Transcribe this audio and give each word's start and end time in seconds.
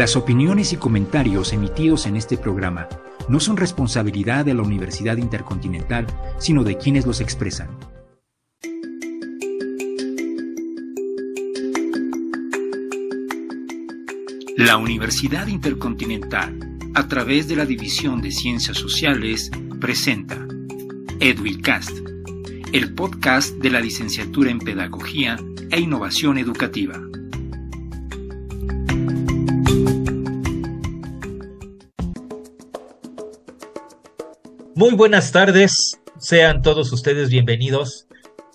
Las 0.00 0.16
opiniones 0.16 0.72
y 0.72 0.78
comentarios 0.78 1.52
emitidos 1.52 2.06
en 2.06 2.16
este 2.16 2.38
programa 2.38 2.88
no 3.28 3.38
son 3.38 3.58
responsabilidad 3.58 4.46
de 4.46 4.54
la 4.54 4.62
Universidad 4.62 5.18
Intercontinental, 5.18 6.06
sino 6.38 6.64
de 6.64 6.78
quienes 6.78 7.04
los 7.04 7.20
expresan. 7.20 7.68
La 14.56 14.78
Universidad 14.78 15.48
Intercontinental, 15.48 16.58
a 16.94 17.06
través 17.06 17.46
de 17.46 17.56
la 17.56 17.66
División 17.66 18.22
de 18.22 18.30
Ciencias 18.30 18.78
Sociales, 18.78 19.50
presenta 19.82 20.38
Edwilcast, 21.20 21.92
el 22.72 22.94
podcast 22.94 23.54
de 23.56 23.68
la 23.68 23.80
licenciatura 23.80 24.50
en 24.50 24.60
Pedagogía 24.60 25.36
e 25.70 25.78
Innovación 25.78 26.38
Educativa. 26.38 27.09
Muy 34.80 34.94
buenas 34.94 35.30
tardes, 35.30 36.00
sean 36.16 36.62
todos 36.62 36.90
ustedes 36.90 37.28
bienvenidos 37.28 38.06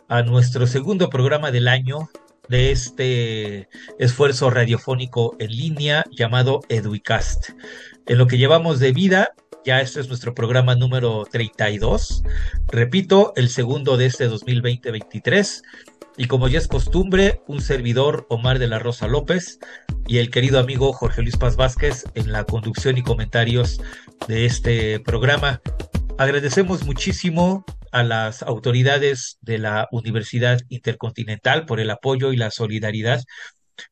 a 0.08 0.24
nuestro 0.24 0.66
segundo 0.66 1.08
programa 1.08 1.52
del 1.52 1.68
año 1.68 2.10
de 2.50 2.72
este 2.72 3.70
esfuerzo 4.00 4.50
radiofónico 4.50 5.36
en 5.38 5.52
línea 5.52 6.04
llamado 6.10 6.62
Eduicast. 6.68 7.52
En 8.08 8.18
lo 8.18 8.26
que 8.26 8.40
llevamos 8.40 8.80
de 8.80 8.92
vida, 8.92 9.36
ya 9.66 9.82
este 9.82 9.99
es 9.99 10.08
nuestro 10.08 10.34
programa 10.34 10.74
número 10.74 11.27
32, 11.32 12.24
repito, 12.70 13.32
el 13.36 13.48
segundo 13.48 13.96
de 13.96 14.08
este 14.08 14.27
2020-23. 14.27 15.62
Y 16.18 16.26
como 16.26 16.48
ya 16.48 16.58
es 16.58 16.68
costumbre, 16.68 17.44
un 17.46 17.62
servidor 17.62 18.26
Omar 18.32 18.58
de 18.58 18.66
la 18.66 18.80
Rosa 18.80 19.08
López 19.08 19.60
y 20.08 20.18
el 20.18 20.32
querido 20.32 20.58
amigo 20.58 20.92
Jorge 20.92 21.21
Luis 21.21 21.38
Paz 21.38 21.55
Vázquez 21.55 22.05
en 22.16 22.32
la 22.32 22.46
conducción 22.46 22.98
y 22.98 23.04
comentarios 23.04 23.80
de 24.27 24.48
este 24.48 24.99
programa. 25.02 25.62
Agradecemos 26.18 26.85
muchísimo 26.85 27.66
a 27.91 28.02
las 28.04 28.41
autoridades 28.41 29.38
de 29.41 29.58
la 29.58 29.90
Universidad 29.91 30.62
Intercontinental 30.70 31.66
por 31.66 31.82
el 31.82 31.90
apoyo 31.90 32.32
y 32.32 32.38
la 32.38 32.52
solidaridad 32.52 33.21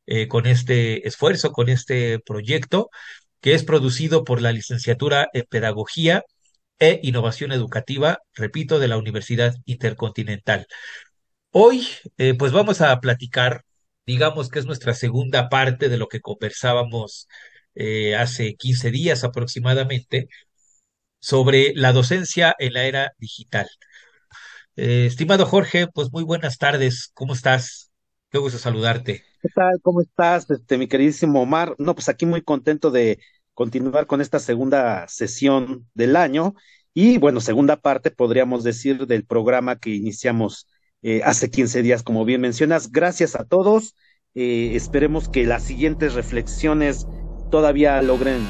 eh, 0.05 0.29
con 0.29 0.45
este 0.45 1.05
esfuerzo, 1.05 1.51
con 1.51 1.67
este 1.67 2.19
proyecto, 2.19 2.89
que 3.41 3.53
es 3.53 3.65
producido 3.65 4.23
por 4.23 4.41
la 4.41 4.53
licenciatura 4.53 5.27
en 5.33 5.43
Pedagogía 5.49 6.23
e 6.79 7.01
Innovación 7.03 7.51
Educativa, 7.51 8.19
repito, 8.33 8.79
de 8.79 8.87
la 8.87 8.97
Universidad 8.97 9.55
Intercontinental. 9.65 10.67
Hoy, 11.51 11.87
eh, 12.17 12.35
pues 12.35 12.53
vamos 12.53 12.79
a 12.81 12.97
platicar, 13.01 13.63
digamos 14.05 14.49
que 14.49 14.59
es 14.59 14.65
nuestra 14.65 14.93
segunda 14.93 15.49
parte 15.49 15.89
de 15.89 15.97
lo 15.97 16.07
que 16.07 16.21
conversábamos 16.21 17.27
eh, 17.75 18.15
hace 18.15 18.55
15 18.55 18.91
días 18.91 19.23
aproximadamente, 19.23 20.29
sobre 21.23 21.71
la 21.75 21.93
docencia 21.93 22.53
en 22.59 22.73
la 22.73 22.83
era 22.83 23.13
digital. 23.17 23.65
Eh, 24.75 25.05
estimado 25.05 25.45
Jorge, 25.45 25.87
pues 25.87 26.11
muy 26.11 26.25
buenas 26.25 26.57
tardes, 26.57 27.11
¿cómo 27.13 27.31
estás? 27.31 27.93
Qué 28.29 28.39
gusto 28.39 28.59
saludarte. 28.59 29.23
¿Qué 29.41 29.47
tal? 29.55 29.79
¿Cómo 29.81 30.01
estás, 30.01 30.49
este, 30.51 30.77
mi 30.77 30.89
queridísimo 30.89 31.41
Omar? 31.41 31.75
No, 31.77 31.95
pues 31.95 32.09
aquí 32.09 32.25
muy 32.25 32.41
contento 32.41 32.91
de 32.91 33.19
continuar 33.53 34.05
con 34.05 34.19
esta 34.19 34.37
segunda 34.39 35.07
sesión 35.07 35.87
del 35.93 36.17
año 36.17 36.55
y, 36.93 37.19
bueno, 37.19 37.39
segunda 37.39 37.77
parte, 37.77 38.11
podríamos 38.11 38.65
decir, 38.65 39.07
del 39.07 39.23
programa 39.25 39.79
que 39.79 39.91
iniciamos 39.91 40.67
eh, 41.03 41.21
hace 41.23 41.49
15 41.49 41.83
días, 41.83 42.03
como 42.03 42.25
bien 42.25 42.41
mencionas. 42.41 42.91
Gracias 42.91 43.35
a 43.35 43.45
todos. 43.45 43.95
Eh, 44.35 44.71
esperemos 44.75 45.29
que 45.29 45.45
las 45.45 45.63
siguientes 45.63 46.15
reflexiones 46.15 47.07
todavía 47.49 48.01
logren 48.01 48.41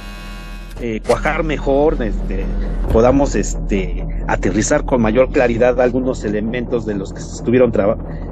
eh, 0.81 1.01
cuajar 1.05 1.43
mejor, 1.43 2.01
este, 2.01 2.45
podamos 2.91 3.35
este, 3.35 4.05
aterrizar 4.27 4.85
con 4.85 5.01
mayor 5.01 5.29
claridad 5.29 5.79
algunos 5.79 6.23
elementos 6.23 6.85
de 6.85 6.95
los 6.95 7.13
que 7.13 7.21
se 7.21 7.35
estuvieron 7.35 7.71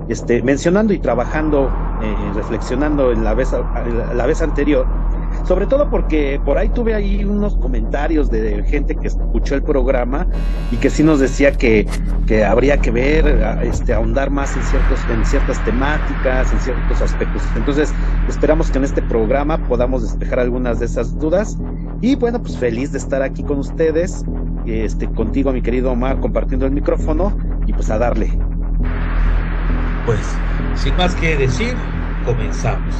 este, 0.09 0.41
mencionando 0.41 0.93
y 0.93 0.99
trabajando, 0.99 1.69
eh, 2.01 2.15
reflexionando 2.35 3.11
en 3.11 3.23
la 3.23 3.33
vez, 3.33 3.49
la 4.15 4.25
vez 4.25 4.41
anterior 4.41 4.85
sobre 5.45 5.65
todo 5.65 5.89
porque 5.89 6.39
por 6.45 6.57
ahí 6.57 6.69
tuve 6.69 6.93
ahí 6.93 7.23
unos 7.23 7.55
comentarios 7.55 8.29
de 8.29 8.63
gente 8.63 8.95
que 8.95 9.07
escuchó 9.07 9.55
el 9.55 9.63
programa 9.63 10.27
y 10.71 10.77
que 10.77 10.89
sí 10.89 11.03
nos 11.03 11.19
decía 11.19 11.51
que, 11.51 11.87
que 12.27 12.45
habría 12.45 12.77
que 12.77 12.91
ver, 12.91 13.27
este, 13.63 13.93
ahondar 13.93 14.29
más 14.29 14.55
en, 14.55 14.63
ciertos, 14.63 14.99
en 15.09 15.25
ciertas 15.25 15.63
temáticas, 15.65 16.51
en 16.53 16.59
ciertos 16.59 17.01
aspectos. 17.01 17.41
Entonces, 17.55 17.93
esperamos 18.29 18.71
que 18.71 18.77
en 18.77 18.85
este 18.85 19.01
programa 19.01 19.57
podamos 19.67 20.03
despejar 20.03 20.39
algunas 20.39 20.79
de 20.79 20.85
esas 20.85 21.17
dudas. 21.19 21.57
Y 22.01 22.15
bueno, 22.15 22.41
pues 22.41 22.57
feliz 22.57 22.91
de 22.91 22.97
estar 22.97 23.21
aquí 23.21 23.43
con 23.43 23.59
ustedes, 23.59 24.25
este, 24.65 25.07
contigo, 25.11 25.53
mi 25.53 25.61
querido 25.61 25.91
Omar, 25.91 26.19
compartiendo 26.19 26.65
el 26.65 26.71
micrófono 26.71 27.31
y 27.67 27.73
pues 27.73 27.91
a 27.91 27.99
darle. 27.99 28.31
Pues, 30.05 30.19
sin 30.75 30.95
más 30.97 31.13
que 31.15 31.37
decir, 31.37 31.75
comenzamos. 32.25 32.95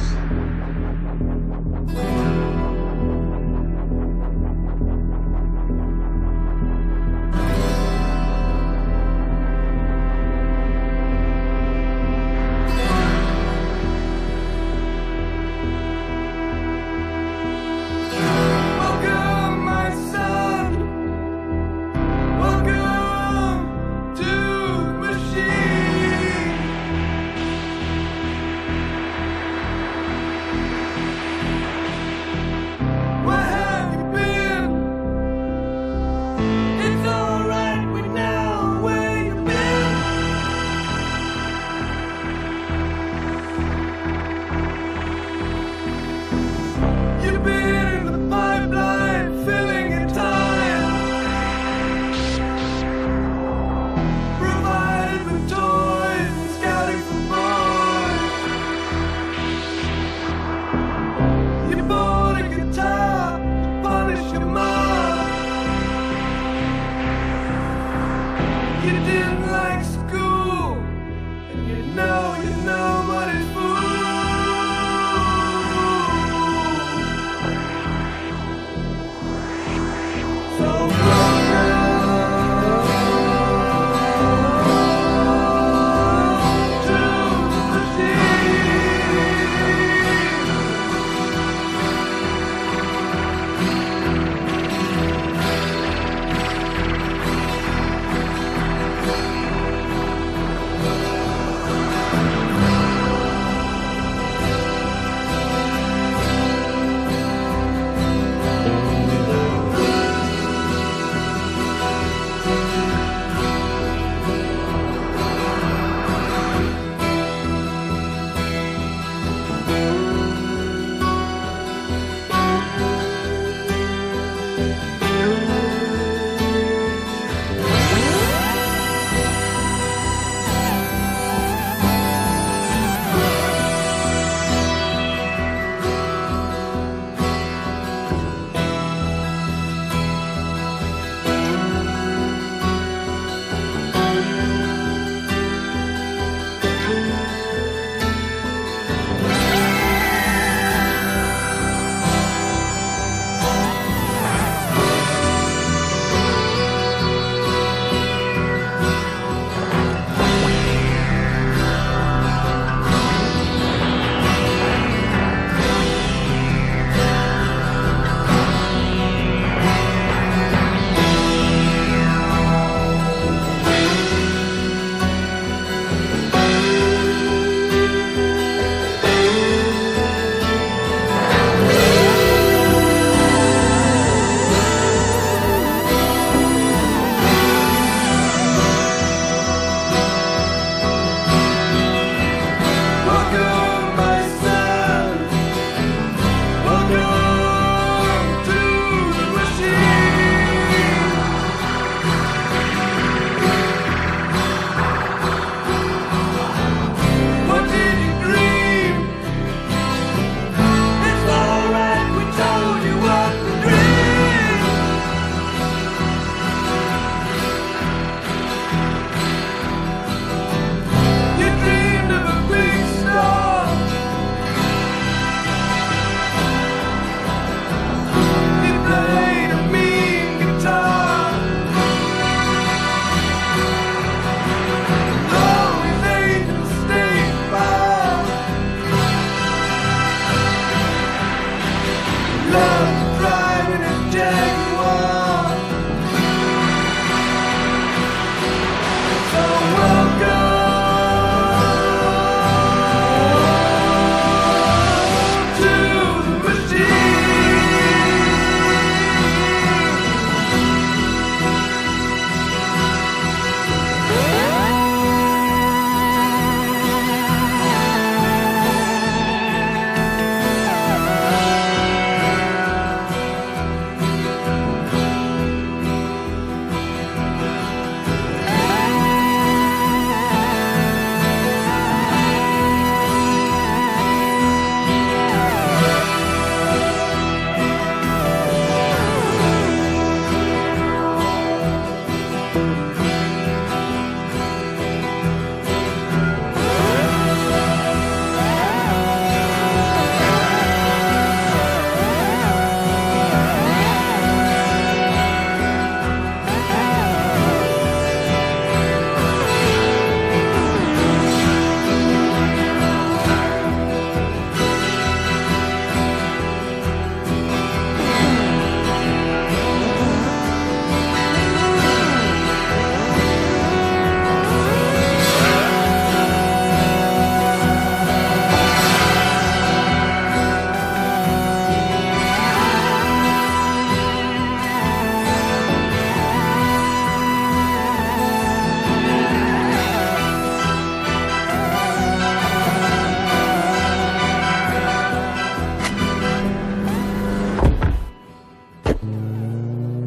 so 80.62 81.01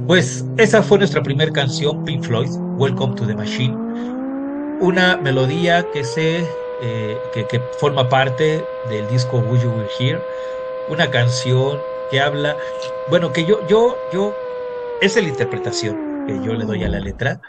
Pues 0.08 0.46
esa 0.58 0.84
fue 0.84 1.00
nuestra 1.00 1.24
primera 1.24 1.52
canción, 1.52 2.04
Pink 2.04 2.24
Floyd, 2.24 2.50
Welcome 2.78 3.16
to 3.16 3.26
the 3.26 3.34
Machine. 3.34 3.76
Una 4.80 5.18
melodía 5.18 5.84
que 5.92 6.04
se 6.04 6.48
eh, 6.80 7.20
que, 7.32 7.62
forma 7.78 8.08
parte 8.08 8.68
del 8.84 9.08
disco 9.08 9.40
Will 9.40 9.62
You 9.64 9.72
Will 9.72 9.90
Hear, 9.98 10.22
una 10.88 11.10
canción 11.10 11.82
que 12.10 12.20
habla, 12.20 12.58
bueno, 13.08 13.32
que 13.32 13.46
yo, 13.46 13.62
yo, 13.66 13.98
yo, 14.12 14.36
es 15.02 15.16
la 15.16 15.28
interpretación 15.28 16.26
que 16.28 16.40
yo 16.46 16.54
le 16.54 16.66
doy 16.66 16.84
a 16.84 16.90
la 16.90 17.00
letra, 17.00 17.40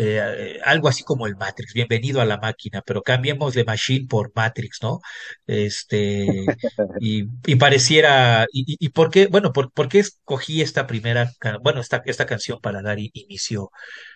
eh, 0.00 0.60
algo 0.64 0.88
así 0.88 1.02
como 1.02 1.26
el 1.26 1.36
Matrix, 1.36 1.72
bienvenido 1.74 2.20
a 2.20 2.24
la 2.24 2.38
máquina, 2.38 2.82
pero 2.86 3.02
cambiemos 3.02 3.54
de 3.54 3.64
Machine 3.64 4.06
por 4.08 4.30
Matrix, 4.34 4.78
¿no? 4.82 5.00
Este, 5.46 6.26
y, 7.00 7.24
y 7.46 7.56
pareciera, 7.56 8.46
y, 8.52 8.76
y, 8.78 8.88
por 8.90 9.10
qué, 9.10 9.26
bueno, 9.26 9.52
por, 9.52 9.72
por, 9.72 9.88
qué 9.88 9.98
escogí 10.00 10.62
esta 10.62 10.86
primera, 10.86 11.32
bueno, 11.62 11.80
esta, 11.80 12.02
esta 12.06 12.26
canción 12.26 12.60
para 12.60 12.80
dar 12.82 12.98
inicio 13.00 13.70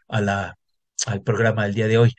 a 0.09 0.21
la, 0.21 0.59
al 1.07 1.23
programa 1.23 1.65
del 1.65 1.75
día 1.75 1.89
de 1.89 1.99
hoy. 1.99 2.15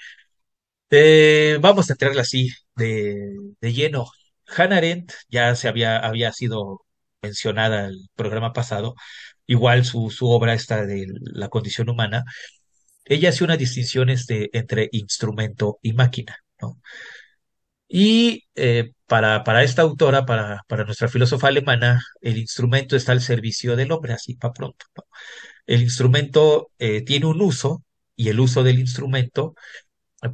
Eh, 0.89 1.57
vamos 1.61 1.89
a 1.89 1.93
entrarla 1.93 2.21
así 2.21 2.49
de, 2.75 3.33
de 3.61 3.73
lleno. 3.73 4.05
Hannah 4.47 4.77
Arendt 4.77 5.13
ya 5.29 5.55
se 5.55 5.67
había, 5.67 5.97
había 5.99 6.31
sido 6.31 6.81
mencionada 7.21 7.87
el 7.87 8.09
programa 8.15 8.53
pasado, 8.53 8.95
igual 9.47 9.85
su, 9.85 10.09
su 10.11 10.29
obra 10.29 10.53
está 10.53 10.85
de 10.85 11.07
la 11.21 11.49
condición 11.49 11.89
humana, 11.89 12.23
ella 13.05 13.29
hace 13.29 13.43
una 13.43 13.57
distinción 13.57 14.09
entre 14.09 14.89
instrumento 14.91 15.79
y 15.81 15.93
máquina. 15.93 16.37
Y 17.87 18.43
eh, 18.55 18.91
para, 19.05 19.43
para 19.43 19.63
esta 19.63 19.83
autora, 19.83 20.25
para, 20.25 20.63
para 20.67 20.83
nuestra 20.85 21.07
filósofa 21.07 21.47
alemana, 21.47 22.01
el 22.21 22.37
instrumento 22.37 22.95
está 22.95 23.11
al 23.11 23.21
servicio 23.21 23.75
del 23.75 23.91
hombre, 23.91 24.13
así 24.13 24.35
para 24.35 24.53
pronto. 24.53 24.85
El 25.65 25.81
instrumento 25.83 26.71
eh, 26.79 27.01
tiene 27.03 27.27
un 27.27 27.41
uso 27.41 27.83
y 28.15 28.29
el 28.29 28.39
uso 28.39 28.63
del 28.63 28.79
instrumento 28.79 29.55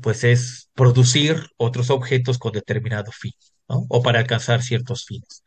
pues 0.02 0.24
es 0.24 0.70
producir 0.74 1.48
otros 1.58 1.90
objetos 1.90 2.38
con 2.38 2.52
determinado 2.54 3.12
fin. 3.12 3.34
O 3.68 4.02
para 4.02 4.20
alcanzar 4.20 4.64
ciertos 4.64 5.06
fines. 5.06 5.44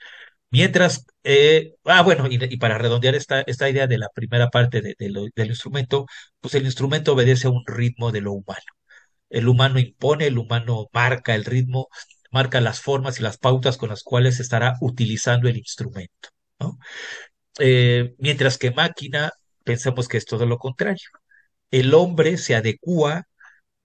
Mientras, 0.52 1.06
eh, 1.24 1.74
ah, 1.84 2.02
bueno, 2.02 2.26
y, 2.30 2.56
para 2.58 2.78
redondear 2.78 3.14
esta, 3.14 3.40
esta 3.42 3.70
idea 3.70 3.86
de 3.86 3.98
la 3.98 4.08
primera 4.10 4.50
parte 4.50 4.82
de, 4.82 4.94
del 4.98 5.48
instrumento, 5.48 6.06
pues 6.40 6.54
el 6.54 6.66
instrumento 6.66 7.14
obedece 7.14 7.46
a 7.48 7.50
un 7.50 7.64
ritmo 7.66 8.12
de 8.12 8.20
lo 8.20 8.32
humano. 8.32 8.60
El 9.30 9.48
humano 9.48 9.78
impone, 9.80 10.26
el 10.26 10.38
humano 10.38 10.88
marca 10.92 11.34
el 11.34 11.44
ritmo, 11.46 11.88
marca 12.30 12.60
las 12.60 12.80
formas 12.82 13.18
y 13.18 13.22
las 13.22 13.38
pautas 13.38 13.78
con 13.78 13.90
las 13.90 14.02
cuales 14.02 14.36
se 14.36 14.42
estará 14.42 14.76
utilizando 14.80 15.48
el 15.48 15.56
instrumento. 15.56 16.28
Eh, 17.58 18.14
mientras 18.18 18.58
que 18.58 18.70
máquina, 18.72 19.30
pensamos 19.64 20.08
que 20.08 20.18
es 20.18 20.26
todo 20.26 20.46
lo 20.46 20.58
contrario. 20.58 21.08
El 21.70 21.94
hombre 21.94 22.38
se 22.38 22.54
adecua 22.56 23.24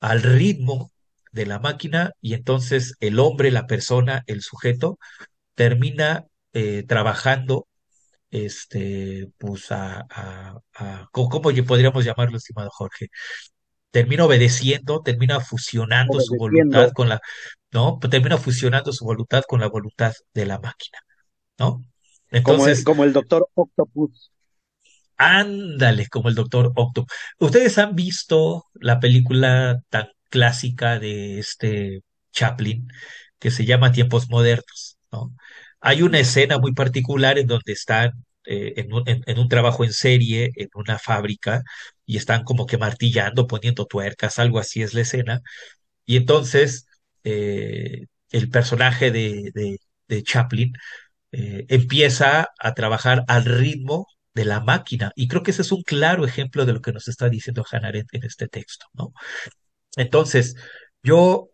al 0.02 0.24
ritmo 0.24 0.92
de 1.32 1.46
la 1.46 1.60
máquina 1.60 2.12
y 2.22 2.34
entonces 2.34 2.96
el 3.00 3.20
hombre, 3.20 3.52
la 3.52 3.68
persona, 3.68 4.24
el 4.28 4.42
sujeto, 4.42 5.00
termina 5.56 6.26
eh, 6.58 6.84
trabajando, 6.88 7.68
este, 8.32 9.30
pues 9.38 9.72
a, 9.72 10.08
a, 10.10 10.58
a, 10.74 11.08
¿cómo 11.12 11.42
podríamos 11.42 12.04
llamarlo, 12.04 12.38
estimado 12.38 12.72
Jorge? 12.72 13.10
Termina 13.92 14.26
obedeciendo, 14.26 15.02
termina 15.04 15.40
fusionando 15.40 16.14
obedeciendo. 16.14 16.36
su 16.36 16.40
voluntad 16.40 16.92
con 16.94 17.10
la, 17.10 17.22
¿no? 17.72 18.00
Termina 18.00 18.40
fusionando 18.40 18.92
su 18.92 19.06
voluntad 19.06 19.44
con 19.48 19.60
la 19.60 19.68
voluntad 19.68 20.14
de 20.34 20.46
la 20.48 20.60
máquina, 20.60 20.98
¿no? 21.60 21.84
Entonces, 22.32 22.44
como 22.44 22.68
el, 22.68 22.84
como 22.84 23.04
el 23.04 23.14
doctor 23.14 23.48
Octopus. 23.54 24.32
Ándale, 25.18 26.08
como 26.08 26.30
el 26.30 26.36
doctor 26.36 26.72
Octopus. 26.76 27.14
¿Ustedes 27.38 27.78
han 27.78 27.94
visto 27.96 28.66
la 28.74 29.00
película 29.00 29.80
tan 29.90 30.08
clásica 30.30 30.98
de 30.98 31.38
este 31.38 32.02
Chaplin 32.32 32.88
que 33.38 33.52
se 33.52 33.64
llama 33.66 33.92
Tiempos 33.92 34.28
Modernos, 34.30 34.98
¿no? 35.12 35.36
Hay 35.82 36.02
una 36.02 36.20
escena 36.20 36.58
muy 36.60 36.74
particular 36.74 37.38
en 37.40 37.48
donde 37.48 37.74
están 37.74 38.12
eh, 38.50 38.74
en, 38.78 39.40
un, 39.40 39.50
trabajo 39.50 39.84
en 39.84 39.92
serie, 39.92 40.52
en 40.56 40.70
una 40.74 40.98
fábrica, 41.00 41.64
y 42.06 42.18
están 42.18 42.44
como 42.46 42.66
que 42.66 42.78
martillando, 42.78 43.46
poniendo 43.46 43.86
tuercas, 43.86 44.40
algo 44.40 44.60
así 44.60 44.82
es 44.82 44.94
la 44.94 45.02
escena. 45.02 45.42
Y 46.06 46.18
entonces 46.18 46.88
eh, 47.24 48.06
el 48.32 48.50
personaje 48.50 49.12
de, 49.12 49.80
Chaplin 50.24 50.74
eh, 51.32 51.66
empieza 51.70 52.50
a 52.60 52.74
trabajar 52.74 53.24
al 53.28 53.46
ritmo 53.46 54.08
de 54.34 54.46
la 54.46 54.62
máquina. 54.62 55.12
Y 55.16 55.28
creo 55.28 55.44
que 55.44 55.52
ese 55.52 55.64
es 55.64 55.72
un 55.74 55.84
claro 55.84 56.26
ejemplo 56.26 56.66
de 56.66 56.74
lo 56.74 56.82
que 56.82 56.94
nos 56.94 57.08
está 57.10 57.30
diciendo 57.30 57.66
Hannah 57.70 57.90
en 57.92 58.24
este 58.24 58.48
texto, 58.48 58.86
¿no? 58.94 59.14
Entonces, 59.98 60.56
yo 61.04 61.50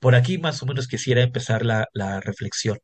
por 0.00 0.14
aquí 0.14 0.38
más 0.38 0.62
o 0.62 0.66
menos 0.66 0.88
quisiera 0.88 1.22
empezar 1.22 1.64
la 1.64 2.20
reflexión. 2.20 2.78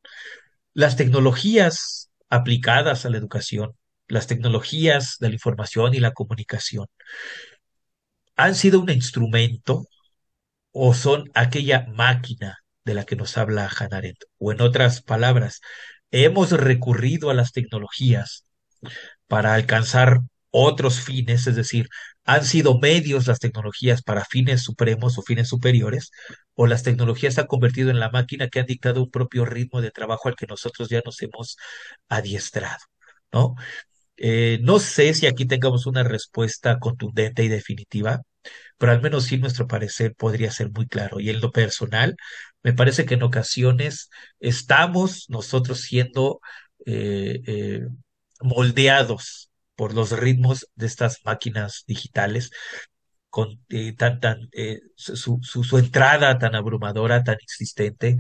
Las 0.76 0.97
tecnologías 0.97 2.11
aplicadas 2.28 3.06
a 3.06 3.09
la 3.09 3.16
educación, 3.16 3.73
las 4.09 4.26
tecnologías 4.26 5.16
de 5.18 5.28
la 5.28 5.35
información 5.37 5.95
y 5.95 6.00
la 6.00 6.12
comunicación, 6.12 6.87
han 8.37 8.54
sido 8.54 8.80
un 8.80 8.90
instrumento 8.90 9.87
o 10.73 10.92
son 10.92 11.30
aquella 11.33 11.87
máquina 11.88 12.59
de 12.85 12.92
la 12.92 13.04
que 13.04 13.16
nos 13.16 13.38
habla 13.38 13.71
Hannah 13.75 13.97
Arendt. 13.97 14.25
O 14.37 14.52
en 14.52 14.61
otras 14.61 15.00
palabras, 15.00 15.62
hemos 16.11 16.50
recurrido 16.50 17.30
a 17.30 17.35
las 17.35 17.52
tecnologías 17.52 18.45
para 19.28 19.54
alcanzar 19.54 20.21
otros 20.50 21.00
fines, 21.00 21.47
es 21.47 21.56
decir, 21.56 21.88
han 22.26 22.45
sido 22.45 22.78
medios 22.78 23.26
las 23.26 23.38
tecnologías 23.38 24.02
para 24.02 24.25
fines 24.25 24.62
supremos 24.62 25.18
o 25.18 25.23
fines 25.23 25.49
superiores, 25.49 26.11
o 26.54 26.66
las 26.66 26.83
tecnologías 26.83 27.35
se 27.35 27.40
han 27.42 27.47
convertido 27.47 27.90
en 27.90 28.00
la 28.00 28.11
máquina 28.11 28.49
que 28.49 28.61
han 28.61 28.66
dictado 28.66 29.02
un 29.02 29.11
propio 29.11 29.45
ritmo 29.45 29.80
de 29.80 29.90
trabajo 29.92 30.28
al 30.28 30.37
que 30.37 30.47
nosotros 30.47 30.88
ya 30.88 31.02
nos 31.04 31.23
hemos 31.23 31.56
adiestrado, 32.09 32.85
¿no? 33.33 33.54
Eh, 34.16 34.59
no 34.62 34.78
sé 34.78 35.14
si 35.14 35.26
aquí 35.26 35.47
tengamos 35.47 35.87
una 35.87 36.02
respuesta 36.02 36.78
contundente 36.78 37.45
y 37.45 37.49
definitiva, 37.49 38.23
pero 38.78 38.92
al 38.92 39.02
menos 39.02 39.25
sí 39.25 39.38
nuestro 39.38 39.66
parecer 39.66 40.14
podría 40.14 40.50
ser 40.50 40.71
muy 40.71 40.87
claro. 40.87 41.21
Y 41.21 41.30
en 41.30 41.40
lo 41.40 41.52
personal, 41.52 42.16
me 42.62 42.73
parece 42.73 43.04
que 43.06 43.14
en 43.14 43.23
ocasiones 43.23 44.11
estamos 44.40 45.26
nosotros 45.28 45.80
siendo 45.83 46.40
eh, 46.87 47.40
eh, 47.47 47.87
moldeados 48.40 49.46
por 49.76 49.95
los 49.95 50.12
ritmos 50.12 50.68
de 50.75 50.87
estas 50.87 51.21
máquinas 51.25 51.85
digitales, 51.87 52.50
con 53.30 53.61
eh, 53.68 53.95
tan, 53.95 54.21
tan, 54.21 54.49
eh, 54.52 54.80
su, 54.97 55.16
su, 55.42 55.62
su, 55.62 55.78
entrada 55.78 56.38
tan 56.38 56.54
abrumadora, 56.54 57.23
tan 57.23 57.37
existente, 57.42 58.16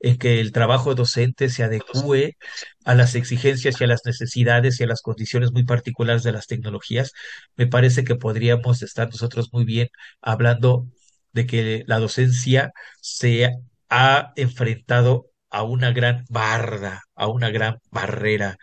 en 0.00 0.18
que 0.18 0.40
el 0.40 0.52
trabajo 0.52 0.94
docente 0.94 1.48
se 1.48 1.64
adecue 1.64 2.36
a 2.84 2.94
las 2.94 3.14
exigencias 3.14 3.80
y 3.80 3.84
a 3.84 3.86
las 3.86 4.02
necesidades 4.04 4.78
y 4.80 4.84
a 4.84 4.86
las 4.86 5.00
condiciones 5.02 5.52
muy 5.52 5.64
particulares 5.64 6.22
de 6.22 6.32
las 6.32 6.46
tecnologías, 6.46 7.12
me 7.56 7.66
parece 7.66 8.04
que 8.04 8.16
podríamos 8.16 8.82
estar 8.82 9.08
nosotros 9.08 9.48
muy 9.52 9.64
bien 9.64 9.88
hablando 10.20 10.86
de 11.32 11.46
que 11.46 11.84
la 11.86 11.98
docencia 11.98 12.72
se 13.00 13.50
ha 13.88 14.32
enfrentado 14.36 15.30
a 15.50 15.62
una 15.62 15.92
gran 15.92 16.24
barda, 16.28 17.02
a 17.14 17.26
una 17.28 17.50
gran 17.50 17.78
barrera 17.90 18.58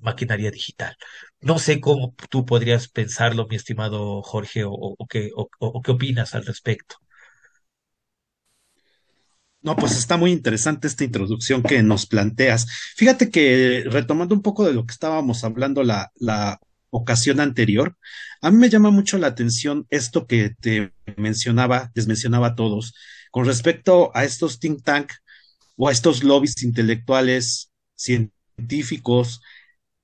maquinaria 0.00 0.50
digital. 0.50 0.96
No 1.40 1.58
sé 1.58 1.80
cómo 1.80 2.14
tú 2.30 2.44
podrías 2.46 2.88
pensarlo, 2.88 3.46
mi 3.48 3.56
estimado 3.56 4.22
Jorge, 4.22 4.62
o, 4.66 4.96
qué, 5.08 5.30
o 5.34 5.82
qué 5.82 5.90
opinas 5.92 6.34
al 6.34 6.46
respecto. 6.46 6.96
No, 9.62 9.76
pues 9.76 9.96
está 9.96 10.16
muy 10.16 10.32
interesante 10.32 10.86
esta 10.88 11.04
introducción 11.04 11.62
que 11.62 11.82
nos 11.82 12.06
planteas. 12.06 12.66
Fíjate 12.96 13.30
que 13.30 13.84
retomando 13.86 14.34
un 14.34 14.40
poco 14.42 14.64
de 14.64 14.72
lo 14.72 14.86
que 14.86 14.92
estábamos 14.92 15.44
hablando 15.44 15.82
la, 15.82 16.10
la 16.16 16.58
ocasión 16.88 17.40
anterior, 17.40 17.96
a 18.40 18.50
mí 18.50 18.56
me 18.56 18.70
llama 18.70 18.90
mucho 18.90 19.18
la 19.18 19.26
atención 19.26 19.86
esto 19.90 20.26
que 20.26 20.54
te 20.60 20.94
mencionaba, 21.16 21.90
les 21.94 22.06
mencionaba 22.06 22.48
a 22.48 22.54
todos, 22.54 22.94
con 23.30 23.44
respecto 23.44 24.10
a 24.14 24.24
estos 24.24 24.60
think 24.60 24.82
tank 24.82 25.12
o 25.76 25.88
a 25.88 25.92
estos 25.92 26.24
lobbies 26.24 26.62
intelectuales, 26.62 27.70
científicos, 27.94 28.39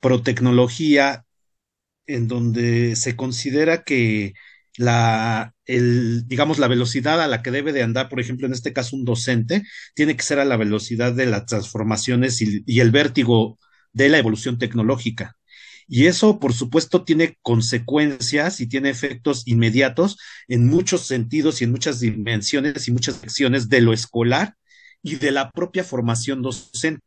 pro 0.01 0.23
tecnología, 0.23 1.25
en 2.07 2.29
donde 2.29 2.97
se 2.97 3.17
considera 3.17 3.85
que 3.85 4.35
la, 4.79 5.55
el, 5.67 6.27
digamos, 6.29 6.59
la 6.59 6.69
velocidad 6.69 7.23
a 7.23 7.29
la 7.29 7.43
que 7.43 7.51
debe 7.51 7.73
de 7.73 7.83
andar, 7.83 8.09
por 8.09 8.21
ejemplo, 8.21 8.47
en 8.47 8.53
este 8.55 8.73
caso 8.73 8.97
un 8.97 9.05
docente, 9.05 9.65
tiene 9.95 10.17
que 10.17 10.23
ser 10.25 10.39
a 10.39 10.45
la 10.45 10.57
velocidad 10.57 11.13
de 11.15 11.27
las 11.27 11.47
transformaciones 11.47 12.43
y, 12.43 12.63
y 12.67 12.81
el 12.81 12.91
vértigo 12.91 13.59
de 13.93 14.09
la 14.11 14.19
evolución 14.19 14.59
tecnológica. 14.59 15.37
Y 15.89 16.07
eso, 16.07 16.41
por 16.41 16.53
supuesto, 16.53 17.05
tiene 17.05 17.39
consecuencias 17.43 18.61
y 18.61 18.69
tiene 18.69 18.91
efectos 18.91 19.45
inmediatos 19.47 20.19
en 20.49 20.67
muchos 20.67 21.07
sentidos 21.07 21.61
y 21.61 21.65
en 21.65 21.73
muchas 21.73 22.01
dimensiones 22.01 22.89
y 22.89 22.93
muchas 22.93 23.17
secciones 23.17 23.69
de 23.69 23.81
lo 23.83 23.93
escolar 23.93 24.55
y 25.03 25.17
de 25.17 25.31
la 25.31 25.51
propia 25.53 25.85
formación 25.85 26.43
docente. 26.43 27.03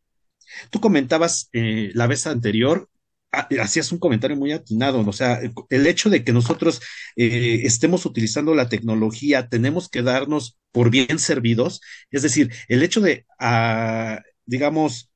Tú 0.69 0.79
comentabas 0.79 1.49
eh, 1.53 1.91
la 1.93 2.07
vez 2.07 2.27
anterior 2.27 2.89
hacías 3.31 3.91
un 3.91 3.99
comentario 3.99 4.35
muy 4.35 4.51
atinado, 4.51 5.01
o 5.07 5.13
sea, 5.13 5.39
el 5.69 5.87
hecho 5.87 6.09
de 6.09 6.23
que 6.23 6.33
nosotros 6.33 6.81
eh, 7.15 7.61
estemos 7.63 8.05
utilizando 8.05 8.55
la 8.55 8.69
tecnología, 8.69 9.47
tenemos 9.49 9.87
que 9.89 10.01
darnos 10.01 10.57
por 10.71 10.89
bien 10.89 11.19
servidos, 11.19 11.81
es 12.11 12.23
decir, 12.23 12.51
el 12.67 12.81
hecho 12.81 13.01
de, 13.01 13.25
ah, 13.39 14.21
digamos, 14.45 15.11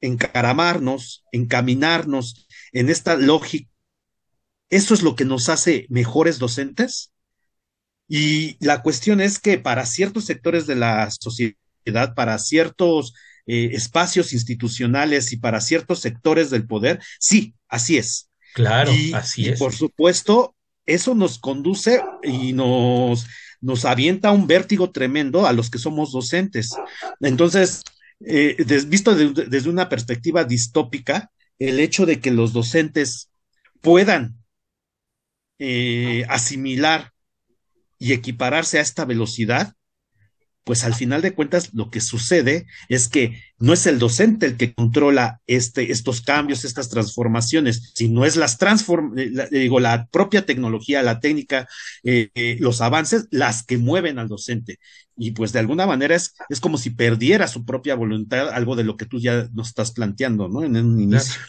encaramarnos, 0.00 1.24
encaminarnos 1.32 2.46
en 2.72 2.88
esta 2.88 3.16
lógica, 3.16 3.68
eso 4.70 4.94
es 4.94 5.02
lo 5.02 5.14
que 5.16 5.24
nos 5.24 5.48
hace 5.48 5.86
mejores 5.88 6.38
docentes. 6.38 7.12
Y 8.08 8.56
la 8.64 8.82
cuestión 8.82 9.20
es 9.20 9.38
que 9.38 9.58
para 9.58 9.86
ciertos 9.86 10.24
sectores 10.24 10.66
de 10.66 10.76
la 10.76 11.10
sociedad, 11.10 12.14
para 12.14 12.38
ciertos 12.38 13.14
eh, 13.46 13.70
espacios 13.72 14.32
institucionales 14.32 15.32
y 15.32 15.36
para 15.36 15.60
ciertos 15.60 16.00
sectores 16.00 16.50
del 16.50 16.66
poder, 16.66 17.00
sí, 17.18 17.54
así 17.68 17.98
es. 17.98 18.30
Claro, 18.54 18.92
así 19.14 19.48
es. 19.48 19.56
Y 19.56 19.58
por 19.58 19.74
supuesto, 19.74 20.54
eso 20.86 21.14
nos 21.14 21.38
conduce 21.38 22.02
y 22.22 22.52
nos, 22.52 23.26
nos 23.60 23.84
avienta 23.84 24.30
un 24.30 24.46
vértigo 24.46 24.90
tremendo 24.90 25.46
a 25.46 25.52
los 25.52 25.70
que 25.70 25.78
somos 25.78 26.12
docentes. 26.12 26.74
Entonces, 27.20 27.82
eh, 28.20 28.56
visto 28.86 29.14
desde 29.14 29.68
una 29.68 29.88
perspectiva 29.88 30.44
distópica, 30.44 31.30
el 31.58 31.80
hecho 31.80 32.06
de 32.06 32.20
que 32.20 32.30
los 32.30 32.52
docentes 32.52 33.30
puedan 33.80 34.36
eh, 35.58 36.24
asimilar 36.28 37.12
y 37.98 38.12
equipararse 38.12 38.78
a 38.78 38.82
esta 38.82 39.04
velocidad, 39.04 39.74
pues 40.64 40.82
al 40.84 40.94
final 40.94 41.20
de 41.20 41.34
cuentas 41.34 41.70
lo 41.74 41.90
que 41.90 42.00
sucede 42.00 42.66
es 42.88 43.08
que 43.08 43.40
no 43.58 43.74
es 43.74 43.86
el 43.86 43.98
docente 43.98 44.46
el 44.46 44.56
que 44.56 44.74
controla 44.74 45.40
este, 45.46 45.92
estos 45.92 46.22
cambios, 46.22 46.64
estas 46.64 46.88
transformaciones, 46.88 47.92
sino 47.94 48.24
es 48.24 48.36
las 48.36 48.58
transform 48.58 49.16
eh, 49.18 49.30
digo, 49.50 49.78
la 49.78 50.06
propia 50.06 50.46
tecnología, 50.46 51.02
la 51.02 51.20
técnica, 51.20 51.68
eh, 52.02 52.30
eh, 52.34 52.56
los 52.60 52.80
avances, 52.80 53.28
las 53.30 53.62
que 53.62 53.76
mueven 53.76 54.18
al 54.18 54.28
docente. 54.28 54.78
Y 55.16 55.32
pues 55.32 55.52
de 55.52 55.60
alguna 55.60 55.86
manera 55.86 56.16
es, 56.16 56.34
es 56.48 56.60
como 56.60 56.78
si 56.78 56.90
perdiera 56.90 57.46
su 57.46 57.64
propia 57.64 57.94
voluntad, 57.94 58.48
algo 58.48 58.74
de 58.74 58.84
lo 58.84 58.96
que 58.96 59.06
tú 59.06 59.20
ya 59.20 59.48
nos 59.52 59.68
estás 59.68 59.92
planteando, 59.92 60.48
¿no? 60.48 60.64
En 60.64 60.76
un 60.76 61.00
inicio. 61.00 61.40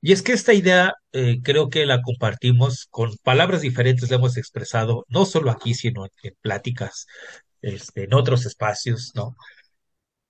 Y 0.00 0.12
es 0.12 0.22
que 0.22 0.32
esta 0.32 0.52
idea 0.52 0.94
creo 1.42 1.70
que 1.70 1.86
la 1.86 2.02
compartimos 2.02 2.88
con 2.90 3.16
palabras 3.22 3.62
diferentes, 3.62 4.10
la 4.10 4.16
hemos 4.16 4.36
expresado, 4.36 5.06
no 5.08 5.24
solo 5.24 5.50
aquí, 5.50 5.72
sino 5.72 6.04
en 6.04 6.34
pláticas 6.42 7.06
este, 7.64 8.04
en 8.04 8.14
otros 8.14 8.46
espacios, 8.46 9.12
¿no? 9.14 9.36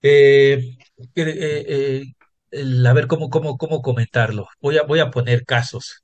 Eh, 0.01 0.77
eh, 1.15 2.03
eh, 2.51 2.63
a 2.87 2.93
ver 2.93 3.07
cómo, 3.07 3.29
cómo, 3.29 3.57
cómo 3.57 3.81
comentarlo. 3.81 4.47
Voy 4.61 4.77
a, 4.77 4.83
voy 4.83 4.99
a 4.99 5.11
poner 5.11 5.45
casos. 5.45 6.03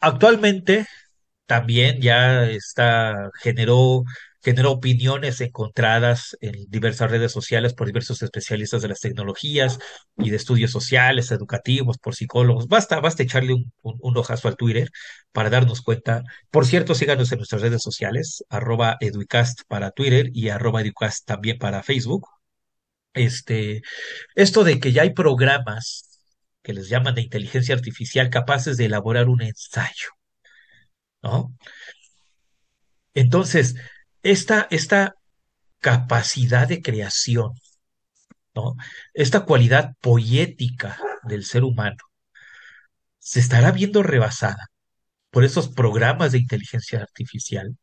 Actualmente 0.00 0.86
también 1.46 2.00
ya 2.00 2.46
está, 2.50 3.30
generó 3.42 4.04
generó 4.44 4.72
opiniones 4.72 5.40
encontradas 5.40 6.36
en 6.40 6.66
diversas 6.68 7.10
redes 7.10 7.32
sociales 7.32 7.72
por 7.74 7.86
diversos 7.86 8.22
especialistas 8.22 8.82
de 8.82 8.88
las 8.88 9.00
tecnologías 9.00 9.78
y 10.18 10.30
de 10.30 10.36
estudios 10.36 10.70
sociales, 10.70 11.30
educativos, 11.30 11.98
por 11.98 12.14
psicólogos. 12.14 12.68
Basta, 12.68 13.00
basta 13.00 13.22
echarle 13.22 13.54
un, 13.54 13.72
un, 13.82 14.16
ojazo 14.16 14.48
al 14.48 14.56
Twitter 14.56 14.90
para 15.32 15.50
darnos 15.50 15.80
cuenta. 15.80 16.22
Por 16.50 16.66
cierto, 16.66 16.94
síganos 16.94 17.32
en 17.32 17.38
nuestras 17.38 17.62
redes 17.62 17.82
sociales, 17.82 18.44
arroba 18.50 18.98
educast 19.00 19.62
para 19.66 19.90
Twitter 19.92 20.30
y 20.34 20.50
arroba 20.50 20.82
educast 20.82 21.26
también 21.26 21.58
para 21.58 21.82
Facebook. 21.82 22.28
Este, 23.14 23.82
esto 24.34 24.64
de 24.64 24.78
que 24.80 24.92
ya 24.92 25.02
hay 25.02 25.14
programas 25.14 26.20
que 26.62 26.74
les 26.74 26.88
llaman 26.88 27.14
de 27.14 27.22
inteligencia 27.22 27.74
artificial 27.74 28.30
capaces 28.30 28.76
de 28.76 28.86
elaborar 28.86 29.28
un 29.28 29.42
ensayo, 29.42 30.08
¿no? 31.22 31.54
Entonces, 33.14 33.76
esta, 34.24 34.66
esta 34.70 35.14
capacidad 35.80 36.66
de 36.66 36.82
creación. 36.82 37.52
Esta 39.12 39.44
cualidad 39.44 39.94
poética 40.00 40.98
del 41.24 41.44
ser 41.44 41.64
humano 41.64 41.98
se 43.18 43.40
estará 43.40 43.70
viendo 43.72 44.02
rebasada 44.02 44.68
por 45.30 45.44
esos 45.44 45.68
programas 45.68 46.32
de 46.32 46.38
inteligencia 46.38 47.00
artificial. 47.00 47.76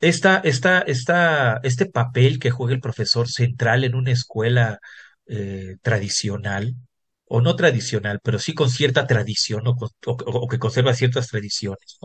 Esta, 0.00 0.38
esta, 0.38 1.60
este 1.62 1.86
papel 1.86 2.38
que 2.38 2.50
juega 2.50 2.74
el 2.74 2.80
profesor 2.80 3.28
central 3.28 3.84
en 3.84 3.94
una 3.94 4.10
escuela 4.12 4.80
eh, 5.26 5.76
tradicional, 5.82 6.76
o 7.34 7.40
no 7.40 7.56
tradicional, 7.56 8.20
pero 8.22 8.38
sí 8.38 8.52
con 8.52 8.68
cierta 8.68 9.06
tradición 9.06 9.62
o, 9.66 10.48
que 10.48 10.58
conserva 10.58 10.92
ciertas 10.92 11.28
tradiciones. 11.28 11.98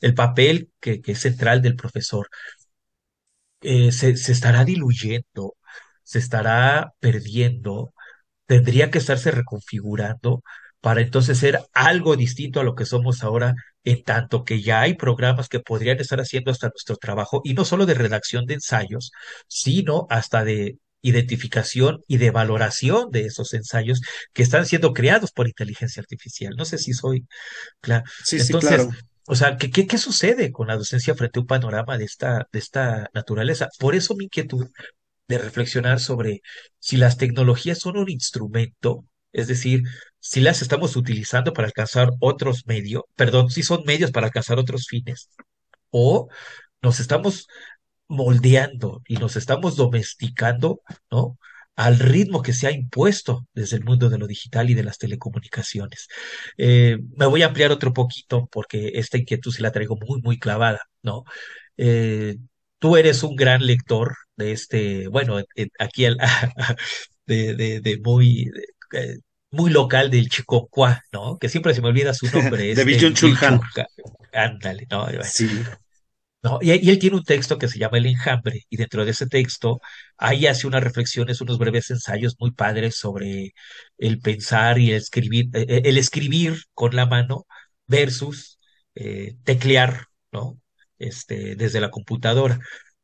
El 0.00 0.14
papel 0.14 0.70
que 0.78 1.02
es 1.04 1.18
central 1.18 1.60
del 1.60 1.74
profesor 1.74 2.28
eh, 3.62 3.92
se, 3.92 4.16
se 4.16 4.32
estará 4.32 4.64
diluyendo, 4.64 5.56
se 6.02 6.18
estará 6.18 6.92
perdiendo, 7.00 7.94
tendría 8.46 8.90
que 8.90 8.98
estarse 8.98 9.30
reconfigurando 9.30 10.42
para 10.80 11.02
entonces 11.02 11.38
ser 11.38 11.60
algo 11.74 12.16
distinto 12.16 12.60
a 12.60 12.64
lo 12.64 12.74
que 12.74 12.86
somos 12.86 13.22
ahora, 13.22 13.54
en 13.84 14.02
tanto 14.02 14.44
que 14.44 14.62
ya 14.62 14.80
hay 14.80 14.94
programas 14.94 15.48
que 15.48 15.60
podrían 15.60 15.98
estar 16.00 16.20
haciendo 16.20 16.50
hasta 16.50 16.68
nuestro 16.68 16.96
trabajo, 16.96 17.42
y 17.44 17.54
no 17.54 17.64
solo 17.64 17.86
de 17.86 17.94
redacción 17.94 18.46
de 18.46 18.54
ensayos, 18.54 19.12
sino 19.46 20.06
hasta 20.10 20.44
de 20.44 20.78
identificación 21.02 22.02
y 22.06 22.18
de 22.18 22.30
valoración 22.30 23.10
de 23.10 23.26
esos 23.26 23.54
ensayos 23.54 24.00
que 24.32 24.42
están 24.42 24.66
siendo 24.66 24.92
creados 24.92 25.32
por 25.32 25.48
inteligencia 25.48 26.00
artificial. 26.00 26.54
No 26.56 26.64
sé 26.64 26.78
si 26.78 26.92
soy 26.92 27.26
claro. 27.80 28.04
Sí, 28.24 28.36
entonces, 28.36 28.70
sí, 28.70 28.76
claro. 28.76 28.90
O 29.26 29.34
sea, 29.36 29.56
¿qué, 29.56 29.70
qué, 29.70 29.86
qué 29.86 29.98
sucede 29.98 30.52
con 30.52 30.68
la 30.68 30.76
docencia 30.76 31.14
frente 31.14 31.38
a 31.38 31.42
un 31.42 31.46
panorama 31.46 31.98
de 31.98 32.04
esta, 32.04 32.48
de 32.52 32.58
esta 32.58 33.08
naturaleza? 33.14 33.68
Por 33.78 33.94
eso 33.94 34.14
mi 34.16 34.24
inquietud 34.24 34.66
de 35.28 35.38
reflexionar 35.38 36.00
sobre 36.00 36.42
si 36.78 36.96
las 36.96 37.16
tecnologías 37.18 37.78
son 37.78 37.96
un 37.98 38.10
instrumento, 38.10 39.04
es 39.32 39.46
decir, 39.48 39.82
si 40.18 40.40
las 40.40 40.62
estamos 40.62 40.96
utilizando 40.96 41.52
para 41.52 41.68
alcanzar 41.68 42.10
otros 42.20 42.66
medios, 42.66 43.04
perdón, 43.16 43.50
si 43.50 43.62
son 43.62 43.84
medios 43.86 44.10
para 44.10 44.26
alcanzar 44.26 44.58
otros 44.58 44.86
fines, 44.88 45.30
o 45.90 46.28
nos 46.82 47.00
estamos 47.00 47.46
moldeando 48.08 49.02
y 49.06 49.16
nos 49.16 49.36
estamos 49.36 49.76
domesticando, 49.76 50.80
¿no? 51.10 51.38
Al 51.80 51.98
ritmo 51.98 52.42
que 52.42 52.52
se 52.52 52.66
ha 52.66 52.72
impuesto 52.72 53.46
desde 53.54 53.76
el 53.76 53.84
mundo 53.84 54.10
de 54.10 54.18
lo 54.18 54.26
digital 54.26 54.68
y 54.68 54.74
de 54.74 54.84
las 54.84 54.98
telecomunicaciones. 54.98 56.08
Eh, 56.58 56.98
me 57.16 57.24
voy 57.24 57.42
a 57.42 57.46
ampliar 57.46 57.72
otro 57.72 57.94
poquito 57.94 58.48
porque 58.52 58.92
esta 58.94 59.16
inquietud 59.16 59.50
se 59.50 59.62
la 59.62 59.72
traigo 59.72 59.96
muy, 59.96 60.20
muy 60.20 60.38
clavada, 60.38 60.80
¿no? 61.02 61.24
Eh, 61.78 62.36
tú 62.78 62.98
eres 62.98 63.22
un 63.22 63.34
gran 63.34 63.64
lector 63.64 64.14
de 64.36 64.52
este, 64.52 65.08
bueno, 65.08 65.38
aquí 65.78 66.04
el, 66.04 66.18
de, 67.26 67.54
de, 67.54 67.80
de, 67.80 67.98
muy... 68.04 68.50
Eh, 68.92 69.16
muy 69.52 69.70
local 69.72 70.12
del 70.12 70.28
Chicocuá, 70.28 71.02
¿no? 71.12 71.36
Que 71.36 71.48
siempre 71.48 71.74
se 71.74 71.82
me 71.82 71.88
olvida 71.88 72.14
su 72.14 72.26
nombre. 72.26 72.72
de 72.76 72.84
Bill 72.84 73.12
Chulhan. 73.12 73.60
Ándale, 74.32 74.86
¿no? 74.88 75.08
Sí. 75.24 75.48
¿No? 76.42 76.58
Y, 76.62 76.70
él 76.90 76.98
tiene 76.98 77.16
un 77.16 77.24
texto 77.24 77.58
que 77.58 77.68
se 77.68 77.78
llama 77.78 77.98
El 77.98 78.06
enjambre, 78.06 78.64
y 78.68 78.76
dentro 78.76 79.04
de 79.04 79.10
ese 79.12 79.26
texto 79.26 79.80
ahí 80.16 80.46
hace 80.46 80.66
unas 80.66 80.82
reflexiones, 80.82 81.40
unos 81.40 81.58
breves 81.58 81.90
ensayos 81.90 82.36
muy 82.38 82.52
padres 82.52 82.96
sobre 82.96 83.54
el 83.98 84.20
pensar 84.20 84.78
y 84.78 84.90
el 84.90 84.96
escribir, 84.98 85.46
eh, 85.54 85.66
eh, 85.68 85.82
el 85.84 85.98
escribir 85.98 86.62
con 86.74 86.96
la 86.96 87.06
mano 87.06 87.46
versus 87.86 88.58
eh, 88.94 89.36
teclear, 89.44 90.06
¿no? 90.32 90.60
Este, 90.98 91.56
desde 91.56 91.80
la 91.80 91.90
computadora. 91.90 92.58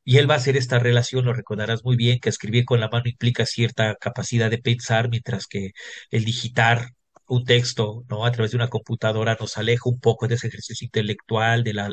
Y 0.05 0.19
él 0.19 0.31
va 0.31 0.35
a 0.35 0.37
hacer 0.39 0.57
esta 0.57 0.79
relación, 0.79 1.25
lo 1.25 1.33
recordarás 1.33 1.85
muy 1.85 1.97
bien, 1.97 2.21
que 2.21 2.29
escribir 2.29 2.65
con 2.65 2.81
la 2.81 2.89
mano 2.89 3.05
implica 3.07 3.45
cierta 3.47 3.97
capacidad 3.97 4.51
de 4.51 4.59
pensar, 4.59 5.09
mientras 5.11 5.47
que 5.47 5.73
el 6.11 6.25
digitar 6.25 6.91
un 7.27 7.45
texto, 7.45 8.05
¿no? 8.09 8.25
A 8.25 8.33
través 8.33 8.53
de 8.53 8.57
una 8.57 8.69
computadora 8.69 9.37
nos 9.39 9.59
aleja 9.59 9.89
un 9.91 10.01
poco 10.01 10.29
de 10.29 10.37
ese 10.37 10.49
ejercicio 10.49 10.85
intelectual, 10.85 11.65
de 11.65 11.75
la, 11.75 11.91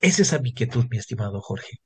es 0.00 0.20
esa 0.20 0.38
mi 0.38 0.50
inquietud, 0.50 0.86
mi 0.90 0.98
estimado 0.98 1.40
Jorge. 1.40 1.80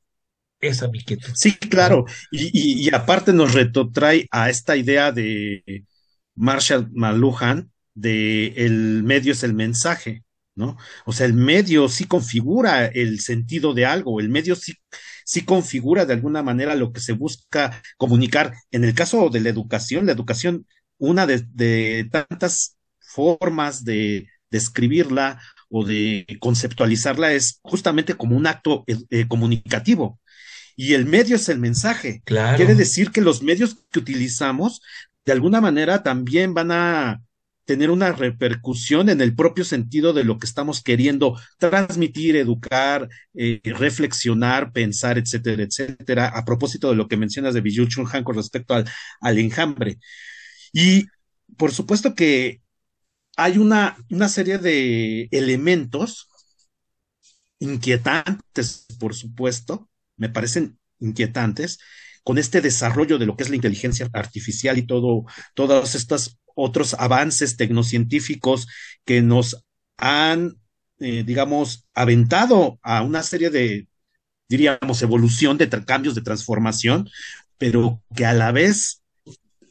Esa 0.61 0.89
mi 0.89 0.99
inquietud. 0.99 1.33
Sí, 1.35 1.55
claro. 1.57 2.05
Y, 2.31 2.93
aparte 2.95 3.33
nos 3.33 3.55
retrotrae 3.55 4.29
a 4.31 4.49
esta 4.51 4.77
idea 4.77 5.11
de 5.13 5.85
Marshall 6.35 6.91
McLuhan 6.93 7.71
de 7.95 8.49
el 8.57 9.03
medio 9.03 9.33
es 9.33 9.43
el 9.43 9.55
mensaje, 9.55 10.23
¿no? 10.55 10.77
O 11.05 11.13
sea, 11.13 11.27
el 11.27 11.35
medio 11.35 11.89
sí 11.89 12.05
configura 12.05 12.87
el 12.87 13.21
sentido 13.21 13.75
de 13.75 13.87
algo, 13.87 14.21
el 14.21 14.29
medio 14.29 14.55
sí, 14.55 14.75
sí 15.25 15.45
configura 15.45 16.07
de 16.07 16.15
alguna 16.15 16.43
manera 16.43 16.75
lo 16.77 16.93
que 16.93 17.01
se 17.01 17.13
busca 17.13 17.83
comunicar. 17.97 18.55
En 18.71 18.85
el 18.85 18.95
caso 18.95 19.31
de 19.31 19.41
la 19.41 19.49
educación, 19.51 20.07
la 20.07 20.13
educación, 20.13 20.67
una 20.99 21.27
de 21.27 22.09
tantas 22.11 22.77
formas 23.01 23.85
de 23.85 24.29
describirla 24.51 25.41
o 25.73 25.85
de 25.85 26.27
conceptualizarla 26.39 27.33
es 27.33 27.59
justamente 27.63 28.15
como 28.15 28.37
un 28.37 28.47
acto 28.47 28.85
eh, 28.87 28.99
eh, 29.09 29.27
comunicativo. 29.27 30.21
Y 30.77 30.93
el 30.93 31.07
medio 31.07 31.37
es 31.37 31.49
el 31.49 31.59
mensaje. 31.59 32.21
Claro. 32.25 32.59
Quiere 32.59 32.75
decir 32.75 33.11
que 33.11 33.23
los 33.23 33.43
medios 33.43 33.79
que 33.91 33.99
utilizamos 33.99 34.83
de 35.25 35.33
alguna 35.33 35.61
manera 35.63 36.03
también 36.03 36.53
van 36.53 36.73
a 36.73 37.23
tener 37.65 37.91
una 37.91 38.13
repercusión 38.13 39.09
en 39.09 39.21
el 39.23 39.35
propio 39.35 39.65
sentido 39.65 40.13
de 40.13 40.25
lo 40.25 40.39
que 40.39 40.47
estamos 40.47 40.83
queriendo 40.83 41.39
transmitir, 41.59 42.37
educar, 42.37 43.09
eh, 43.35 43.61
reflexionar, 43.65 44.73
pensar, 44.73 45.17
etcétera, 45.17 45.63
etcétera, 45.63 46.27
a 46.29 46.45
propósito 46.45 46.91
de 46.91 46.97
lo 46.97 47.09
que 47.09 47.17
mencionas 47.17 47.55
de 47.55 47.61
Bijou 47.63 47.87
Chun 47.87 48.07
Han 48.13 48.25
con 48.25 48.37
respecto 48.37 48.75
al, 48.75 48.85
al 49.21 49.39
enjambre. 49.39 49.99
Y 50.73 51.07
por 51.57 51.73
supuesto 51.73 52.15
que 52.15 52.61
hay 53.37 53.59
una, 53.59 53.97
una 54.11 54.29
serie 54.29 54.59
de 54.59 55.29
elementos 55.31 56.29
inquietantes, 57.59 58.87
por 58.99 59.15
supuesto, 59.15 59.89
me 60.17 60.29
parecen 60.29 60.79
inquietantes, 61.01 61.79
con 62.25 62.39
este 62.39 62.61
desarrollo 62.61 63.19
de 63.19 63.27
lo 63.27 63.37
que 63.37 63.45
es 63.45 63.51
la 63.51 63.57
inteligencia 63.57 64.09
artificial 64.13 64.79
y 64.79 64.87
todo, 64.87 65.25
todos 65.55 65.95
estos 65.95 66.39
otros 66.55 66.95
avances 66.95 67.57
tecnocientíficos 67.57 68.69
que 69.05 69.23
nos 69.23 69.65
han, 69.97 70.57
eh, 71.01 71.25
digamos, 71.25 71.89
aventado 71.95 72.79
a 72.83 73.03
una 73.03 73.23
serie 73.23 73.51
de, 73.51 73.89
diríamos, 74.49 75.03
evolución 75.03 75.59
de 75.59 75.69
cambios 75.85 76.15
de 76.15 76.23
transformación, 76.23 77.09
pero 77.59 78.03
que 78.15 78.27
a 78.27 78.35
la 78.35 78.53
vez 78.53 79.02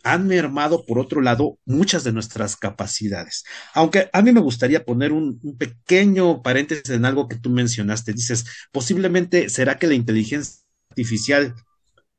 han 0.03 0.27
mermado, 0.27 0.85
por 0.85 0.99
otro 0.99 1.21
lado, 1.21 1.59
muchas 1.65 2.03
de 2.03 2.11
nuestras 2.11 2.55
capacidades. 2.55 3.43
Aunque 3.73 4.09
a 4.13 4.21
mí 4.21 4.31
me 4.31 4.41
gustaría 4.41 4.83
poner 4.83 5.11
un, 5.11 5.39
pequeño 5.57 6.41
paréntesis 6.41 6.89
en 6.89 7.05
algo 7.05 7.27
que 7.27 7.37
tú 7.37 7.49
mencionaste. 7.49 8.13
Dices, 8.13 8.45
posiblemente 8.71 9.49
será 9.49 9.77
que 9.77 9.87
la 9.87 9.93
inteligencia 9.93 10.61
artificial 10.89 11.55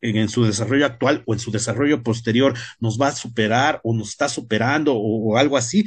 en, 0.01 0.29
su 0.29 0.45
desarrollo 0.45 0.87
actual 0.87 1.23
o 1.27 1.35
en 1.35 1.40
su 1.40 1.51
desarrollo 1.51 2.03
posterior 2.03 2.55
nos 2.81 3.01
va 3.01 3.09
a 3.09 3.12
superar 3.12 3.81
o 3.85 3.95
nos 3.95 4.11
está 4.11 4.29
superando 4.29 4.95
o, 4.95 5.33
o 5.33 5.37
algo 5.37 5.57
así. 5.57 5.85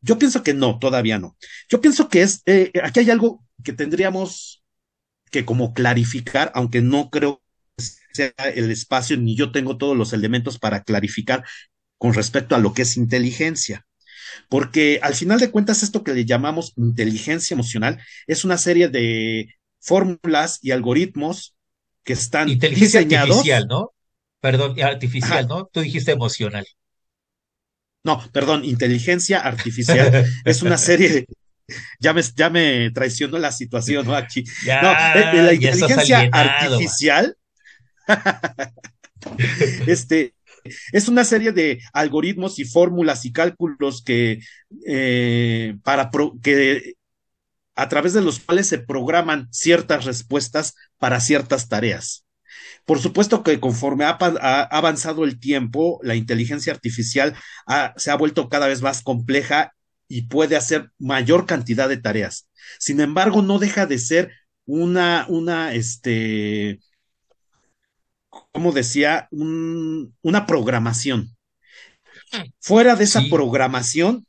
Yo 0.00 0.18
pienso 0.18 0.42
que 0.42 0.54
no, 0.54 0.78
todavía 0.78 1.18
no. 1.18 1.36
Yo 1.68 1.80
pienso 1.80 2.08
que 2.08 2.22
es, 2.22 2.42
eh, 2.46 2.72
aquí 2.82 3.00
hay 3.00 3.10
algo 3.10 3.44
que 3.64 3.72
tendríamos 3.72 4.62
que 5.30 5.44
como 5.44 5.74
clarificar, 5.74 6.50
aunque 6.54 6.80
no 6.80 7.10
creo 7.10 7.42
sea 8.18 8.32
el 8.54 8.70
espacio 8.70 9.16
ni 9.16 9.36
yo 9.36 9.52
tengo 9.52 9.78
todos 9.78 9.96
los 9.96 10.12
elementos 10.12 10.58
para 10.58 10.82
clarificar 10.82 11.44
con 11.98 12.14
respecto 12.14 12.54
a 12.54 12.58
lo 12.58 12.72
que 12.72 12.82
es 12.82 12.96
inteligencia. 12.96 13.86
Porque 14.48 15.00
al 15.02 15.14
final 15.14 15.40
de 15.40 15.50
cuentas 15.50 15.82
esto 15.82 16.04
que 16.04 16.14
le 16.14 16.24
llamamos 16.24 16.72
inteligencia 16.76 17.54
emocional 17.54 18.00
es 18.26 18.44
una 18.44 18.58
serie 18.58 18.88
de 18.88 19.54
fórmulas 19.80 20.58
y 20.62 20.70
algoritmos 20.70 21.54
que 22.04 22.12
están 22.12 22.48
inteligencia 22.48 23.00
diseñados. 23.00 23.30
artificial, 23.30 23.66
¿no? 23.68 23.92
Perdón, 24.40 24.80
artificial, 24.82 25.44
Ajá. 25.44 25.48
¿no? 25.48 25.66
Tú 25.72 25.80
dijiste 25.80 26.12
emocional. 26.12 26.66
No, 28.04 28.22
perdón, 28.32 28.64
inteligencia 28.64 29.40
artificial 29.40 30.24
es 30.44 30.62
una 30.62 30.78
serie 30.78 31.08
de, 31.08 31.26
ya 32.00 32.12
me, 32.12 32.22
ya 32.22 32.50
me 32.50 32.90
traicionó 32.90 33.38
la 33.38 33.52
situación, 33.52 34.06
¿no? 34.06 34.14
Aquí. 34.14 34.44
Ya, 34.64 34.82
no, 34.82 34.90
eh, 34.92 35.42
la 35.42 35.54
ya 35.54 35.70
inteligencia 35.70 36.28
artificial 36.32 37.36
este 39.86 40.34
es 40.92 41.08
una 41.08 41.24
serie 41.24 41.52
de 41.52 41.80
algoritmos 41.92 42.58
y 42.58 42.64
fórmulas 42.64 43.24
y 43.24 43.32
cálculos 43.32 44.02
que 44.02 44.40
eh, 44.86 45.76
para 45.82 46.10
pro, 46.10 46.34
que 46.42 46.94
a 47.74 47.88
través 47.88 48.12
de 48.12 48.22
los 48.22 48.40
cuales 48.40 48.66
se 48.66 48.78
programan 48.78 49.48
ciertas 49.52 50.04
respuestas 50.04 50.74
para 50.98 51.20
ciertas 51.20 51.68
tareas. 51.68 52.26
Por 52.84 52.98
supuesto 52.98 53.42
que 53.42 53.60
conforme 53.60 54.04
ha, 54.04 54.16
avanzado 54.62 55.24
el 55.24 55.38
tiempo, 55.38 56.00
la 56.02 56.14
inteligencia 56.16 56.72
artificial 56.72 57.36
se 57.96 58.10
ha 58.10 58.16
vuelto 58.16 58.48
cada 58.48 58.66
vez 58.66 58.82
más 58.82 59.02
compleja 59.02 59.74
y 60.08 60.22
puede 60.22 60.56
hacer 60.56 60.90
mayor 60.98 61.46
cantidad 61.46 61.88
de 61.88 61.98
tareas. 61.98 62.48
Sin 62.78 63.00
embargo, 63.00 63.42
no 63.42 63.58
deja 63.58 63.86
de 63.86 63.98
ser 63.98 64.32
una, 64.64 65.26
una, 65.28 65.74
este, 65.74 66.80
como 68.52 68.72
decía, 68.72 69.28
un, 69.30 70.14
una 70.22 70.46
programación. 70.46 71.36
Fuera 72.60 72.96
de 72.96 73.04
esa 73.04 73.20
sí. 73.20 73.30
programación, 73.30 74.26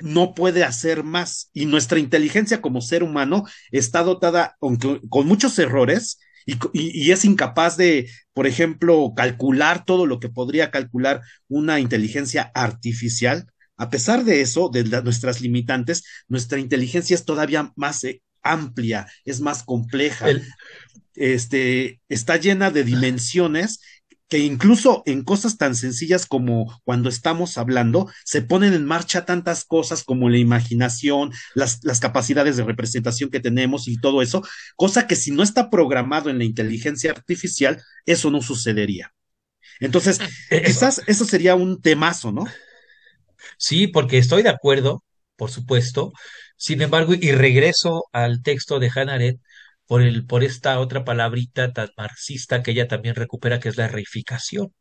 no 0.00 0.34
puede 0.34 0.64
hacer 0.64 1.02
más. 1.04 1.50
Y 1.52 1.66
nuestra 1.66 1.98
inteligencia 1.98 2.60
como 2.60 2.80
ser 2.80 3.02
humano 3.02 3.44
está 3.70 4.02
dotada 4.02 4.56
con, 4.58 4.76
con 4.76 5.26
muchos 5.26 5.58
errores 5.58 6.18
y, 6.46 6.54
y, 6.72 7.06
y, 7.06 7.12
es 7.12 7.24
incapaz 7.24 7.76
de, 7.76 8.10
por 8.32 8.46
ejemplo, 8.46 9.12
calcular 9.14 9.84
todo 9.84 10.06
lo 10.06 10.18
que 10.18 10.30
podría 10.30 10.70
calcular 10.70 11.20
una 11.48 11.78
inteligencia 11.78 12.50
artificial. 12.54 13.46
A 13.76 13.90
pesar 13.90 14.24
de 14.24 14.40
eso, 14.40 14.70
de 14.70 14.84
la, 14.84 15.02
nuestras 15.02 15.40
limitantes, 15.40 16.04
nuestra 16.26 16.58
inteligencia 16.58 17.14
es 17.14 17.24
todavía 17.24 17.72
más 17.76 18.02
eh, 18.04 18.22
amplia, 18.42 19.06
es 19.24 19.40
más 19.40 19.62
compleja. 19.62 20.30
El, 20.30 20.42
este, 21.18 22.00
está 22.08 22.36
llena 22.36 22.70
de 22.70 22.84
dimensiones 22.84 23.80
que 24.28 24.38
incluso 24.38 25.02
en 25.06 25.24
cosas 25.24 25.56
tan 25.56 25.74
sencillas 25.74 26.26
como 26.26 26.80
cuando 26.84 27.08
estamos 27.08 27.56
hablando, 27.56 28.10
se 28.24 28.42
ponen 28.42 28.74
en 28.74 28.84
marcha 28.84 29.24
tantas 29.24 29.64
cosas 29.64 30.04
como 30.04 30.28
la 30.28 30.36
imaginación, 30.36 31.32
las, 31.54 31.82
las, 31.82 31.98
capacidades 31.98 32.58
de 32.58 32.64
representación 32.64 33.30
que 33.30 33.40
tenemos 33.40 33.88
y 33.88 33.96
todo 33.96 34.20
eso, 34.20 34.42
cosa 34.76 35.06
que 35.06 35.16
si 35.16 35.30
no 35.30 35.42
está 35.42 35.70
programado 35.70 36.28
en 36.28 36.38
la 36.38 36.44
inteligencia 36.44 37.10
artificial, 37.10 37.82
eso 38.04 38.30
no 38.30 38.42
sucedería. 38.42 39.14
Entonces, 39.80 40.20
quizás 40.50 41.02
eso 41.06 41.24
sería 41.24 41.54
un 41.54 41.80
temazo, 41.80 42.30
¿no? 42.30 42.44
Sí, 43.56 43.86
porque 43.86 44.18
estoy 44.18 44.42
de 44.42 44.50
acuerdo, 44.50 45.04
por 45.36 45.50
supuesto. 45.50 46.12
Sin 46.56 46.82
embargo, 46.82 47.14
y 47.14 47.32
regreso 47.32 48.04
al 48.12 48.42
texto 48.42 48.78
de 48.78 48.90
Hannah 48.94 49.14
Arendt, 49.14 49.40
por, 49.88 50.02
el, 50.02 50.26
por 50.26 50.44
esta 50.44 50.80
otra 50.80 51.04
palabrita 51.04 51.72
tan 51.72 51.90
marxista 51.96 52.62
que 52.62 52.72
ella 52.72 52.88
también 52.88 53.16
recupera, 53.16 53.60
que 53.60 53.70
es 53.70 53.78
la 53.78 53.88
reificación. 53.88 54.74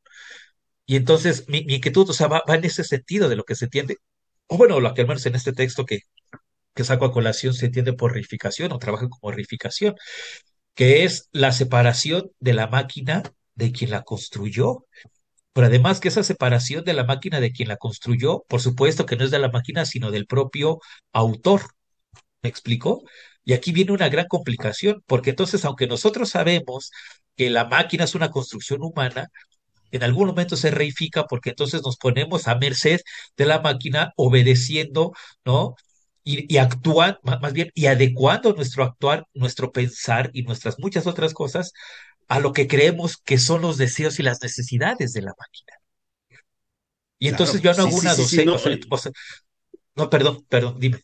Y 0.85 0.95
entonces 0.97 1.45
mi, 1.49 1.59
inquietud, 1.59 2.09
o 2.09 2.13
sea, 2.13 2.27
va, 2.27 2.43
en 2.47 2.65
ese 2.65 2.83
sentido 2.83 3.29
de 3.29 3.35
lo 3.37 3.43
que 3.45 3.55
se 3.55 3.65
entiende, 3.65 3.97
o 4.47 4.57
bueno, 4.57 4.79
lo 4.79 4.93
que 4.93 5.01
al 5.01 5.07
menos 5.07 5.25
en 5.25 5.35
este 5.35 5.53
texto 5.53 5.85
que, 5.85 6.01
que 6.75 6.83
saco 6.83 7.05
a 7.05 7.13
colación 7.13 7.53
se 7.53 7.67
entiende 7.67 7.93
por 7.93 8.13
reificación 8.13 8.71
o 8.73 8.79
trabaja 8.79 9.09
como 9.09 9.31
reificación, 9.31 9.95
que 10.75 11.05
es 11.05 11.29
la 11.33 11.51
separación 11.53 12.31
de 12.39 12.53
la 12.53 12.67
máquina 12.67 13.23
de 13.55 13.71
quien 13.73 13.91
la 13.91 14.03
construyó. 14.03 14.85
Pero 15.53 15.67
además 15.67 15.99
que 15.99 16.09
esa 16.09 16.23
separación 16.23 16.85
de 16.85 16.93
la 16.93 17.05
máquina 17.05 17.41
de 17.41 17.51
quien 17.53 17.69
la 17.69 17.77
construyó, 17.77 18.45
por 18.49 18.61
supuesto 18.61 19.05
que 19.05 19.17
no 19.17 19.25
es 19.25 19.31
de 19.31 19.39
la 19.39 19.49
máquina, 19.51 19.85
sino 19.85 20.11
del 20.11 20.27
propio 20.27 20.79
autor. 21.13 21.63
¿Me 22.43 22.49
explico? 22.49 23.03
Y 23.47 23.53
aquí 23.53 23.71
viene 23.71 23.93
una 23.93 24.09
gran 24.09 24.27
complicación, 24.27 25.01
porque 25.07 25.29
entonces, 25.29 25.63
aunque 25.63 25.87
nosotros 25.87 26.31
sabemos 26.31 26.91
que 27.37 27.49
la 27.49 27.63
máquina 27.63 28.03
es 28.03 28.13
una 28.13 28.29
construcción 28.29 28.83
humana, 28.83 29.29
en 29.91 30.03
algún 30.03 30.27
momento 30.27 30.57
se 30.57 30.69
reifica 30.69 31.27
porque 31.27 31.51
entonces 31.51 31.81
nos 31.81 31.95
ponemos 31.95 32.49
a 32.49 32.55
merced 32.57 32.99
de 33.37 33.45
la 33.45 33.61
máquina 33.61 34.11
obedeciendo, 34.17 35.13
¿no? 35.45 35.75
Y, 36.25 36.53
y 36.53 36.57
actúan, 36.57 37.19
más 37.23 37.53
bien, 37.53 37.71
y 37.73 37.85
adecuando 37.85 38.51
nuestro 38.53 38.83
actuar, 38.83 39.25
nuestro 39.33 39.71
pensar 39.71 40.29
y 40.33 40.43
nuestras 40.43 40.77
muchas 40.77 41.07
otras 41.07 41.33
cosas 41.33 41.71
a 42.27 42.39
lo 42.39 42.51
que 42.51 42.67
creemos 42.67 43.15
que 43.15 43.37
son 43.37 43.61
los 43.61 43.77
deseos 43.77 44.19
y 44.19 44.23
las 44.23 44.41
necesidades 44.41 45.13
de 45.13 45.21
la 45.21 45.33
máquina. 45.39 45.73
Y 47.17 47.29
entonces 47.29 47.61
yo 47.61 47.73
no 47.73 47.83
hago 47.83 47.91
sí, 47.91 47.99
una 47.99 48.13
sí, 48.13 48.25
sí, 48.25 48.45
no, 48.45 48.55
o 48.89 48.97
sea, 48.97 49.11
no, 49.95 50.09
perdón, 50.09 50.45
perdón, 50.49 50.75
dime. 50.79 50.99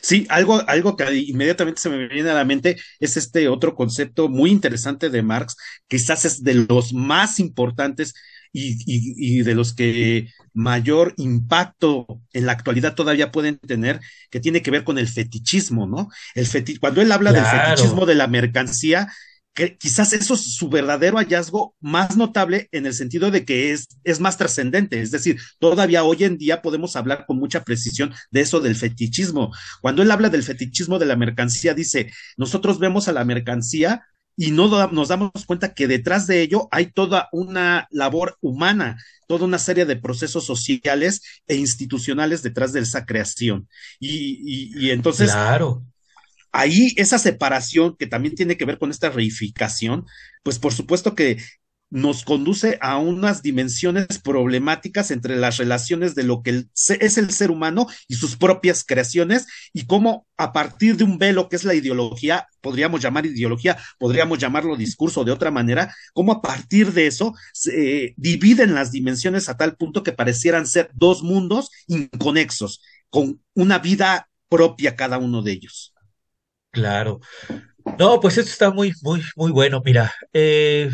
Sí, 0.00 0.26
algo, 0.28 0.62
algo 0.68 0.96
que 0.96 1.12
inmediatamente 1.14 1.80
se 1.80 1.90
me 1.90 2.08
viene 2.08 2.30
a 2.30 2.34
la 2.34 2.44
mente 2.44 2.76
es 2.98 3.16
este 3.16 3.48
otro 3.48 3.74
concepto 3.74 4.28
muy 4.28 4.50
interesante 4.50 5.10
de 5.10 5.22
Marx, 5.22 5.56
quizás 5.88 6.24
es 6.24 6.42
de 6.42 6.54
los 6.68 6.92
más 6.92 7.40
importantes 7.40 8.14
y, 8.52 8.72
y, 8.86 9.38
y, 9.38 9.42
de 9.42 9.54
los 9.54 9.74
que 9.74 10.28
mayor 10.54 11.14
impacto 11.16 12.06
en 12.32 12.46
la 12.46 12.52
actualidad 12.52 12.94
todavía 12.94 13.30
pueden 13.30 13.58
tener, 13.58 14.00
que 14.30 14.40
tiene 14.40 14.62
que 14.62 14.72
ver 14.72 14.82
con 14.84 14.98
el 14.98 15.08
fetichismo, 15.08 15.86
¿no? 15.86 16.08
El 16.34 16.46
feti 16.46 16.76
cuando 16.76 17.00
él 17.00 17.12
habla 17.12 17.30
claro. 17.30 17.46
del 17.46 17.76
fetichismo 17.76 18.06
de 18.06 18.16
la 18.16 18.26
mercancía, 18.26 19.08
quizás 19.78 20.12
eso 20.12 20.34
es 20.34 20.54
su 20.54 20.68
verdadero 20.68 21.18
hallazgo 21.18 21.74
más 21.80 22.16
notable 22.16 22.68
en 22.72 22.86
el 22.86 22.94
sentido 22.94 23.30
de 23.30 23.44
que 23.44 23.72
es, 23.72 23.88
es 24.04 24.20
más 24.20 24.36
trascendente, 24.38 25.00
es 25.00 25.10
decir, 25.10 25.40
todavía 25.58 26.04
hoy 26.04 26.24
en 26.24 26.38
día 26.38 26.62
podemos 26.62 26.96
hablar 26.96 27.26
con 27.26 27.38
mucha 27.38 27.64
precisión 27.64 28.12
de 28.30 28.40
eso 28.40 28.60
del 28.60 28.76
fetichismo. 28.76 29.52
Cuando 29.80 30.02
él 30.02 30.10
habla 30.10 30.28
del 30.28 30.42
fetichismo 30.42 30.98
de 30.98 31.06
la 31.06 31.16
mercancía, 31.16 31.74
dice, 31.74 32.12
nosotros 32.36 32.78
vemos 32.78 33.08
a 33.08 33.12
la 33.12 33.24
mercancía 33.24 34.02
y 34.36 34.52
no 34.52 34.68
nos 34.90 35.08
damos 35.08 35.30
cuenta 35.46 35.74
que 35.74 35.86
detrás 35.86 36.26
de 36.26 36.40
ello 36.40 36.68
hay 36.70 36.86
toda 36.86 37.28
una 37.32 37.86
labor 37.90 38.38
humana, 38.40 38.96
toda 39.26 39.44
una 39.44 39.58
serie 39.58 39.84
de 39.84 39.96
procesos 39.96 40.46
sociales 40.46 41.22
e 41.46 41.56
institucionales 41.56 42.42
detrás 42.42 42.72
de 42.72 42.80
esa 42.80 43.04
creación. 43.04 43.68
Y, 43.98 44.40
y, 44.42 44.86
y 44.86 44.90
entonces... 44.90 45.30
Claro 45.30 45.84
ahí 46.52 46.92
esa 46.96 47.18
separación 47.18 47.96
que 47.98 48.06
también 48.06 48.34
tiene 48.34 48.56
que 48.56 48.64
ver 48.64 48.78
con 48.78 48.90
esta 48.90 49.10
reificación, 49.10 50.06
pues 50.42 50.58
por 50.58 50.72
supuesto 50.72 51.14
que 51.14 51.38
nos 51.90 52.24
conduce 52.24 52.78
a 52.80 52.98
unas 52.98 53.42
dimensiones 53.42 54.06
problemáticas 54.22 55.10
entre 55.10 55.36
las 55.36 55.56
relaciones 55.56 56.14
de 56.14 56.22
lo 56.22 56.42
que 56.42 56.66
es 56.74 57.18
el 57.18 57.30
ser 57.32 57.50
humano 57.50 57.88
y 58.06 58.14
sus 58.14 58.36
propias 58.36 58.84
creaciones 58.84 59.46
y 59.72 59.86
cómo 59.86 60.26
a 60.36 60.52
partir 60.52 60.96
de 60.96 61.04
un 61.04 61.18
velo 61.18 61.48
que 61.48 61.56
es 61.56 61.64
la 61.64 61.74
ideología, 61.74 62.46
podríamos 62.60 63.00
llamar 63.02 63.26
ideología, 63.26 63.76
podríamos 63.98 64.38
llamarlo 64.38 64.76
discurso 64.76 65.24
de 65.24 65.32
otra 65.32 65.50
manera, 65.50 65.92
cómo 66.14 66.32
a 66.32 66.42
partir 66.42 66.92
de 66.92 67.08
eso 67.08 67.34
se 67.52 68.14
dividen 68.16 68.74
las 68.74 68.92
dimensiones 68.92 69.48
a 69.48 69.56
tal 69.56 69.76
punto 69.76 70.04
que 70.04 70.12
parecieran 70.12 70.66
ser 70.66 70.90
dos 70.94 71.24
mundos 71.24 71.70
inconexos, 71.88 72.82
con 73.10 73.42
una 73.54 73.78
vida 73.80 74.28
propia 74.48 74.94
cada 74.94 75.18
uno 75.18 75.42
de 75.42 75.52
ellos. 75.52 75.92
Claro. 76.70 77.20
No, 77.98 78.20
pues 78.20 78.38
esto 78.38 78.50
está 78.50 78.70
muy, 78.70 78.92
muy, 79.02 79.22
muy 79.36 79.52
bueno. 79.52 79.82
Mira, 79.84 80.12
eh, 80.32 80.90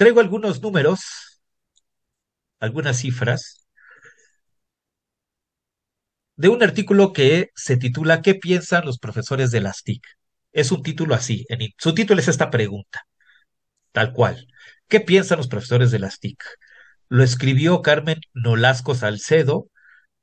Traigo 0.00 0.20
algunos 0.20 0.62
números, 0.62 1.00
algunas 2.58 2.98
cifras, 2.98 3.66
de 6.36 6.48
un 6.48 6.62
artículo 6.62 7.12
que 7.12 7.50
se 7.54 7.76
titula 7.76 8.22
¿Qué 8.22 8.34
piensan 8.34 8.86
los 8.86 8.98
profesores 8.98 9.50
de 9.50 9.60
las 9.60 9.82
TIC? 9.82 10.02
Es 10.52 10.72
un 10.72 10.82
título 10.82 11.14
así, 11.14 11.44
en, 11.50 11.68
su 11.78 11.94
título 11.94 12.20
es 12.20 12.28
esta 12.28 12.50
pregunta, 12.50 13.02
tal 13.92 14.12
cual. 14.14 14.46
¿Qué 14.88 15.00
piensan 15.00 15.38
los 15.38 15.48
profesores 15.48 15.90
de 15.90 15.98
las 15.98 16.18
TIC? 16.20 16.42
Lo 17.10 17.22
escribió 17.22 17.82
Carmen 17.82 18.20
Nolasco 18.32 18.94
Salcedo 18.94 19.68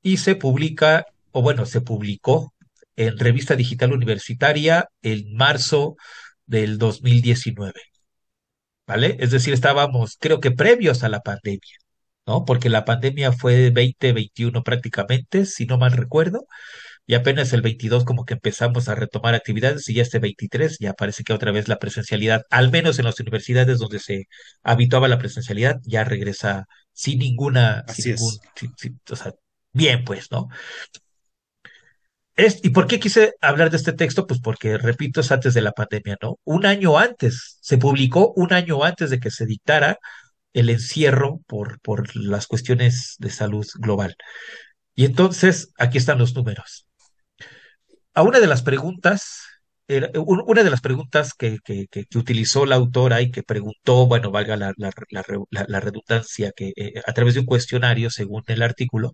y 0.01 0.17
se 0.17 0.35
publica, 0.35 1.05
o 1.31 1.43
bueno, 1.43 1.67
se 1.67 1.81
publicó 1.81 2.53
en 2.97 3.17
Revista 3.17 3.55
Digital 3.55 3.93
Universitaria 3.93 4.89
en 5.01 5.33
marzo 5.33 5.95
del 6.45 6.77
2019. 6.77 7.73
¿vale? 8.87 9.17
Es 9.19 9.31
decir, 9.31 9.53
estábamos, 9.53 10.17
creo 10.19 10.39
que 10.39 10.51
previos 10.51 11.03
a 11.03 11.09
la 11.09 11.21
pandemia, 11.21 11.77
¿no? 12.25 12.45
Porque 12.45 12.69
la 12.69 12.85
pandemia 12.85 13.31
fue 13.33 13.71
2021 13.71 14.63
prácticamente, 14.63 15.45
si 15.45 15.65
no 15.65 15.77
mal 15.77 15.91
recuerdo, 15.91 16.47
y 17.05 17.15
apenas 17.15 17.53
el 17.53 17.61
22 17.61 18.05
como 18.05 18.25
que 18.25 18.35
empezamos 18.35 18.89
a 18.89 18.95
retomar 18.95 19.35
actividades 19.35 19.87
y 19.89 19.95
ya 19.95 20.03
este 20.03 20.19
23 20.19 20.77
ya 20.79 20.93
parece 20.93 21.23
que 21.23 21.33
otra 21.33 21.51
vez 21.51 21.67
la 21.67 21.79
presencialidad, 21.79 22.43
al 22.49 22.71
menos 22.71 22.99
en 22.99 23.05
las 23.05 23.19
universidades 23.19 23.79
donde 23.79 23.99
se 23.99 24.27
habituaba 24.63 25.07
la 25.07 25.19
presencialidad, 25.19 25.77
ya 25.83 26.03
regresa 26.03 26.65
sin 26.93 27.19
ninguna, 27.19 27.85
sin 27.93 28.15
ningún, 28.15 28.37
o 29.09 29.15
sea, 29.15 29.33
bien 29.73 30.03
pues, 30.05 30.31
¿no? 30.31 30.49
¿Y 32.37 32.69
por 32.69 32.85
qué 32.85 32.99
quise 32.99 33.33
hablar 33.41 33.71
de 33.71 33.77
este 33.77 33.93
texto? 33.93 34.27
Pues 34.27 34.39
porque, 34.39 34.77
repito, 34.77 35.21
es 35.21 35.31
antes 35.31 35.55
de 35.55 35.61
la 35.61 35.71
pandemia, 35.71 36.17
¿no? 36.21 36.39
Un 36.43 36.67
año 36.67 36.99
antes, 36.99 37.57
se 37.61 37.79
publicó 37.79 38.31
un 38.35 38.53
año 38.53 38.83
antes 38.83 39.09
de 39.09 39.19
que 39.19 39.31
se 39.31 39.47
dictara 39.47 39.97
el 40.53 40.69
encierro 40.69 41.39
por, 41.47 41.79
por 41.81 42.15
las 42.15 42.45
cuestiones 42.45 43.15
de 43.17 43.31
salud 43.31 43.65
global. 43.79 44.15
Y 44.93 45.05
entonces, 45.05 45.71
aquí 45.77 45.97
están 45.97 46.19
los 46.19 46.35
números. 46.35 46.85
A 48.13 48.21
una 48.21 48.39
de 48.39 48.47
las 48.47 48.61
preguntas 48.61 49.41
una 49.87 50.63
de 50.63 50.69
las 50.69 50.81
preguntas 50.81 51.33
que, 51.33 51.59
que, 51.63 51.87
utilizó 52.15 52.65
la 52.65 52.75
autora 52.75 53.21
y 53.21 53.31
que 53.31 53.43
preguntó, 53.43 54.05
bueno, 54.07 54.31
valga 54.31 54.57
la, 54.57 54.73
la, 54.77 55.79
redundancia, 55.79 56.51
que 56.55 56.73
eh, 56.75 57.01
a 57.05 57.13
través 57.13 57.35
de 57.35 57.41
un 57.41 57.45
cuestionario, 57.45 58.09
según 58.09 58.43
el 58.47 58.63
artículo, 58.63 59.13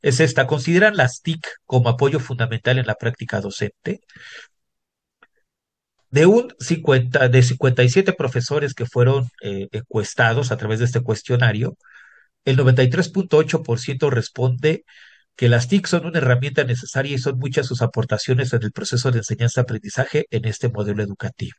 es 0.00 0.20
esta. 0.20 0.46
¿Consideran 0.46 0.96
las 0.96 1.22
TIC 1.22 1.46
como 1.64 1.88
apoyo 1.88 2.20
fundamental 2.20 2.78
en 2.78 2.86
la 2.86 2.94
práctica 2.94 3.40
docente? 3.40 4.00
De 6.10 6.26
un 6.26 6.54
50, 6.60 7.28
de 7.28 7.42
57 7.42 8.12
profesores 8.12 8.74
que 8.74 8.86
fueron 8.86 9.28
eh, 9.42 9.68
encuestados 9.72 10.52
a 10.52 10.56
través 10.58 10.78
de 10.78 10.84
este 10.84 11.00
cuestionario, 11.00 11.76
el 12.44 12.58
93.8% 12.58 14.10
responde 14.10 14.84
que 15.36 15.48
las 15.48 15.68
TIC 15.68 15.86
son 15.86 16.06
una 16.06 16.18
herramienta 16.18 16.64
necesaria 16.64 17.14
y 17.14 17.18
son 17.18 17.38
muchas 17.38 17.66
sus 17.66 17.82
aportaciones 17.82 18.52
en 18.52 18.62
el 18.62 18.72
proceso 18.72 19.10
de 19.10 19.18
enseñanza-aprendizaje 19.18 20.26
en 20.30 20.44
este 20.46 20.68
modelo 20.68 21.02
educativo. 21.02 21.56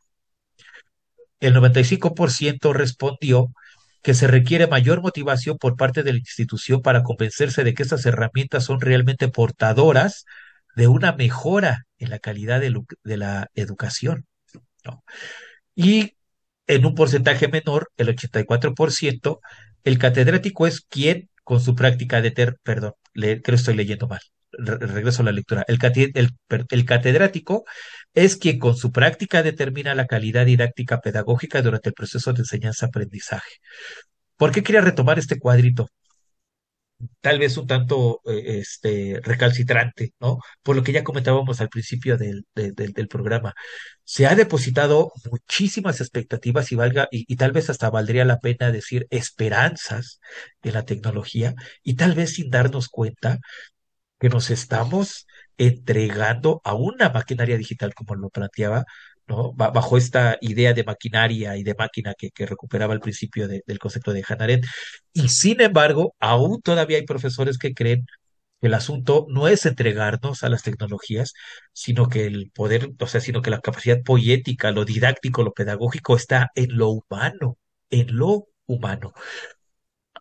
El 1.40 1.54
95% 1.54 2.72
respondió 2.72 3.52
que 4.02 4.14
se 4.14 4.26
requiere 4.26 4.66
mayor 4.66 5.02
motivación 5.02 5.58
por 5.58 5.76
parte 5.76 6.02
de 6.02 6.12
la 6.12 6.18
institución 6.18 6.82
para 6.82 7.02
convencerse 7.02 7.64
de 7.64 7.74
que 7.74 7.82
estas 7.82 8.04
herramientas 8.06 8.64
son 8.64 8.80
realmente 8.80 9.28
portadoras 9.28 10.26
de 10.76 10.88
una 10.88 11.12
mejora 11.12 11.86
en 11.98 12.10
la 12.10 12.18
calidad 12.18 12.60
de, 12.60 13.16
la 13.16 13.48
educación. 13.54 14.26
Y 15.74 16.16
en 16.66 16.86
un 16.86 16.94
porcentaje 16.94 17.48
menor, 17.48 17.90
el 17.96 18.08
84%, 18.08 19.40
el 19.84 19.98
catedrático 19.98 20.66
es 20.66 20.80
quien 20.82 21.30
con 21.42 21.60
su 21.60 21.74
práctica 21.74 22.20
de 22.20 22.30
ter, 22.30 22.58
perdón, 22.62 22.94
creo 23.14 23.42
que 23.42 23.54
estoy 23.54 23.74
leyendo 23.74 24.08
mal, 24.08 24.20
regreso 24.58 25.22
a 25.22 25.24
la 25.26 25.32
lectura. 25.32 25.64
El, 25.68 25.78
el, 26.70 26.84
catedrático 26.84 27.64
es 28.12 28.36
quien 28.36 28.58
con 28.58 28.76
su 28.76 28.92
práctica 28.92 29.42
determina 29.42 29.94
la 29.94 30.06
calidad 30.06 30.46
didáctica 30.46 31.00
pedagógica 31.00 31.62
durante 31.62 31.90
el 31.90 31.94
proceso 31.94 32.32
de 32.32 32.40
enseñanza-aprendizaje. 32.40 33.50
¿Por 34.36 34.52
qué 34.52 34.62
quería 34.62 34.80
retomar 34.80 35.18
este 35.18 35.38
cuadrito? 35.38 35.88
Tal 37.20 37.38
vez 37.38 37.56
un 37.56 37.66
tanto 37.66 38.20
eh, 38.26 38.58
este, 38.60 39.20
recalcitrante, 39.22 40.14
¿no? 40.20 40.38
Por 40.62 40.76
lo 40.76 40.82
que 40.82 40.92
ya 40.92 41.04
comentábamos 41.04 41.60
al 41.60 41.68
principio 41.68 42.16
del, 42.16 42.46
del, 42.54 43.08
programa. 43.08 43.54
Se 44.04 44.26
ha 44.26 44.34
depositado 44.34 45.12
muchísimas 45.30 46.00
expectativas 46.00 46.72
y 46.72 46.76
valga, 46.76 47.08
y, 47.10 47.24
y, 47.32 47.36
tal 47.36 47.52
vez 47.52 47.70
hasta 47.70 47.90
valdría 47.90 48.24
la 48.24 48.38
pena 48.40 48.72
decir 48.72 49.06
esperanzas 49.10 50.20
de 50.62 50.72
la 50.72 50.84
tecnología, 50.84 51.54
y 51.82 51.94
tal 51.96 52.14
vez 52.14 52.34
sin 52.34 52.50
darnos 52.50 52.88
cuenta 52.88 53.38
que 54.20 54.28
nos 54.28 54.50
estamos 54.50 55.26
entregando 55.58 56.60
a 56.64 56.74
una 56.74 57.10
maquinaria 57.10 57.56
digital, 57.56 57.94
como 57.94 58.14
lo 58.16 58.30
planteaba, 58.30 58.84
Bajo 59.26 59.96
esta 59.96 60.36
idea 60.40 60.74
de 60.74 60.84
maquinaria 60.84 61.56
y 61.56 61.62
de 61.62 61.74
máquina 61.74 62.14
que, 62.14 62.30
recuperaba 62.46 62.92
al 62.94 63.00
principio 63.00 63.48
del 63.48 63.78
concepto 63.78 64.12
de 64.12 64.24
Hannah 64.26 64.60
Y 65.12 65.28
sin 65.28 65.60
embargo, 65.60 66.14
aún 66.20 66.60
todavía 66.62 66.98
hay 66.98 67.04
profesores 67.06 67.58
que 67.58 67.74
creen 67.74 68.06
que 68.60 68.68
el 68.68 68.74
asunto 68.74 69.26
no 69.30 69.48
es 69.48 69.66
entregarnos 69.66 70.42
a 70.44 70.48
las 70.50 70.62
tecnologías, 70.62 71.32
sino 71.72 72.08
que 72.08 72.26
el 72.26 72.50
poder, 72.52 72.90
o 72.98 73.06
sea, 73.06 73.20
sino 73.20 73.42
que 73.42 73.50
la 73.50 73.60
capacidad 73.60 74.02
poética, 74.02 74.70
lo 74.72 74.84
didáctico, 74.84 75.42
lo 75.42 75.52
pedagógico 75.52 76.16
está 76.16 76.50
en 76.54 76.76
lo 76.78 76.90
humano, 76.90 77.58
en 77.90 78.16
lo 78.16 78.48
humano. 78.66 79.12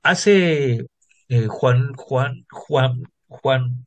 Hace 0.03 0.85
eh, 1.29 1.47
Juan, 1.47 1.93
Juan, 1.95 2.45
Juan, 2.51 3.03
Juan 3.27 3.85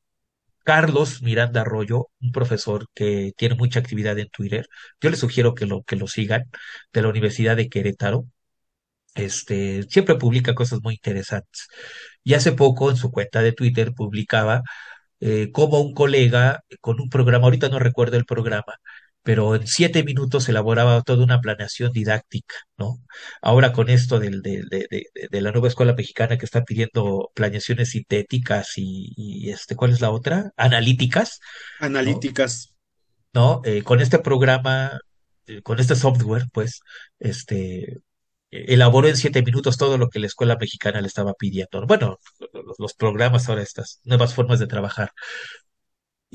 Carlos 0.66 1.22
Miranda 1.22 1.62
Arroyo, 1.62 2.08
un 2.20 2.32
profesor 2.32 2.88
que 2.94 3.32
tiene 3.36 3.54
mucha 3.56 3.80
actividad 3.80 4.18
en 4.18 4.28
Twitter. 4.30 4.66
Yo 5.00 5.10
les 5.10 5.20
sugiero 5.20 5.54
que 5.54 5.66
lo, 5.66 5.82
que 5.84 5.96
lo 5.96 6.08
sigan, 6.08 6.50
de 6.92 7.02
la 7.02 7.08
Universidad 7.08 7.56
de 7.56 7.68
Querétaro. 7.68 8.26
Este, 9.14 9.84
siempre 9.84 10.16
publica 10.16 10.54
cosas 10.54 10.80
muy 10.82 10.94
interesantes. 10.94 11.68
Y 12.24 12.34
hace 12.34 12.52
poco 12.52 12.90
en 12.90 12.96
su 12.96 13.10
cuenta 13.10 13.42
de 13.42 13.52
Twitter 13.52 13.92
publicaba 13.94 14.62
eh, 15.20 15.50
como 15.52 15.80
un 15.80 15.94
colega 15.94 16.62
con 16.80 17.00
un 17.00 17.08
programa, 17.10 17.46
ahorita 17.46 17.68
no 17.68 17.78
recuerdo 17.78 18.16
el 18.18 18.26
programa, 18.26 18.74
pero 19.26 19.56
en 19.56 19.66
siete 19.66 20.04
minutos 20.04 20.48
elaboraba 20.48 21.02
toda 21.02 21.24
una 21.24 21.40
planeación 21.40 21.90
didáctica, 21.90 22.54
¿no? 22.78 23.02
Ahora 23.42 23.72
con 23.72 23.90
esto 23.90 24.20
del, 24.20 24.40
de, 24.40 24.62
de, 24.70 25.06
de, 25.28 25.40
la 25.40 25.50
nueva 25.50 25.66
escuela 25.66 25.94
mexicana 25.94 26.38
que 26.38 26.44
está 26.44 26.62
pidiendo 26.62 27.32
planeaciones 27.34 27.90
sintéticas 27.90 28.74
y, 28.76 29.50
este, 29.50 29.74
¿cuál 29.74 29.90
es 29.90 30.00
la 30.00 30.12
otra? 30.12 30.52
Analíticas. 30.56 31.40
Analíticas. 31.80 32.72
¿No? 33.34 33.62
Eh, 33.64 33.82
con 33.82 34.00
este 34.00 34.20
programa, 34.20 34.96
eh, 35.48 35.60
con 35.60 35.80
este 35.80 35.96
software, 35.96 36.44
pues, 36.52 36.78
este, 37.18 37.98
elaboró 38.52 39.08
en 39.08 39.16
siete 39.16 39.42
minutos 39.42 39.76
todo 39.76 39.98
lo 39.98 40.08
que 40.08 40.20
la 40.20 40.28
escuela 40.28 40.56
mexicana 40.56 41.00
le 41.00 41.08
estaba 41.08 41.34
pidiendo. 41.34 41.84
Bueno, 41.88 42.20
los 42.78 42.94
programas 42.94 43.48
ahora, 43.48 43.62
estas 43.62 44.00
nuevas 44.04 44.34
formas 44.34 44.60
de 44.60 44.68
trabajar. 44.68 45.10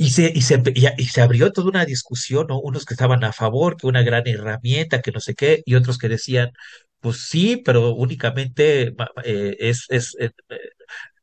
Y 0.02 0.10
se, 0.10 0.32
y, 0.34 0.42
se, 0.42 0.64
y, 0.74 1.06
se 1.06 1.22
abrió 1.22 1.52
toda 1.52 1.70
una 1.70 1.86
discusión, 1.86 2.48
¿no? 2.50 2.60
Unos 2.60 2.86
que 2.86 2.96
estaban 2.96 3.24
a 3.24 3.34
favor, 3.34 3.78
que 3.78 3.86
una 3.86 4.02
gran 4.02 4.28
herramienta, 4.28 5.00
que 5.02 5.12
no 5.12 5.20
sé 5.20 5.36
qué, 5.36 5.62
y 5.64 5.76
otros 5.76 6.00
que 6.00 6.10
decían, 6.10 6.52
pues 7.00 7.28
sí, 7.28 7.58
pero 7.58 7.94
únicamente 7.94 8.96
eh, 9.24 9.58
es, 9.60 9.86
es 9.90 10.16
eh, 10.20 10.32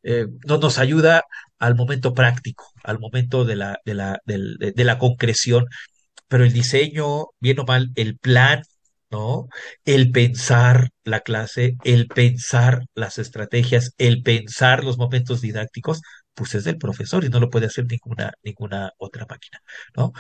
eh, 0.05 0.27
no 0.47 0.59
nos 0.59 0.79
ayuda 0.79 1.25
al 1.59 1.75
momento 1.77 2.15
práctico, 2.15 2.67
al 2.85 3.01
momento 3.01 3.45
de 3.45 3.57
la, 3.57 3.79
de 3.85 3.95
la, 3.95 4.21
de, 4.27 4.73
de 4.75 4.85
la 4.85 4.99
concreción. 4.99 5.67
Pero 6.29 6.45
el 6.45 6.53
diseño, 6.53 7.29
bien 7.41 7.61
o 7.61 7.65
mal, 7.65 7.91
el 7.97 8.19
plan, 8.19 8.63
¿no? 9.11 9.49
El 9.85 10.11
pensar 10.13 10.91
la 11.05 11.21
clase, 11.21 11.77
el 11.85 12.09
pensar 12.09 12.85
las 12.95 13.19
estrategias, 13.19 13.95
el 13.99 14.23
pensar 14.23 14.85
los 14.85 14.99
momentos 14.99 15.41
didácticos, 15.41 16.01
pues 16.39 16.55
es 16.55 16.65
del 16.65 16.79
profesor 16.79 17.25
y 17.25 17.29
no 17.29 17.41
lo 17.41 17.51
puede 17.51 17.67
hacer 17.67 17.85
ninguna, 17.87 18.33
ninguna 18.43 18.93
otra 18.99 19.27
máquina, 19.29 19.61
¿no? 19.97 20.13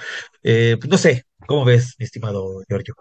Eh, 0.42 0.76
pues 0.80 0.90
no 0.90 0.98
sé, 0.98 1.24
¿cómo 1.46 1.64
ves, 1.64 1.94
mi 1.98 2.04
estimado 2.04 2.62
Giorgio? 2.68 2.94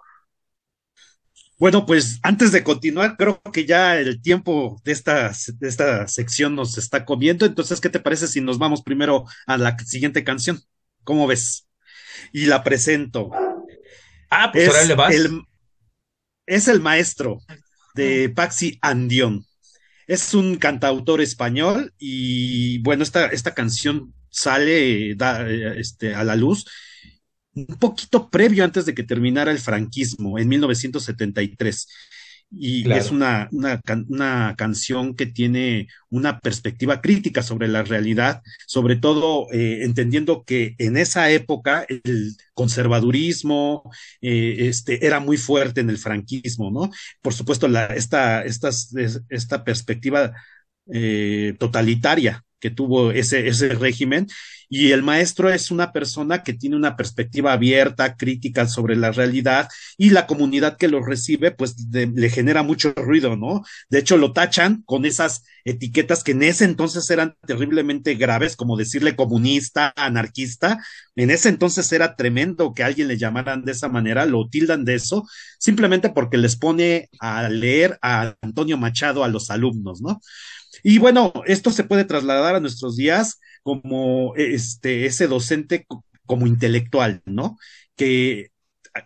Bueno, 1.60 1.88
pues 1.88 2.20
antes 2.22 2.52
de 2.52 2.64
continuar, 2.64 3.18
creo 3.18 3.42
que 3.52 3.66
ya 3.66 3.98
el 3.98 4.22
tiempo 4.22 4.80
de 4.84 4.92
esta, 4.92 5.32
de 5.56 5.68
esta 5.68 6.08
sección 6.08 6.56
nos 6.56 6.78
está 6.78 7.04
comiendo. 7.04 7.48
Entonces, 7.48 7.82
¿qué 7.82 7.90
te 7.90 8.00
parece 8.00 8.28
si 8.28 8.42
nos 8.42 8.60
vamos 8.60 8.84
primero 8.84 9.26
a 9.48 9.58
la 9.58 9.76
siguiente 9.80 10.24
canción? 10.24 10.62
¿Cómo 11.04 11.26
ves? 11.26 11.68
Y 12.32 12.46
la 12.46 12.64
presento. 12.64 13.32
Ah, 14.30 14.52
pues 14.54 14.68
ahora 14.68 14.84
le 14.84 14.94
vas. 14.94 15.16
El, 15.16 15.42
es 16.46 16.68
el 16.68 16.80
maestro 16.80 17.40
de 17.96 18.30
Paxi 18.30 18.78
Andión. 18.82 19.47
Es 20.08 20.34
un 20.34 20.56
cantautor 20.56 21.22
español 21.22 21.94
y 22.00 22.80
bueno, 22.80 23.04
esta, 23.04 23.28
esta 23.28 23.54
canción 23.54 24.14
sale 24.30 25.16
da, 25.16 25.48
este, 25.50 26.16
a 26.16 26.24
la 26.24 26.36
luz 26.36 26.66
un 27.54 27.66
poquito 27.80 28.30
previo 28.30 28.64
antes 28.64 28.86
de 28.86 28.94
que 28.94 29.04
terminara 29.04 29.52
el 29.52 29.58
franquismo, 29.60 30.38
en 30.38 30.48
1973 30.48 31.88
y 32.50 32.90
es 32.92 33.12
una, 33.12 33.50
una, 33.52 33.82
una, 34.08 34.56
canción 34.58 35.16
que 35.16 35.26
tiene 35.26 35.88
una 36.10 36.40
perspectiva 36.40 37.02
crítica 37.02 37.44
sobre 37.44 37.68
la 37.68 37.84
realidad, 37.84 38.42
sobre 38.66 38.96
todo 38.96 39.52
eh, 39.52 39.84
entendiendo 39.84 40.44
que 40.46 40.76
en 40.78 40.96
esa 40.98 41.30
época 41.30 41.86
el 41.90 42.36
conservadurismo 42.54 43.92
eh, 44.22 44.68
este, 44.70 45.06
era 45.06 45.20
muy 45.20 45.38
fuerte 45.38 45.82
en 45.82 45.90
el 45.90 45.98
franquismo, 45.98 46.72
¿no? 46.72 46.90
Por 47.22 47.34
supuesto, 47.34 47.68
la, 47.68 47.88
esta, 47.88 48.44
esta, 48.46 48.70
esta 49.30 49.64
perspectiva 49.64 50.34
eh, 50.92 51.56
totalitaria 51.60 52.46
que 52.60 52.70
tuvo 52.70 53.12
ese, 53.12 53.48
ese 53.48 53.70
régimen. 53.70 54.28
Y 54.70 54.92
el 54.92 55.02
maestro 55.02 55.50
es 55.50 55.72
una 55.72 55.94
persona 55.94 56.44
que 56.44 56.54
tiene 56.54 56.76
una 56.76 56.98
perspectiva 56.98 57.54
abierta, 57.54 58.18
crítica 58.18 58.68
sobre 58.68 58.98
la 58.98 59.12
realidad 59.12 59.70
y 59.98 60.10
la 60.10 60.28
comunidad 60.28 60.78
que 60.78 60.90
lo 60.90 61.04
recibe, 61.04 61.52
pues 61.52 61.76
le 61.92 62.30
genera 62.30 62.64
mucho 62.64 62.92
ruido, 62.94 63.38
¿no? 63.38 63.64
De 63.90 64.00
hecho, 64.00 64.18
lo 64.18 64.34
tachan 64.34 64.84
con 64.84 65.06
esas 65.06 65.44
etiquetas 65.64 66.24
que 66.24 66.32
en 66.32 66.44
ese 66.44 66.66
entonces 66.66 67.10
eran 67.10 67.36
terriblemente 67.46 68.16
graves, 68.16 68.56
como 68.58 68.76
decirle 68.76 69.16
comunista, 69.16 69.94
anarquista. 69.96 70.80
En 71.16 71.32
ese 71.32 71.50
entonces 71.50 71.92
era 71.94 72.16
tremendo 72.16 72.74
que 72.74 72.84
alguien 72.84 73.08
le 73.08 73.18
llamaran 73.18 73.64
de 73.64 73.72
esa 73.72 73.88
manera, 73.88 74.26
lo 74.26 74.50
tildan 74.50 74.84
de 74.86 74.96
eso, 74.96 75.26
simplemente 75.60 76.10
porque 76.10 76.38
les 76.38 76.58
pone 76.58 77.10
a 77.20 77.48
leer 77.50 77.98
a 78.02 78.36
Antonio 78.42 78.78
Machado 78.78 79.24
a 79.24 79.28
los 79.30 79.50
alumnos, 79.50 80.02
¿no? 80.02 80.20
Y 80.84 81.00
bueno, 81.00 81.34
esto 81.46 81.72
se 81.72 81.84
puede 81.84 82.06
trasladar 82.06 82.56
a 82.56 82.60
nuestros 82.60 82.96
días 82.96 83.40
como 83.64 84.34
este, 84.36 85.06
ese 85.06 85.28
docente 85.28 85.86
como 86.26 86.48
intelectual, 86.48 87.22
¿no? 87.26 87.58
Que 87.96 88.52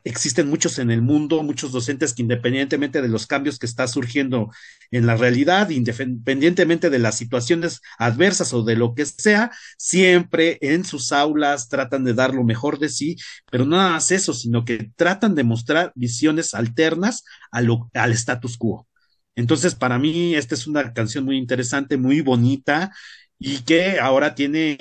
existen 0.04 0.50
muchos 0.50 0.80
en 0.80 0.92
el 0.92 1.02
mundo, 1.02 1.44
muchos 1.44 1.72
docentes 1.72 2.14
que 2.14 2.22
independientemente 2.22 3.02
de 3.02 3.08
los 3.10 3.28
cambios 3.28 3.60
que 3.60 3.66
está 3.66 3.88
surgiendo 3.88 4.52
en 4.92 5.06
la 5.06 5.16
realidad, 5.16 5.70
independientemente 5.70 6.90
de 6.90 7.00
las 7.00 7.18
situaciones 7.18 7.82
adversas 7.98 8.54
o 8.54 8.64
de 8.64 8.76
lo 8.76 8.94
que 8.96 9.06
sea, 9.06 9.52
siempre 9.78 10.58
en 10.62 10.86
sus 10.86 11.12
aulas 11.12 11.70
tratan 11.70 12.04
de 12.04 12.14
dar 12.14 12.34
lo 12.34 12.44
mejor 12.44 12.80
de 12.80 12.90
sí, 12.90 13.18
pero 13.52 13.66
no 13.66 13.78
nada 13.78 13.92
más 13.92 14.12
eso, 14.12 14.34
sino 14.34 14.66
que 14.66 14.92
tratan 14.96 15.36
de 15.36 15.44
mostrar 15.44 15.92
visiones 15.96 16.54
alternas 16.54 17.24
al 17.52 18.12
status 18.14 18.58
quo. 18.58 18.88
Entonces, 19.36 19.76
para 19.76 19.98
mí, 19.98 20.36
esta 20.36 20.56
es 20.56 20.68
una 20.68 20.94
canción 20.94 21.26
muy 21.26 21.38
interesante, 21.38 21.98
muy 21.98 22.22
bonita 22.22 22.92
y 23.40 23.64
que 23.64 24.00
ahora 24.00 24.36
tiene, 24.36 24.78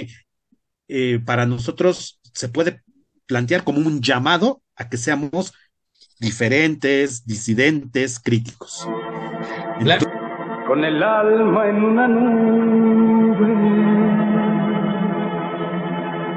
eh, 0.88 1.20
para 1.24 1.46
nosotros, 1.46 2.20
se 2.34 2.48
puede 2.48 2.82
plantear 3.26 3.64
como 3.64 3.78
un 3.78 4.00
llamado 4.00 4.62
a 4.76 4.88
que 4.88 4.96
seamos 4.96 5.52
diferentes, 6.18 7.24
disidentes, 7.24 8.20
críticos. 8.20 8.86
Con 10.66 10.84
el 10.84 11.02
alma 11.02 11.68
en 11.68 11.84
una 11.84 12.06
nube 12.06 13.48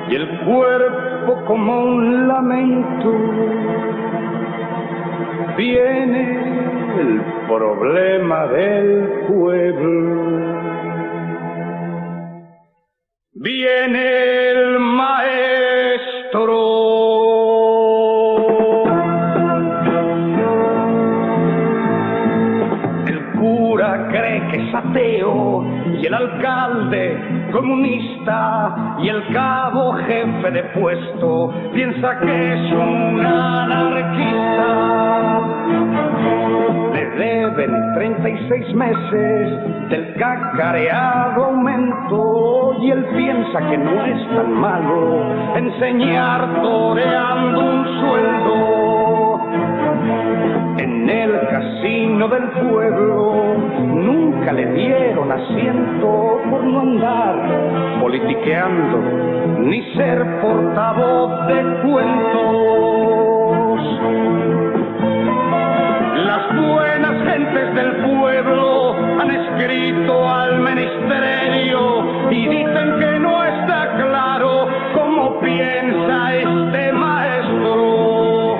y 0.09 0.15
el 0.15 0.39
cuerpo 0.45 1.45
como 1.45 1.83
un 1.83 2.27
lamento, 2.27 3.11
viene 5.57 6.82
el 6.99 7.21
problema 7.47 8.47
del 8.47 9.09
pueblo. 9.27 10.33
Viene 13.33 14.49
el 14.51 14.79
maestro. 14.79 15.33
El 23.07 23.19
cura 23.39 24.07
cree 24.09 24.47
que 24.49 24.57
es 24.57 24.75
ateo 24.75 25.65
y 26.01 26.05
el 26.05 26.13
alcalde 26.13 27.49
comunista 27.51 28.97
y 29.01 29.09
el 29.09 29.33
cabo 29.33 29.93
jefe 29.93 30.51
de 30.51 30.63
puesto 30.75 31.53
piensa 31.73 32.19
que 32.19 32.53
es 32.53 32.71
un 32.71 33.25
anarquista 33.25 35.03
deben 37.17 37.93
36 37.95 38.73
meses 38.73 39.89
del 39.89 40.13
cacareado 40.15 41.45
aumento 41.45 42.75
y 42.81 42.91
él 42.91 43.05
piensa 43.15 43.59
que 43.69 43.77
no 43.77 44.05
es 44.05 44.27
tan 44.35 44.51
malo 44.51 45.21
enseñar 45.55 46.61
toreando 46.61 47.59
un 47.59 47.85
sueldo. 47.99 49.39
En 50.77 51.09
el 51.09 51.39
casino 51.49 52.27
del 52.27 52.49
pueblo 52.49 53.55
nunca 53.79 54.53
le 54.53 54.65
dieron 54.73 55.31
asiento 55.31 56.41
por 56.49 56.63
no 56.63 56.79
andar 56.81 57.35
politiqueando 58.01 58.99
ni 59.59 59.81
ser 59.93 60.41
portavoz 60.41 61.47
de 61.47 61.63
cuentos 61.83 62.43
han 69.23 69.31
escrito 69.31 70.29
al 70.29 70.59
ministerio 70.59 72.29
y 72.29 72.45
dicen 72.47 72.99
que 72.99 73.19
no 73.19 73.43
está 73.43 73.95
claro 73.95 74.67
cómo 74.93 75.39
piensa 75.39 76.35
este 76.35 76.91
maestro. 76.91 78.57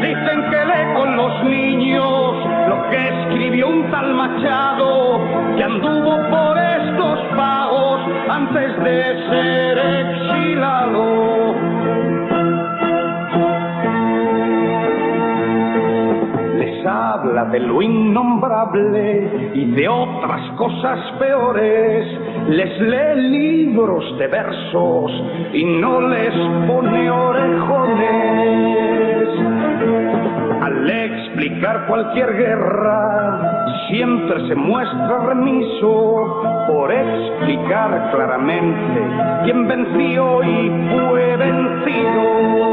Dicen 0.00 0.50
que 0.50 0.64
lee 0.70 0.94
con 0.94 1.16
los 1.16 1.44
niños 1.44 2.34
lo 2.68 2.88
que 2.90 3.08
escribió 3.08 3.68
un 3.68 3.90
tal 3.90 4.14
Machado 4.14 5.20
que 5.56 5.64
anduvo 5.64 6.16
por 6.30 6.58
estos 6.58 7.18
pagos 7.36 8.00
antes 8.28 8.84
de 8.84 9.28
ser 9.28 9.57
de 17.50 17.60
lo 17.60 17.80
innombrable 17.82 19.52
y 19.54 19.72
de 19.72 19.88
otras 19.88 20.50
cosas 20.52 20.98
peores. 21.18 22.06
Les 22.48 22.80
lee 22.80 23.20
libros 23.30 24.18
de 24.18 24.26
versos 24.26 25.12
y 25.52 25.64
no 25.64 26.00
les 26.02 26.34
pone 26.66 27.10
orejones. 27.10 28.48
Al 30.62 30.90
explicar 30.90 31.86
cualquier 31.86 32.36
guerra, 32.36 33.74
siempre 33.88 34.46
se 34.48 34.54
muestra 34.54 35.18
remiso 35.26 36.42
por 36.68 36.92
explicar 36.92 38.10
claramente 38.12 39.00
quién 39.44 39.66
venció 39.66 40.42
y 40.42 40.70
fue 40.90 41.36
vencido 41.36 42.68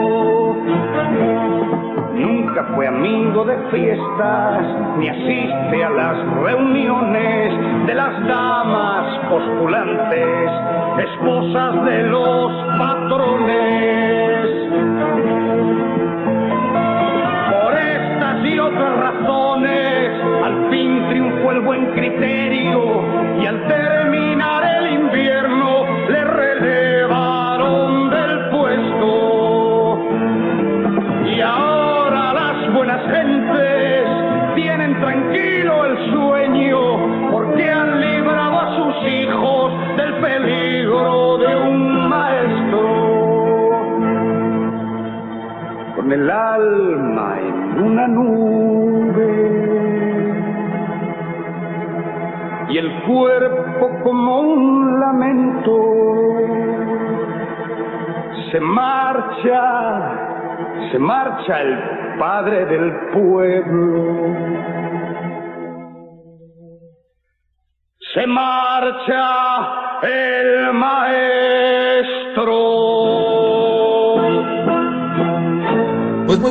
Nunca 2.55 2.73
fue 2.73 2.87
amigo 2.87 3.43
de 3.43 3.57
fiestas, 3.69 4.65
ni 4.97 5.09
asiste 5.09 5.83
a 5.83 5.89
las 5.89 6.25
reuniones 6.41 7.85
de 7.85 7.93
las 7.93 8.25
damas 8.25 9.19
postulantes, 9.29 10.51
esposas 10.99 11.83
de 11.83 12.03
los 12.03 12.51
patrones. 12.79 14.47
Por 17.61 17.77
estas 17.77 18.45
y 18.45 18.59
otras 18.59 18.99
razones, 18.99 20.11
al 20.45 20.69
fin 20.69 21.09
triunfó 21.09 21.51
el 21.51 21.59
buen 21.59 21.85
criterio 21.87 23.03
y 23.37 23.47
al 23.47 23.67
terminar 23.67 24.74
El 46.11 46.29
alma 46.29 47.39
en 47.39 47.83
una 47.83 48.07
nube 48.07 49.55
y 52.69 52.77
el 52.77 53.01
cuerpo 53.03 53.89
como 54.03 54.41
un 54.41 54.99
lamento 54.99 55.95
se 58.51 58.59
marcha, 58.61 60.11
se 60.91 60.99
marcha 60.99 61.61
el 61.61 61.79
padre 62.17 62.65
del 62.65 62.91
pueblo. 63.11 64.35
Se 68.13 68.27
marcha 68.27 69.99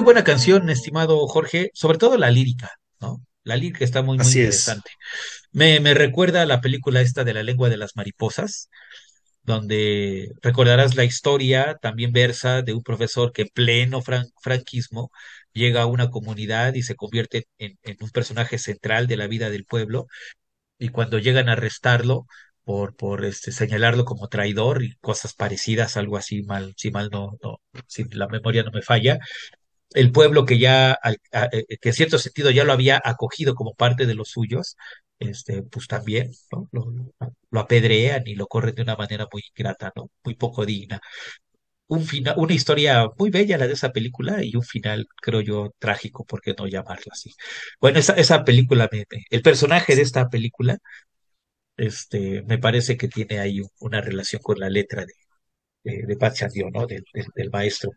buena 0.05 0.25
canción, 0.25 0.71
estimado 0.71 1.27
Jorge, 1.29 1.71
sobre 1.75 1.99
todo 1.99 2.19
la 2.19 2.31
lírica, 2.31 2.71
¿no? 3.01 3.25
La 3.45 3.57
lírica 3.57 3.85
está 3.85 4.03
muy, 4.03 4.19
muy 4.21 4.33
Así 4.33 4.41
es. 4.41 4.43
interesante. 4.43 4.91
Me, 5.53 5.81
me 5.81 5.95
recuerda 5.95 6.43
a 6.43 6.47
la 6.47 6.61
película 6.61 7.01
esta 7.03 7.25
de 7.25 7.35
la 7.35 7.43
lengua 7.45 7.69
de 7.71 7.79
las 7.79 7.97
mariposas, 7.97 8.71
donde 9.45 10.31
recordarás 10.43 10.97
la 10.97 11.05
historia, 11.05 11.77
también 11.83 12.13
versa 12.13 12.63
de 12.63 12.75
un 12.75 12.83
profesor 12.83 13.33
que 13.33 13.43
en 13.43 13.49
pleno 13.55 14.03
fran- 14.03 14.31
franquismo 14.43 15.11
llega 15.53 15.83
a 15.83 15.87
una 15.87 16.11
comunidad 16.11 16.75
y 16.75 16.83
se 16.83 16.97
convierte 16.97 17.47
en, 17.59 17.79
en 17.83 17.97
un 18.01 18.11
personaje 18.11 18.59
central 18.59 19.07
de 19.09 19.17
la 19.19 19.27
vida 19.29 19.51
del 19.51 19.65
pueblo, 19.67 20.07
y 20.79 20.89
cuando 20.91 21.19
llegan 21.19 21.49
a 21.49 21.53
arrestarlo 21.53 22.27
por, 22.65 22.97
por 22.97 23.25
este, 23.25 23.53
señalarlo 23.53 24.05
como 24.05 24.29
traidor 24.29 24.83
y 24.83 24.97
cosas 25.01 25.35
parecidas, 25.35 25.97
algo 25.97 26.17
así 26.17 26.43
mal, 26.43 26.75
si 26.77 26.91
mal 26.91 27.11
no, 27.13 27.39
no, 27.43 27.61
si 27.87 28.05
la 28.11 28.29
memoria 28.29 28.63
no 28.63 28.71
me 28.73 28.83
falla, 28.83 29.19
el 29.95 30.13
pueblo 30.13 30.45
que 30.47 30.59
ya, 30.59 30.93
a- 30.93 31.13
eh, 31.53 31.67
que 31.81 31.91
en 31.91 31.95
cierto 31.95 32.19
sentido 32.19 32.51
ya 32.53 32.65
lo 32.65 32.73
había 32.75 33.01
acogido 33.05 33.55
como 33.55 33.75
parte 33.75 34.07
de 34.07 34.15
los 34.15 34.31
suyos, 34.31 34.77
este, 35.19 35.63
pues 35.63 35.87
también, 35.89 36.33
¿no? 36.53 36.69
Lo, 36.73 36.87
lo 37.51 37.61
apedrean 37.61 38.25
y 38.27 38.35
lo 38.37 38.47
corren 38.49 38.75
de 38.75 38.83
una 38.83 38.97
manera 38.97 39.27
muy 39.33 39.43
ingrata, 39.57 39.93
¿no? 39.97 40.11
Muy 40.25 40.35
poco 40.37 40.67
digna. 40.67 41.01
Un 41.89 42.05
una 42.37 42.55
historia 42.55 43.07
muy 43.19 43.31
bella 43.31 43.59
la 43.59 43.67
de 43.67 43.75
esa 43.75 43.93
película 43.93 44.43
y 44.45 44.57
un 44.57 44.63
final, 44.63 45.07
creo 45.23 45.41
yo, 45.43 45.71
trágico, 45.79 46.25
¿por 46.25 46.41
qué 46.41 46.55
no 46.59 46.67
llamarlo 46.67 47.05
así? 47.13 47.31
Bueno, 47.81 47.99
esa, 47.99 48.15
esa 48.15 48.45
película, 48.45 48.89
el 49.31 49.43
personaje 49.43 49.95
de 49.97 50.03
esta 50.03 50.29
película, 50.31 50.79
este, 51.77 52.43
me 52.45 52.59
parece 52.59 52.97
que 52.97 53.09
tiene 53.09 53.39
ahí 53.41 53.61
un- 53.61 53.69
una 53.81 54.01
relación 54.01 54.43
con 54.43 54.59
la 54.61 54.71
letra 54.71 55.05
de, 55.05 55.13
de, 55.85 56.07
de 56.07 56.71
¿no? 56.73 56.87
Del 56.87 57.51
maestro. 57.53 57.93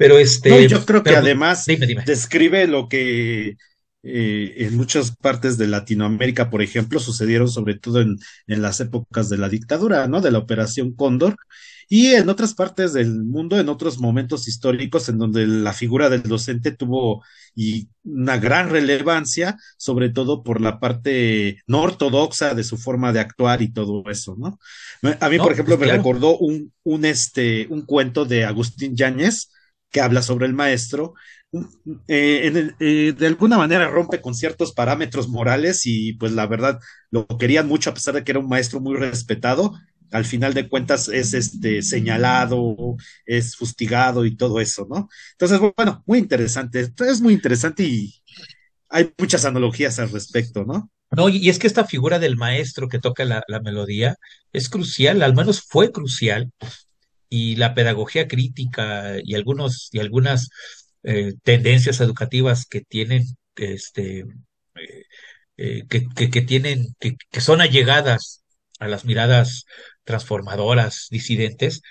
Pero 0.00 0.18
No, 0.44 0.58
este, 0.58 0.66
yo 0.66 0.84
creo 0.86 1.04
que 1.04 1.14
pero 1.14 1.16
además 1.16 1.66
dime, 1.66 1.86
dime. 1.86 2.04
describe 2.04 2.66
lo 2.66 2.88
que 2.88 3.56
eh, 4.02 4.54
en 4.58 4.76
muchas 4.76 5.14
partes 5.16 5.58
de 5.58 5.66
Latinoamérica, 5.68 6.50
por 6.50 6.62
ejemplo, 6.62 6.98
sucedieron 7.00 7.48
sobre 7.48 7.78
todo 7.78 8.00
en, 8.00 8.16
en 8.46 8.62
las 8.62 8.80
épocas 8.80 9.28
de 9.28 9.38
la 9.38 9.48
dictadura, 9.50 10.08
¿no? 10.08 10.20
De 10.22 10.30
la 10.30 10.38
Operación 10.38 10.94
Cóndor, 10.94 11.36
y 11.88 12.08
en 12.14 12.28
otras 12.28 12.54
partes 12.54 12.92
del 12.92 13.24
mundo, 13.24 13.58
en 13.58 13.68
otros 13.68 13.98
momentos 13.98 14.48
históricos 14.48 15.08
en 15.08 15.18
donde 15.18 15.46
la 15.46 15.72
figura 15.72 16.08
del 16.08 16.22
docente 16.22 16.70
tuvo 16.72 17.22
y 17.54 17.88
una 18.04 18.38
gran 18.38 18.70
relevancia, 18.70 19.56
sobre 19.76 20.08
todo 20.10 20.42
por 20.42 20.60
la 20.60 20.78
parte 20.80 21.58
no 21.66 21.82
ortodoxa 21.82 22.54
de 22.54 22.64
su 22.64 22.78
forma 22.78 23.12
de 23.12 23.20
actuar 23.20 23.60
y 23.62 23.72
todo 23.72 24.04
eso, 24.08 24.36
¿no? 24.38 24.58
A 25.20 25.28
mí, 25.28 25.38
No, 25.38 25.40
por 25.40 25.52
ejemplo, 25.52 25.76
pues 25.76 25.78
me 25.78 25.86
claro. 25.86 25.98
recordó 25.98 26.38
un, 26.38 26.72
un, 26.84 27.04
este, 27.04 27.66
un 27.70 27.82
cuento 27.82 28.24
de 28.24 28.44
Agustín 28.44 28.96
Yáñez 28.96 29.50
que 29.90 30.00
habla 30.00 30.22
sobre 30.22 30.46
el 30.46 30.54
maestro, 30.54 31.14
eh, 32.06 32.72
eh, 32.78 33.12
de 33.16 33.26
alguna 33.26 33.58
manera 33.58 33.88
rompe 33.88 34.20
con 34.20 34.34
ciertos 34.34 34.72
parámetros 34.72 35.28
morales 35.28 35.82
y 35.84 36.12
pues 36.14 36.32
la 36.32 36.46
verdad 36.46 36.78
lo 37.10 37.26
querían 37.26 37.66
mucho 37.66 37.90
a 37.90 37.94
pesar 37.94 38.14
de 38.14 38.24
que 38.24 38.32
era 38.32 38.38
un 38.40 38.48
maestro 38.48 38.80
muy 38.80 38.96
respetado. 38.96 39.74
Al 40.12 40.24
final 40.24 40.54
de 40.54 40.68
cuentas 40.68 41.08
es 41.08 41.34
este 41.34 41.82
señalado, 41.82 42.96
es 43.26 43.56
fustigado 43.56 44.24
y 44.24 44.36
todo 44.36 44.60
eso, 44.60 44.86
¿no? 44.90 45.08
Entonces, 45.32 45.60
bueno, 45.76 46.02
muy 46.06 46.18
interesante. 46.18 46.80
Es 47.06 47.20
muy 47.20 47.32
interesante 47.34 47.84
y 47.84 48.12
hay 48.88 49.12
muchas 49.18 49.44
analogías 49.44 49.98
al 49.98 50.10
respecto, 50.10 50.64
¿no? 50.64 50.90
No, 51.12 51.28
y 51.28 51.38
y 51.38 51.48
es 51.48 51.58
que 51.58 51.66
esta 51.66 51.84
figura 51.84 52.18
del 52.18 52.36
maestro 52.36 52.88
que 52.88 52.98
toca 53.00 53.24
la, 53.24 53.42
la 53.48 53.60
melodía 53.60 54.16
es 54.52 54.68
crucial, 54.68 55.22
al 55.22 55.34
menos 55.34 55.62
fue 55.62 55.90
crucial, 55.92 56.50
y 57.30 57.56
la 57.56 57.74
pedagogía 57.74 58.28
crítica 58.28 59.14
y 59.24 59.34
algunos 59.34 59.88
y 59.92 60.00
algunas 60.00 60.50
eh, 61.04 61.34
tendencias 61.44 62.00
educativas 62.00 62.66
que 62.66 62.82
tienen 62.82 63.24
este 63.56 64.20
eh, 64.74 65.04
eh, 65.56 65.84
que, 65.88 66.06
que, 66.14 66.30
que 66.30 66.42
tienen 66.42 66.94
que, 66.98 67.16
que 67.30 67.40
son 67.40 67.60
allegadas 67.60 68.42
a 68.80 68.88
las 68.88 69.04
miradas 69.04 69.64
transformadoras, 70.04 71.08
disidentes, 71.10 71.82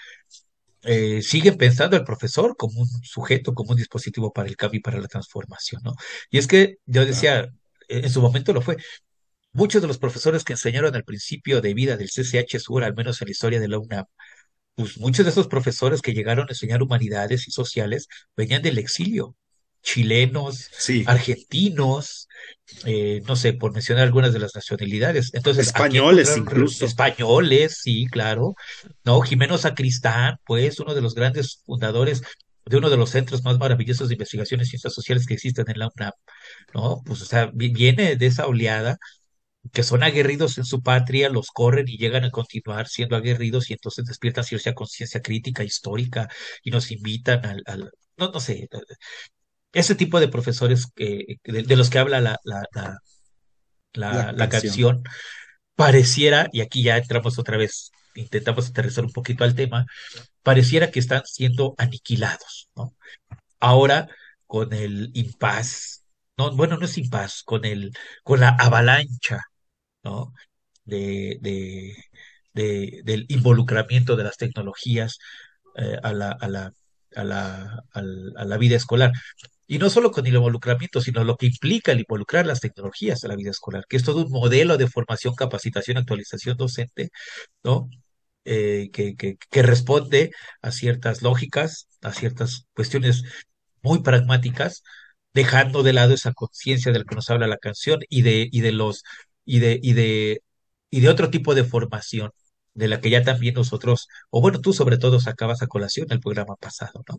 siguen 1.21 1.57
pensando 1.57 1.97
al 1.97 2.03
profesor 2.05 2.55
como 2.57 2.81
un 2.81 2.87
sujeto, 3.03 3.53
como 3.53 3.71
un 3.71 3.77
dispositivo 3.77 4.31
para 4.33 4.47
el 4.49 4.55
cambio 4.57 4.79
y 4.79 4.81
para 4.81 4.99
la 4.99 5.07
transformación, 5.07 5.81
¿no? 5.83 5.93
Y 6.31 6.37
es 6.39 6.47
que 6.47 6.77
yo 6.85 7.05
decía, 7.05 7.49
en 7.89 8.05
en 8.05 8.09
su 8.09 8.21
momento 8.21 8.53
lo 8.53 8.61
fue, 8.61 8.77
muchos 9.53 9.81
de 9.81 9.87
los 9.87 9.97
profesores 9.99 10.43
que 10.43 10.53
enseñaron 10.53 10.95
al 10.95 11.03
principio 11.03 11.61
de 11.61 11.73
vida 11.73 11.97
del 11.97 12.09
CCH 12.09 12.59
Sur, 12.59 12.83
al 12.83 12.95
menos 12.95 13.21
en 13.21 13.27
la 13.27 13.31
historia 13.31 13.59
de 13.59 13.67
la 13.67 13.79
UNAM, 13.79 14.05
pues 14.75 14.97
muchos 14.97 15.25
de 15.25 15.31
esos 15.31 15.47
profesores 15.47 16.01
que 16.01 16.13
llegaron 16.13 16.47
a 16.47 16.51
enseñar 16.51 16.81
humanidades 16.83 17.47
y 17.47 17.51
sociales 17.51 18.07
venían 18.37 18.61
del 18.61 18.77
exilio, 18.77 19.35
chilenos, 19.81 20.69
Sí, 20.77 21.03
argentinos, 21.07 22.27
eh, 22.85 23.21
no 23.27 23.35
sé, 23.35 23.53
por 23.53 23.73
mencionar 23.73 24.03
algunas 24.05 24.33
de 24.33 24.39
las 24.39 24.55
nacionalidades. 24.55 25.31
Entonces, 25.33 25.67
españoles 25.67 26.35
incluso. 26.37 26.85
españoles, 26.85 27.79
sí, 27.81 28.05
claro, 28.07 28.55
¿no? 29.03 29.21
Jimeno 29.21 29.57
Sacristán, 29.57 30.37
pues, 30.45 30.79
uno 30.79 30.93
de 30.95 31.01
los 31.01 31.15
grandes 31.15 31.61
fundadores 31.65 32.21
de 32.65 32.77
uno 32.77 32.89
de 32.91 32.97
los 32.97 33.09
centros 33.09 33.43
más 33.43 33.57
maravillosos 33.57 34.09
de 34.09 34.13
investigación 34.15 34.59
en 34.59 34.67
ciencias 34.67 34.93
sociales 34.93 35.25
que 35.25 35.33
existen 35.33 35.65
en 35.69 35.79
la 35.79 35.89
UNAM, 35.95 36.11
¿no? 36.73 37.01
Pues, 37.05 37.21
o 37.21 37.25
sea, 37.25 37.49
vi- 37.53 37.69
viene 37.69 38.15
de 38.15 38.25
esa 38.27 38.47
oleada 38.47 38.97
que 39.73 39.83
son 39.83 40.03
aguerridos 40.03 40.57
en 40.57 40.65
su 40.65 40.81
patria, 40.81 41.29
los 41.29 41.47
corren 41.51 41.87
y 41.89 41.97
llegan 41.97 42.23
a 42.25 42.31
continuar 42.31 42.87
siendo 42.87 43.15
aguerridos 43.15 43.69
y 43.69 43.73
entonces 43.73 44.05
despiertan 44.05 44.43
cierta 44.45 44.73
conciencia 44.75 45.21
crítica, 45.21 45.63
histórica 45.63 46.29
y 46.63 46.71
nos 46.71 46.91
invitan 46.91 47.45
al, 47.45 47.63
al- 47.65 47.91
no, 48.17 48.31
no 48.31 48.39
sé, 48.41 48.67
ese 49.73 49.95
tipo 49.95 50.19
de 50.19 50.27
profesores 50.27 50.87
que, 50.95 51.37
de, 51.43 51.63
de 51.63 51.75
los 51.75 51.89
que 51.89 51.99
habla 51.99 52.21
la, 52.21 52.37
la, 52.43 52.63
la, 52.73 52.97
la, 53.93 54.31
La 54.31 54.33
la 54.33 54.49
canción. 54.49 54.49
canción, 54.49 55.03
pareciera, 55.75 56.49
y 56.53 56.61
aquí 56.61 56.83
ya 56.83 56.97
entramos 56.97 57.39
otra 57.39 57.57
vez, 57.57 57.91
intentamos 58.15 58.69
aterrizar 58.69 59.05
un 59.05 59.11
poquito 59.13 59.43
al 59.43 59.55
tema, 59.55 59.85
pareciera 60.43 60.91
que 60.91 60.99
están 60.99 61.23
siendo 61.25 61.75
aniquilados, 61.77 62.69
¿no? 62.75 62.95
Ahora 63.59 64.09
con 64.47 64.73
el 64.73 65.11
impas, 65.15 65.98
no, 66.39 66.55
bueno, 66.57 66.77
no 66.79 66.85
es 66.85 66.97
impas, 66.99 67.43
con 67.45 67.65
el, 67.65 67.93
con 68.23 68.41
la 68.41 68.49
avalancha, 68.51 69.41
¿no? 70.03 70.33
De, 70.85 71.37
de, 71.41 71.95
de- 72.53 73.01
del 73.05 73.25
involucramiento 73.29 74.15
de 74.15 74.23
las 74.25 74.37
tecnologías 74.37 75.19
eh, 75.77 75.97
a 76.03 76.13
la, 76.13 76.31
a 76.31 76.47
la, 76.49 76.73
a 77.15 77.23
la, 77.23 77.83
a 77.93 78.45
la 78.45 78.57
vida 78.57 78.75
escolar. 78.77 79.11
Y 79.67 79.77
no 79.79 79.89
solo 79.89 80.11
con 80.11 80.25
el 80.27 80.35
involucramiento, 80.35 81.01
sino 81.01 81.23
lo 81.23 81.37
que 81.37 81.47
implica 81.47 81.91
el 81.91 81.99
involucrar 82.01 82.45
las 82.47 82.59
tecnologías 82.61 83.23
a 83.23 83.27
la 83.29 83.35
vida 83.35 83.51
escolar, 83.51 83.85
que 83.87 83.97
es 83.97 84.03
todo 84.03 84.25
un 84.25 84.31
modelo 84.31 84.77
de 84.77 84.87
formación, 84.87 85.35
capacitación, 85.35 85.97
actualización 85.97 86.57
docente, 86.57 87.11
¿no? 87.63 87.89
Eh, 88.45 88.89
que, 88.93 89.15
que 89.15 89.61
responde 89.63 90.31
a 90.61 90.71
ciertas 90.71 91.21
lógicas, 91.21 91.87
a 92.01 92.13
ciertas 92.13 92.65
cuestiones 92.75 93.23
muy 93.81 94.01
pragmáticas, 94.01 94.83
dejando 95.33 95.83
de 95.83 95.93
lado 95.93 96.13
esa 96.13 96.33
conciencia 96.33 96.91
de 96.91 96.99
la 96.99 97.05
que 97.05 97.15
nos 97.15 97.29
habla 97.29 97.47
la 97.47 97.57
canción 97.57 97.99
y 98.09 98.21
de, 98.23 98.47
y 98.51 98.61
de 98.61 98.71
los, 98.71 99.03
y 99.45 99.59
de, 99.59 99.79
y 99.81 99.93
de, 99.93 100.43
y 100.89 101.01
de 101.01 101.09
otro 101.09 101.29
tipo 101.31 101.55
de 101.55 101.63
formación, 101.65 102.31
de 102.73 102.87
la 102.87 103.01
que 103.01 103.09
ya 103.09 103.23
también 103.23 103.55
nosotros, 103.55 104.07
o 104.29 104.41
bueno, 104.41 104.61
tú 104.61 104.73
sobre 104.73 104.97
todo 104.97 105.19
sacabas 105.19 105.61
a 105.61 105.67
colación 105.67 106.07
el 106.11 106.19
programa 106.21 106.55
pasado, 106.55 107.03
¿no? 107.09 107.17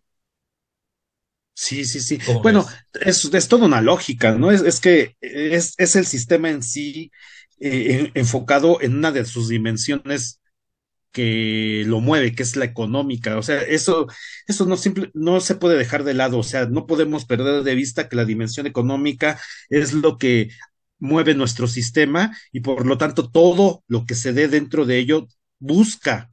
Sí, 1.54 1.84
sí, 1.84 2.00
sí. 2.00 2.18
¿Cómo 2.22 2.42
Bueno, 2.42 2.66
es, 3.02 3.24
es 3.26 3.48
toda 3.48 3.66
una 3.66 3.80
lógica, 3.82 4.32
¿no? 4.32 4.50
Es, 4.50 4.62
es 4.62 4.80
que 4.80 5.16
es, 5.20 5.74
es 5.76 5.94
el 5.96 6.06
sistema 6.06 6.48
en 6.50 6.62
sí 6.62 7.10
eh, 7.60 8.10
en- 8.14 8.20
enfocado 8.20 8.80
en 8.80 8.96
una 8.96 9.12
de 9.12 9.24
sus 9.26 9.48
dimensiones 9.48 10.39
que 11.12 11.84
lo 11.86 12.00
mueve, 12.00 12.34
que 12.34 12.42
es 12.42 12.56
la 12.56 12.64
económica. 12.64 13.38
O 13.38 13.42
sea, 13.42 13.62
eso, 13.62 14.06
eso 14.46 14.66
no 14.66 14.76
simple, 14.76 15.10
no 15.14 15.40
se 15.40 15.54
puede 15.56 15.76
dejar 15.78 16.04
de 16.04 16.14
lado. 16.14 16.38
O 16.38 16.42
sea, 16.42 16.66
no 16.66 16.86
podemos 16.86 17.24
perder 17.24 17.62
de 17.64 17.74
vista 17.74 18.08
que 18.08 18.16
la 18.16 18.24
dimensión 18.24 18.66
económica 18.66 19.40
es 19.68 19.92
lo 19.92 20.18
que 20.18 20.50
mueve 20.98 21.34
nuestro 21.34 21.66
sistema 21.66 22.36
y 22.52 22.60
por 22.60 22.86
lo 22.86 22.98
tanto 22.98 23.30
todo 23.30 23.82
lo 23.88 24.04
que 24.06 24.14
se 24.14 24.32
dé 24.32 24.48
dentro 24.48 24.84
de 24.86 24.98
ello 24.98 25.28
busca 25.58 26.30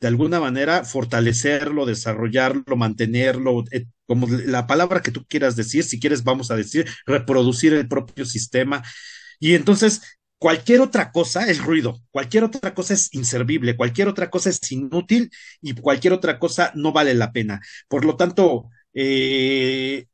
de 0.00 0.08
alguna 0.08 0.40
manera 0.40 0.84
fortalecerlo, 0.84 1.84
desarrollarlo, 1.86 2.76
mantenerlo, 2.76 3.64
eh, 3.72 3.86
como 4.06 4.28
la 4.28 4.66
palabra 4.66 5.02
que 5.02 5.10
tú 5.10 5.24
quieras 5.26 5.56
decir, 5.56 5.84
si 5.84 5.98
quieres 6.00 6.22
vamos 6.24 6.50
a 6.50 6.56
decir, 6.56 6.86
reproducir 7.06 7.74
el 7.74 7.88
propio 7.88 8.24
sistema. 8.24 8.82
Y 9.40 9.54
entonces 9.54 10.02
cualquier 10.38 10.80
otra 10.80 11.10
cosa 11.12 11.48
es 11.48 11.58
ruido, 11.62 12.00
cualquier 12.10 12.44
otra 12.44 12.74
cosa 12.74 12.94
es 12.94 13.12
inservible, 13.14 13.76
cualquier 13.76 14.08
otra 14.08 14.30
cosa 14.30 14.50
es 14.50 14.72
inútil 14.72 15.30
y 15.60 15.74
cualquier 15.74 16.12
otra 16.12 16.38
cosa 16.38 16.72
no 16.74 16.92
vale 16.92 17.14
la 17.14 17.32
pena. 17.32 17.60
Por 17.88 18.04
lo 18.04 18.16
tanto, 18.16 18.70
eh, 18.94 20.06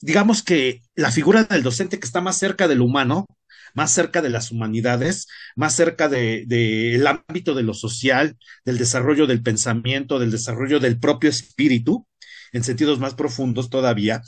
digamos 0.00 0.42
que 0.42 0.82
la 0.94 1.10
figura 1.10 1.44
del 1.44 1.62
docente 1.62 1.98
que 1.98 2.06
está 2.06 2.20
más 2.20 2.38
cerca 2.38 2.68
del 2.68 2.80
humano, 2.82 3.26
más 3.74 3.90
cerca 3.92 4.22
de 4.22 4.30
las 4.30 4.50
humanidades, 4.50 5.26
más 5.56 5.74
cerca 5.74 6.08
del 6.08 6.46
de, 6.46 7.16
ámbito 7.28 7.54
de 7.54 7.62
lo 7.62 7.74
social, 7.74 8.36
del 8.64 8.78
desarrollo 8.78 9.26
del 9.26 9.42
pensamiento, 9.42 10.18
del 10.18 10.30
desarrollo 10.30 10.78
del 10.80 10.98
propio 11.00 11.30
espíritu, 11.30 12.06
en 12.52 12.62
sentidos 12.64 13.00
más 13.00 13.14
profundos 13.14 13.70
todavía, 13.70 14.22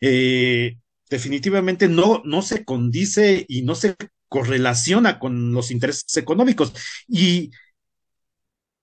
eh, 0.00 0.78
definitivamente 1.10 1.88
no, 1.88 2.22
no 2.24 2.42
se 2.42 2.64
condice 2.64 3.44
y 3.48 3.62
no 3.62 3.74
se 3.74 3.96
correlaciona 4.28 5.18
con 5.18 5.52
los 5.52 5.70
intereses 5.70 6.16
económicos. 6.16 6.72
Y 7.08 7.50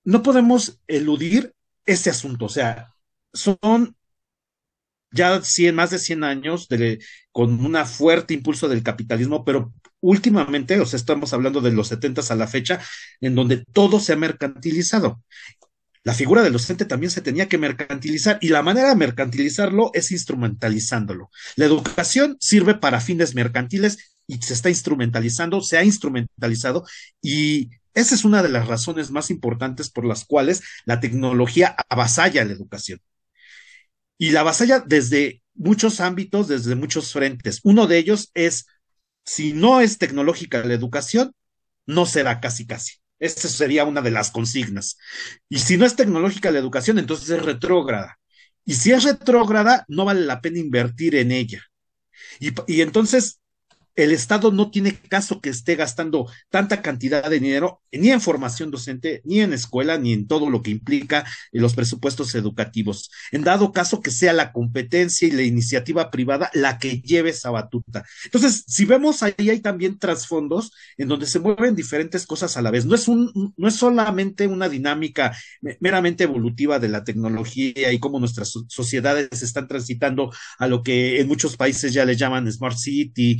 no 0.04 0.24
podemos 0.24 0.80
eludir 0.88 1.54
ese 1.86 2.10
asunto. 2.10 2.46
O 2.46 2.50
sea, 2.50 2.94
son 3.34 3.96
ya 5.12 5.41
100, 5.41 5.76
más 5.76 5.91
de 5.91 6.00
100 6.00 6.24
años 6.24 6.68
con 7.32 7.64
un 7.64 7.86
fuerte 7.86 8.34
impulso 8.34 8.68
del 8.68 8.84
capitalismo, 8.84 9.46
pero 9.46 9.74
últimamente, 10.02 10.80
o 10.80 10.86
sea, 10.86 10.98
estamos 10.98 11.34
hablando 11.34 11.62
de 11.62 11.72
los 11.72 11.88
70 11.88 12.22
a 12.30 12.36
la 12.36 12.48
fecha, 12.48 12.82
en 13.22 13.36
donde 13.36 13.64
todo 13.74 14.00
se 14.00 14.14
ha 14.14 14.16
mercantilizado. 14.18 15.22
La 16.04 16.14
figura 16.14 16.41
del 16.41 16.54
docente 16.54 16.86
también 16.86 17.12
se 17.12 17.22
tenía 17.22 17.47
que 17.47 17.58
mercantilizar 17.58 18.38
y 18.41 18.49
la 18.49 18.62
manera 18.62 18.89
de 18.89 18.95
mercantilizarlo 18.95 19.91
es 19.93 20.12
instrumentalizándolo. 20.12 21.30
La 21.56 21.66
educación 21.66 22.36
sirve 22.39 22.76
para 22.76 22.99
fines 22.99 23.36
mercantiles 23.36 24.16
y 24.28 24.41
se 24.41 24.54
está 24.54 24.70
instrumentalizando, 24.70 25.62
se 25.62 25.78
ha 25.78 25.84
instrumentalizado 25.84 26.86
y 27.22 27.70
esa 27.93 28.16
es 28.16 28.26
una 28.26 28.43
de 28.43 28.49
las 28.49 28.68
razones 28.68 29.12
más 29.12 29.30
importantes 29.30 29.89
por 29.89 30.06
las 30.06 30.26
cuales 30.26 30.62
la 30.86 30.99
tecnología 30.99 31.76
avasalla 31.89 32.43
la 32.43 32.54
educación 32.54 32.99
y 34.18 34.32
la 34.32 34.41
avasalla 34.41 34.80
desde 34.80 35.41
muchos 35.54 35.99
ámbitos, 35.99 36.47
desde 36.47 36.76
muchos 36.76 37.12
frentes. 37.12 37.60
Uno 37.64 37.88
de 37.88 37.97
ellos 37.97 38.32
es, 38.34 38.68
si 39.26 39.54
no 39.54 39.82
es 39.82 39.97
tecnológica 39.97 40.64
la 40.64 40.74
educación, 40.74 41.34
no 41.86 42.06
será 42.06 42.39
casi 42.39 42.66
casi. 42.66 43.03
Esa 43.24 43.47
sería 43.49 43.86
una 43.86 44.01
de 44.01 44.11
las 44.11 44.32
consignas. 44.32 44.97
Y 45.49 45.59
si 45.59 45.78
no 45.78 45.86
es 45.86 45.95
tecnológica 45.95 46.51
la 46.51 46.59
educación, 46.59 46.99
entonces 46.99 47.30
es 47.30 47.43
retrógrada. 47.43 48.19
Y 48.65 48.76
si 48.76 48.91
es 48.91 49.03
retrógrada, 49.03 49.86
no 49.88 50.05
vale 50.05 50.21
la 50.21 50.41
pena 50.41 50.59
invertir 50.59 51.15
en 51.15 51.32
ella. 51.32 51.61
Y, 52.39 52.51
y 52.67 52.82
entonces 52.82 53.41
el 53.96 54.12
Estado 54.12 54.52
no 54.52 54.72
tiene 54.72 54.96
caso 54.96 55.39
que 55.39 55.50
esté 55.50 55.76
gastando 55.76 56.28
tanta 56.50 56.82
cantidad 56.82 57.30
de 57.30 57.39
dinero 57.39 57.82
ni 57.91 58.10
en 58.10 58.22
formación 58.22 58.72
docente, 58.72 59.22
ni 59.24 59.41
en 59.41 59.54
escuela, 59.54 59.98
ni 59.98 60.14
en 60.14 60.28
todo 60.28 60.50
lo 60.50 60.64
que 60.64 60.72
implica 60.72 61.26
los 61.52 61.76
presupuestos 61.76 62.34
educativos. 62.34 63.12
En 63.32 63.44
dado 63.44 63.72
caso 63.72 64.02
que 64.02 64.10
sea 64.10 64.34
la 64.34 64.52
competencia 64.52 65.28
y 65.28 65.32
la 65.32 65.44
iniciativa 65.44 66.10
privada 66.10 66.50
la 66.54 66.80
que 66.80 67.02
lleve 67.02 67.30
esa 67.30 67.52
batuta. 67.52 68.04
Entonces, 68.26 68.64
si 68.68 68.86
vemos 68.86 69.22
ahí 69.22 69.34
hay 69.38 69.60
también 69.60 70.00
trasfondos 70.00 70.72
en 70.98 71.08
donde 71.08 71.28
se 71.28 71.39
mueven 71.39 71.76
diferentes 71.76 72.26
cosas 72.26 72.58
a 72.58 72.62
la 72.64 72.72
vez. 72.72 72.86
No 72.86 72.96
es 72.96 73.08
un, 73.08 73.54
no 73.56 73.68
es 73.68 73.76
solamente 73.76 74.48
una 74.48 74.70
dinámica 74.70 75.38
meramente 75.80 76.24
evolutiva 76.24 76.80
de 76.80 76.89
la 76.89 77.04
tecnología 77.04 77.91
y 77.91 78.00
cómo 78.00 78.20
nuestras 78.20 78.54
sociedades 78.68 79.44
están 79.44 79.68
transitando 79.68 80.32
a 80.58 80.68
lo 80.68 80.82
que 80.82 81.20
en 81.20 81.28
muchos 81.28 81.58
países 81.58 81.94
ya 81.94 82.06
le 82.06 82.16
llaman 82.16 82.52
Smart 82.52 82.78
City 82.78 83.38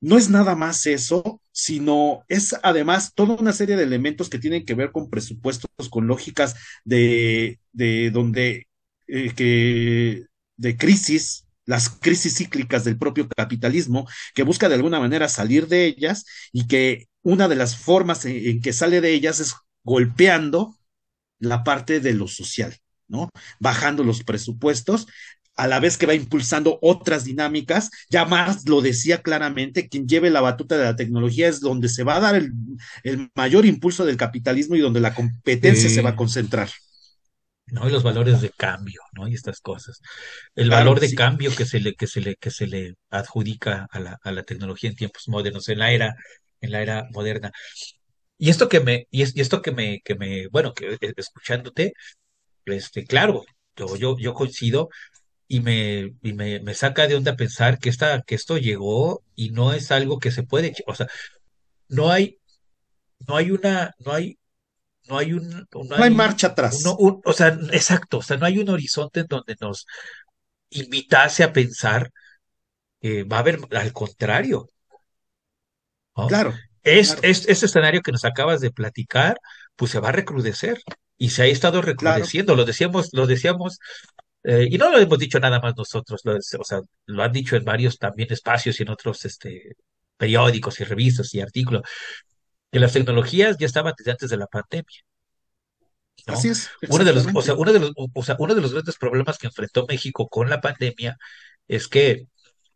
no 0.00 0.16
es 0.16 0.30
nada 0.30 0.54
más 0.54 0.86
eso, 0.86 1.40
sino 1.52 2.24
es 2.28 2.54
además 2.62 3.12
toda 3.14 3.34
una 3.34 3.52
serie 3.52 3.76
de 3.76 3.82
elementos 3.84 4.28
que 4.30 4.38
tienen 4.38 4.64
que 4.64 4.74
ver 4.74 4.92
con 4.92 5.10
presupuestos, 5.10 5.70
con 5.90 6.06
lógicas 6.06 6.54
de, 6.84 7.58
de 7.72 8.10
donde, 8.10 8.68
eh, 9.08 9.32
que, 9.34 10.24
de 10.56 10.76
crisis, 10.76 11.46
las 11.66 11.90
crisis 11.90 12.36
cíclicas 12.36 12.84
del 12.84 12.98
propio 12.98 13.28
capitalismo, 13.28 14.06
que 14.34 14.42
busca 14.44 14.68
de 14.68 14.76
alguna 14.76 15.00
manera 15.00 15.28
salir 15.28 15.66
de 15.68 15.86
ellas 15.86 16.24
y 16.52 16.66
que 16.66 17.08
una 17.22 17.48
de 17.48 17.56
las 17.56 17.76
formas 17.76 18.24
en, 18.24 18.36
en 18.36 18.60
que 18.60 18.72
sale 18.72 19.00
de 19.00 19.12
ellas 19.12 19.40
es 19.40 19.54
golpeando 19.82 20.76
la 21.38 21.64
parte 21.64 22.00
de 22.00 22.14
lo 22.14 22.28
social. 22.28 22.76
¿no? 23.08 23.30
Bajando 23.58 24.04
los 24.04 24.22
presupuestos 24.22 25.06
a 25.58 25.66
la 25.66 25.80
vez 25.80 25.98
que 25.98 26.06
va 26.06 26.14
impulsando 26.14 26.78
otras 26.80 27.24
dinámicas. 27.24 27.90
Ya 28.08 28.24
más 28.24 28.66
lo 28.68 28.80
decía 28.80 29.22
claramente, 29.22 29.88
quien 29.88 30.08
lleve 30.08 30.30
la 30.30 30.40
batuta 30.40 30.78
de 30.78 30.84
la 30.84 30.96
tecnología 30.96 31.48
es 31.48 31.60
donde 31.60 31.88
se 31.88 32.04
va 32.04 32.16
a 32.16 32.20
dar 32.20 32.36
el, 32.36 32.52
el 33.02 33.30
mayor 33.34 33.66
impulso 33.66 34.06
del 34.06 34.16
capitalismo 34.16 34.76
y 34.76 34.80
donde 34.80 35.00
la 35.00 35.14
competencia 35.14 35.90
se 35.90 36.00
va 36.00 36.10
a 36.10 36.16
concentrar. 36.16 36.70
¿no? 37.66 37.88
Y 37.88 37.92
los 37.92 38.02
valores 38.02 38.40
de 38.40 38.50
cambio, 38.50 39.00
¿no? 39.12 39.28
Y 39.28 39.34
estas 39.34 39.60
cosas. 39.60 40.00
El 40.54 40.68
claro, 40.68 40.84
valor 40.86 41.00
de 41.00 41.08
sí. 41.08 41.16
cambio 41.16 41.54
que 41.54 41.66
se 41.66 41.80
le, 41.80 41.94
que 41.94 42.06
se 42.06 42.20
le, 42.20 42.36
que 42.36 42.50
se 42.50 42.66
le 42.66 42.94
adjudica 43.10 43.88
a 43.90 44.00
la, 44.00 44.18
a 44.22 44.32
la 44.32 44.42
tecnología 44.44 44.90
en 44.90 44.96
tiempos 44.96 45.28
modernos, 45.28 45.68
en 45.68 45.80
la 45.80 45.92
era, 45.92 46.14
en 46.60 46.72
la 46.72 46.82
era 46.82 47.08
moderna. 47.12 47.52
Y 48.38 48.50
esto 48.50 48.68
que 48.68 48.80
me, 48.80 49.06
y, 49.10 49.22
es, 49.22 49.36
y 49.36 49.40
esto 49.40 49.60
que 49.60 49.72
me, 49.72 50.00
que 50.04 50.14
me, 50.14 50.46
bueno, 50.48 50.72
que 50.72 50.96
escuchándote, 51.16 51.92
este, 52.64 53.04
claro, 53.04 53.44
yo, 53.76 53.96
yo, 53.96 54.16
yo 54.18 54.34
coincido, 54.34 54.88
y 55.48 55.60
me, 55.60 56.14
y 56.22 56.34
me, 56.34 56.60
me 56.60 56.74
saca 56.74 57.06
de 57.06 57.16
onda 57.16 57.34
pensar 57.34 57.78
que, 57.78 57.88
esta, 57.88 58.20
que 58.22 58.34
esto 58.34 58.58
llegó 58.58 59.24
y 59.34 59.50
no 59.50 59.72
es 59.72 59.90
algo 59.90 60.18
que 60.18 60.30
se 60.30 60.42
puede, 60.42 60.74
o 60.86 60.94
sea, 60.94 61.08
no 61.88 62.10
hay, 62.10 62.38
no 63.26 63.34
hay 63.34 63.50
una, 63.50 63.94
no 63.98 64.12
hay, 64.12 64.38
no 65.08 65.16
hay 65.16 65.32
un, 65.32 65.48
no, 65.48 65.66
no 65.84 65.96
hay, 65.96 66.10
marcha 66.10 66.48
atrás. 66.48 66.82
Uno, 66.82 66.96
un, 66.96 67.22
o 67.24 67.32
sea, 67.32 67.58
exacto, 67.72 68.18
o 68.18 68.22
sea, 68.22 68.36
no 68.36 68.44
hay 68.44 68.58
un 68.58 68.68
horizonte 68.68 69.20
en 69.20 69.26
donde 69.26 69.56
nos 69.58 69.86
invitase 70.68 71.42
a 71.42 71.52
pensar 71.52 72.12
que 73.00 73.24
va 73.24 73.38
a 73.38 73.40
haber, 73.40 73.58
al 73.70 73.92
contrario. 73.94 74.68
¿no? 76.14 76.26
Claro. 76.26 76.54
Es, 76.82 77.12
claro. 77.12 77.28
es, 77.28 77.48
este 77.48 77.66
escenario 77.66 78.02
que 78.02 78.12
nos 78.12 78.26
acabas 78.26 78.60
de 78.60 78.70
platicar, 78.70 79.38
pues 79.76 79.92
se 79.92 80.00
va 80.00 80.10
a 80.10 80.12
recrudecer 80.12 80.78
y 81.16 81.30
se 81.30 81.42
ha 81.42 81.46
estado 81.46 81.80
recrudeciendo. 81.80 82.52
Claro. 82.52 82.62
Lo 82.62 82.66
decíamos, 82.66 83.08
lo 83.12 83.26
decíamos 83.26 83.78
eh, 84.44 84.68
y 84.70 84.78
no 84.78 84.90
lo 84.90 84.98
hemos 84.98 85.18
dicho 85.18 85.40
nada 85.40 85.60
más 85.60 85.74
nosotros, 85.76 86.20
lo, 86.24 86.36
o 86.36 86.64
sea, 86.64 86.80
lo 87.06 87.22
han 87.22 87.32
dicho 87.32 87.56
en 87.56 87.64
varios 87.64 87.98
también 87.98 88.32
espacios 88.32 88.78
y 88.78 88.82
en 88.82 88.90
otros 88.90 89.24
este, 89.24 89.76
periódicos 90.16 90.80
y 90.80 90.84
revistas 90.84 91.34
y 91.34 91.40
artículos, 91.40 91.82
que 92.70 92.78
las 92.78 92.92
tecnologías 92.92 93.56
ya 93.58 93.66
estaban 93.66 93.94
desde 93.96 94.10
antes 94.10 94.30
de 94.30 94.36
la 94.36 94.46
pandemia. 94.46 95.02
¿no? 96.26 96.34
Así 96.34 96.48
es. 96.48 96.68
Uno 96.88 97.04
de 97.04 97.12
los, 97.12 97.26
o 97.34 97.42
sea, 97.42 97.54
uno 97.54 97.72
de 97.72 97.80
los, 97.80 97.92
o 97.96 98.22
sea, 98.22 98.36
uno 98.38 98.54
de 98.54 98.60
los 98.60 98.72
grandes 98.72 98.96
problemas 98.96 99.38
que 99.38 99.46
enfrentó 99.46 99.86
México 99.86 100.28
con 100.28 100.50
la 100.50 100.60
pandemia 100.60 101.16
es 101.66 101.88
que 101.88 102.26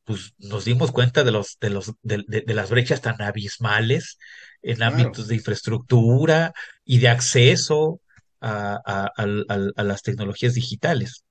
pues, 0.04 0.32
nos 0.38 0.64
dimos 0.64 0.92
cuenta 0.92 1.24
de 1.24 1.32
los, 1.32 1.58
de 1.60 1.70
los, 1.70 1.92
de, 2.02 2.24
de, 2.26 2.40
de 2.42 2.54
las 2.54 2.70
brechas 2.70 3.00
tan 3.02 3.20
abismales 3.20 4.18
en 4.62 4.76
claro. 4.76 4.96
ámbitos 4.96 5.28
de 5.28 5.34
infraestructura 5.34 6.52
y 6.84 6.98
de 6.98 7.08
acceso 7.08 8.00
a, 8.40 8.80
a, 8.84 9.06
a, 9.06 9.58
a 9.76 9.82
las 9.84 10.02
tecnologías 10.02 10.54
digitales. 10.54 11.24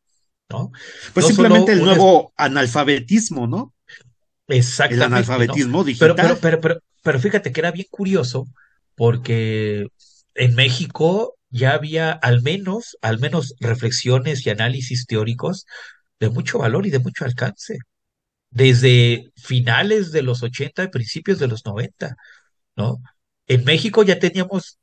¿No? 0.52 0.72
Pues 1.14 1.26
no 1.26 1.28
simplemente 1.30 1.74
el 1.74 1.80
nuevo 1.80 2.34
analfabetismo, 2.38 3.48
¿no? 3.48 3.74
Exactamente. 4.48 5.06
El 5.06 5.14
analfabetismo 5.14 5.78
¿no? 5.80 5.84
digital. 5.84 6.16
Pero, 6.16 6.28
pero, 6.28 6.40
pero, 6.40 6.62
pero, 6.62 6.80
pero 7.02 7.20
fíjate 7.20 7.52
que 7.52 7.60
era 7.60 7.72
bien 7.72 7.88
curioso 7.90 8.48
porque 8.96 9.88
en 10.36 10.56
México 10.56 11.36
ya 11.50 11.74
había 11.74 12.12
al 12.12 12.42
menos, 12.42 12.98
al 13.02 13.20
menos 13.20 13.56
reflexiones 13.60 14.46
y 14.46 14.50
análisis 14.50 15.06
teóricos 15.06 15.66
de 16.20 16.30
mucho 16.30 16.60
valor 16.60 16.86
y 16.86 16.92
de 16.92 17.00
mucho 17.00 17.26
alcance. 17.26 17.80
Desde 18.50 19.32
finales 19.36 20.12
de 20.12 20.24
los 20.24 20.44
80 20.44 20.84
y 20.84 20.88
principios 20.90 21.40
de 21.40 21.48
los 21.48 21.66
90, 21.66 22.16
¿no? 22.76 23.02
En 23.48 23.64
México 23.66 24.04
ya 24.04 24.20
teníamos, 24.20 24.80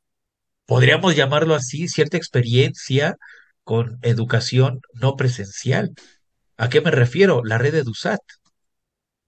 podríamos 0.66 1.16
llamarlo 1.16 1.54
así, 1.54 1.88
cierta 1.88 2.16
experiencia 2.16 3.16
con 3.68 3.98
educación 4.00 4.80
no 4.94 5.14
presencial. 5.14 5.92
¿A 6.56 6.70
qué 6.70 6.80
me 6.80 6.90
refiero? 6.90 7.44
La 7.44 7.58
red 7.58 7.74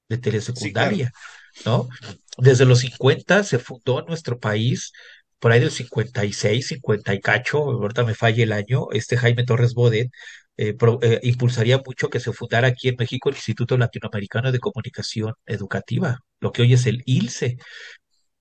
de 0.09 0.17
telesecundaria, 0.17 1.13
sí, 1.53 1.63
claro. 1.63 1.89
¿no? 1.99 2.13
Desde 2.39 2.65
los 2.65 2.79
50 2.79 3.45
se 3.45 3.59
fundó 3.59 4.01
en 4.01 4.07
nuestro 4.07 4.39
país, 4.39 4.93
por 5.39 5.53
ahí 5.53 5.61
del 5.61 5.71
56, 5.71 6.69
50 6.69 7.13
y 7.13 7.21
cacho, 7.21 7.59
ahorita 7.59 8.03
me 8.05 8.15
falla 8.15 8.43
el 8.43 8.53
año, 8.53 8.87
este 8.93 9.19
Jaime 9.19 9.45
Torres 9.45 9.75
Bodet 9.75 10.09
eh, 10.57 10.73
pro, 10.73 10.99
eh, 11.03 11.21
impulsaría 11.23 11.83
mucho 11.85 12.09
que 12.09 12.19
se 12.19 12.33
fundara 12.33 12.69
aquí 12.69 12.89
en 12.89 12.97
México 12.99 13.29
el 13.29 13.35
Instituto 13.35 13.77
Latinoamericano 13.77 14.53
de 14.53 14.59
Comunicación 14.59 15.35
Educativa, 15.45 16.21
lo 16.41 16.51
que 16.51 16.63
hoy 16.63 16.73
es 16.73 16.87
el 16.87 17.03
ILCE. 17.05 17.59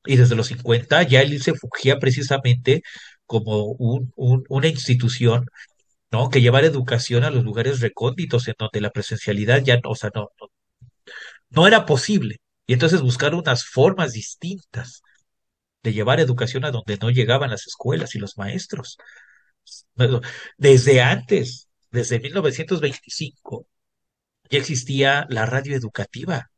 Y 0.05 0.15
desde 0.15 0.35
los 0.35 0.47
50 0.47 1.03
ya 1.03 1.21
el 1.21 1.33
ILCE 1.33 1.55
fugía 1.55 1.99
precisamente 1.99 2.83
como 3.25 3.65
un, 3.73 4.13
una 4.15 4.67
institución, 4.67 5.45
¿no? 6.11 6.29
Que 6.29 6.41
llevar 6.41 6.63
educación 6.65 7.23
a 7.23 7.29
los 7.31 7.43
lugares 7.43 7.79
recónditos 7.81 8.47
en 8.47 8.55
donde 8.57 8.81
la 8.81 8.91
presencialidad 8.91 9.63
ya, 9.63 9.79
o 9.85 9.95
sea, 9.95 10.11
no, 10.13 10.29
no, 11.49 11.67
era 11.67 11.85
posible. 11.85 12.37
Y 12.67 12.73
entonces 12.73 13.01
buscar 13.01 13.35
unas 13.35 13.65
formas 13.65 14.13
distintas 14.13 15.01
de 15.83 15.93
llevar 15.93 16.19
educación 16.19 16.65
a 16.65 16.71
donde 16.71 16.97
no 16.97 17.09
llegaban 17.09 17.49
las 17.49 17.67
escuelas 17.67 18.15
y 18.15 18.19
los 18.19 18.37
maestros. 18.37 18.97
Desde 20.57 21.01
antes, 21.01 21.69
desde 21.91 22.19
1925, 22.19 23.67
ya 24.49 24.59
existía 24.59 25.25
la 25.29 25.45
radio 25.45 25.75
educativa. 25.75 26.49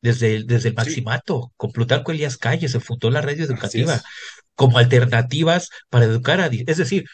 Desde 0.00 0.34
el, 0.34 0.46
desde 0.46 0.70
el 0.70 0.74
Maximato, 0.74 1.52
con 1.56 1.70
Plutarco 1.70 2.10
Elías 2.10 2.36
Calle 2.36 2.68
se 2.68 2.80
fundó 2.80 3.08
la 3.10 3.20
radio 3.20 3.44
educativa 3.44 4.02
como 4.54 4.78
alternativas 4.78 5.70
para 5.90 6.06
educar 6.06 6.40
a... 6.40 6.50
Es 6.66 6.76
decir, 6.76 7.04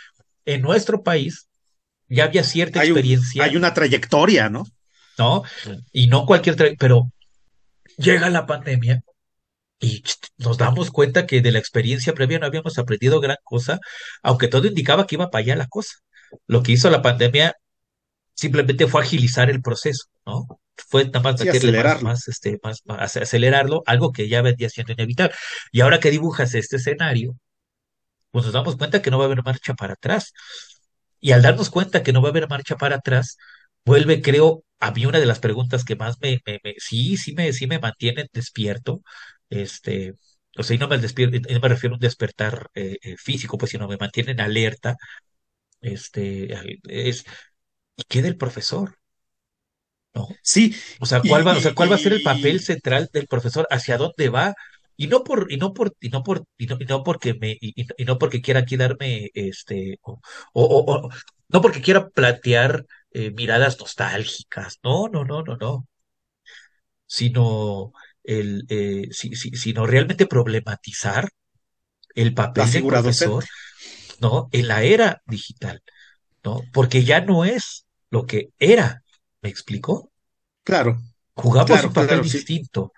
en 0.48 0.62
nuestro 0.62 1.02
país 1.02 1.46
ya 2.08 2.24
había 2.24 2.42
cierta 2.42 2.82
experiencia. 2.82 3.44
hay 3.44 3.56
una 3.56 3.74
trayectoria, 3.74 4.48
¿no? 4.48 4.64
¿No? 5.18 5.42
Y 5.92 6.06
no 6.06 6.24
cualquier... 6.24 6.76
pero 6.78 7.12
llega 7.98 8.30
la 8.30 8.46
pandemia 8.46 9.02
y 9.78 10.02
nos 10.38 10.56
damos 10.56 10.90
cuenta 10.90 11.26
que 11.26 11.42
de 11.42 11.52
la 11.52 11.58
experiencia 11.58 12.14
previa 12.14 12.38
no 12.38 12.46
habíamos 12.46 12.78
aprendido 12.78 13.20
gran 13.20 13.36
cosa, 13.44 13.78
aunque 14.22 14.48
todo 14.48 14.66
indicaba 14.66 15.06
que 15.06 15.16
iba 15.16 15.30
para 15.30 15.42
allá 15.42 15.56
la 15.56 15.66
cosa. 15.66 15.96
Lo 16.46 16.62
que 16.62 16.72
hizo 16.72 16.88
la 16.88 17.02
pandemia 17.02 17.54
simplemente 18.34 18.86
fue 18.86 19.02
agilizar 19.02 19.50
el 19.50 19.60
proceso, 19.60 20.06
¿no? 20.24 20.46
Fue 20.76 21.04
nada 21.04 21.20
más 21.20 21.40
acelerarlo. 21.40 22.02
Más, 22.02 22.26
este, 22.28 22.58
más, 22.62 23.16
acelerarlo, 23.16 23.82
algo 23.84 24.12
que 24.12 24.28
ya 24.28 24.40
venía 24.40 24.70
siendo 24.70 24.94
inevitable. 24.94 25.34
Y 25.72 25.82
ahora 25.82 26.00
que 26.00 26.10
dibujas 26.10 26.54
este 26.54 26.76
escenario, 26.76 27.36
pues 28.30 28.44
nos 28.44 28.54
damos 28.54 28.76
cuenta 28.76 29.02
que 29.02 29.10
no 29.10 29.18
va 29.18 29.24
a 29.24 29.26
haber 29.26 29.42
marcha 29.44 29.74
para 29.74 29.94
atrás. 29.94 30.32
Y 31.20 31.32
al 31.32 31.42
darnos 31.42 31.70
cuenta 31.70 32.02
que 32.02 32.12
no 32.12 32.22
va 32.22 32.28
a 32.28 32.30
haber 32.30 32.48
marcha 32.48 32.76
para 32.76 32.96
atrás, 32.96 33.36
vuelve, 33.84 34.22
creo, 34.22 34.64
a 34.80 34.92
mí 34.92 35.06
una 35.06 35.18
de 35.20 35.26
las 35.26 35.40
preguntas 35.40 35.84
que 35.84 35.96
más 35.96 36.18
me, 36.20 36.40
me, 36.46 36.60
sí, 36.78 37.16
sí 37.16 37.34
me, 37.34 37.52
sí 37.52 37.66
me 37.66 37.78
mantienen 37.80 38.28
despierto, 38.32 39.02
este, 39.50 40.14
o 40.56 40.62
sea, 40.62 40.76
y 40.76 40.78
no 40.78 40.88
me, 40.88 40.98
despierto, 40.98 41.38
no 41.52 41.60
me 41.60 41.68
refiero 41.68 41.94
a 41.94 41.96
un 41.96 42.00
despertar 42.00 42.68
eh, 42.74 42.98
eh, 43.02 43.16
físico, 43.16 43.58
pues, 43.58 43.72
sino 43.72 43.88
me 43.88 43.96
mantienen 43.96 44.40
alerta, 44.40 44.96
este, 45.80 46.52
es, 46.88 47.24
¿y 47.96 48.04
qué 48.08 48.22
del 48.22 48.36
profesor? 48.36 48.98
¿No? 50.14 50.28
Sí. 50.42 50.74
O 51.00 51.06
sea, 51.06 51.20
¿cuál 51.26 51.46
va, 51.46 51.56
o 51.56 51.60
sea, 51.60 51.74
¿cuál 51.74 51.90
va 51.90 51.96
a 51.96 51.98
ser 51.98 52.12
el 52.12 52.22
papel 52.22 52.60
central 52.60 53.08
del 53.12 53.26
profesor? 53.26 53.66
¿Hacia 53.70 53.98
dónde 53.98 54.28
va? 54.30 54.54
Y 55.00 55.06
no 55.06 55.22
por, 55.22 55.50
y 55.50 55.58
no 55.58 55.72
por, 55.72 55.94
y 56.00 56.08
no 56.08 56.24
por, 56.24 56.44
y 56.58 56.66
no, 56.66 56.76
y 56.80 56.84
no 56.84 57.04
porque 57.04 57.32
me, 57.34 57.56
y, 57.60 57.86
no 58.04 58.18
porque 58.18 58.42
quiera 58.42 58.60
aquí 58.60 58.76
darme, 58.76 59.30
este, 59.32 60.00
o, 60.02 60.18
o, 60.52 61.08
no 61.48 61.60
porque 61.62 61.80
quiera 61.80 62.08
plantear 62.08 62.84
eh, 63.12 63.30
miradas 63.30 63.78
nostálgicas, 63.78 64.80
no, 64.82 65.06
no, 65.06 65.24
no, 65.24 65.44
no, 65.44 65.56
no, 65.56 65.86
sino 67.06 67.92
el, 68.24 68.66
eh, 68.70 69.06
si, 69.12 69.36
si, 69.36 69.50
sino 69.52 69.86
realmente 69.86 70.26
problematizar 70.26 71.30
el 72.16 72.34
papel 72.34 72.68
del 72.68 72.86
profesor, 72.88 73.44
¿no? 74.20 74.48
En 74.50 74.66
la 74.66 74.82
era 74.82 75.22
digital, 75.26 75.80
¿no? 76.42 76.62
Porque 76.72 77.04
ya 77.04 77.20
no 77.20 77.44
es 77.44 77.86
lo 78.10 78.26
que 78.26 78.50
era, 78.58 79.04
¿me 79.42 79.48
explicó? 79.48 80.10
Claro. 80.64 81.00
Jugamos 81.34 81.84
un 81.84 81.92
papel 81.92 82.20
distinto. 82.22 82.92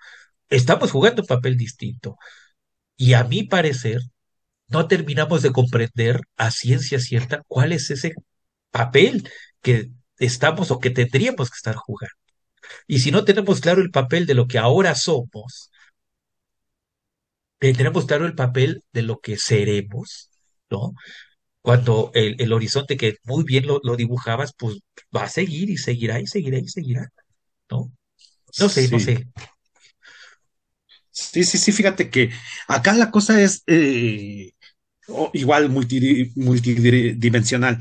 Estamos 0.51 0.91
jugando 0.91 1.23
un 1.23 1.27
papel 1.27 1.57
distinto. 1.57 2.17
Y 2.97 3.13
a 3.13 3.23
mi 3.23 3.43
parecer, 3.43 4.01
no 4.67 4.87
terminamos 4.87 5.41
de 5.41 5.51
comprender 5.51 6.21
a 6.37 6.51
ciencia 6.51 6.99
cierta 6.99 7.41
cuál 7.47 7.71
es 7.71 7.89
ese 7.89 8.13
papel 8.69 9.29
que 9.61 9.91
estamos 10.19 10.71
o 10.71 10.79
que 10.79 10.91
tendríamos 10.91 11.49
que 11.49 11.55
estar 11.55 11.75
jugando. 11.75 12.15
Y 12.87 12.99
si 12.99 13.11
no 13.11 13.25
tenemos 13.25 13.61
claro 13.61 13.81
el 13.81 13.91
papel 13.91 14.25
de 14.25 14.35
lo 14.35 14.47
que 14.47 14.59
ahora 14.59 14.93
somos, 14.95 15.71
eh, 17.61 17.73
tenemos 17.73 18.05
claro 18.05 18.25
el 18.25 18.35
papel 18.35 18.83
de 18.91 19.03
lo 19.03 19.19
que 19.19 19.37
seremos, 19.37 20.29
¿no? 20.69 20.93
Cuando 21.61 22.11
el, 22.13 22.51
horizonte 22.53 22.97
que 22.97 23.17
muy 23.23 23.43
bien 23.43 23.67
lo, 23.67 23.95
dibujabas, 23.95 24.53
pues 24.57 24.79
va 25.15 25.23
a 25.23 25.29
seguir 25.29 25.69
y 25.69 25.77
seguirá 25.77 26.19
y 26.19 26.27
seguirá 26.27 26.57
y 26.57 26.67
seguirá, 26.67 27.07
¿no? 27.69 27.91
No 28.59 28.69
sé, 28.69 28.89
no 28.89 28.99
sé. 28.99 29.27
Sí, 31.11 31.43
sí, 31.43 31.57
sí, 31.57 31.71
fíjate 31.71 32.09
que 32.09 32.29
acá 32.67 32.93
la 32.93 33.11
cosa 33.11 33.41
es 33.41 33.63
eh, 33.67 34.51
igual 35.33 35.69
multidimensional. 35.69 37.79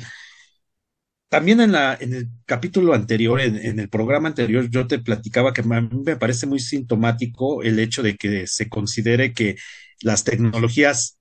También 1.29 1.61
en, 1.61 1.71
la, 1.73 1.97
en 2.01 2.13
el 2.15 2.29
capítulo 2.45 2.93
anterior, 2.93 3.41
en, 3.41 3.79
el 3.79 3.89
programa 3.89 4.29
anterior, 4.29 4.69
yo 4.69 4.89
te 4.89 4.99
platicaba 4.99 5.53
que 5.53 5.61
a 5.61 5.65
mí 5.65 5.89
me 6.05 6.17
parece 6.17 6.47
muy 6.47 6.59
sintomático 6.59 7.63
el 7.63 7.79
hecho 7.79 8.03
de 8.03 8.17
que 8.17 8.49
se 8.49 8.69
considere 8.69 9.33
que 9.33 9.55
las 10.03 10.25
tecnologías 10.25 11.19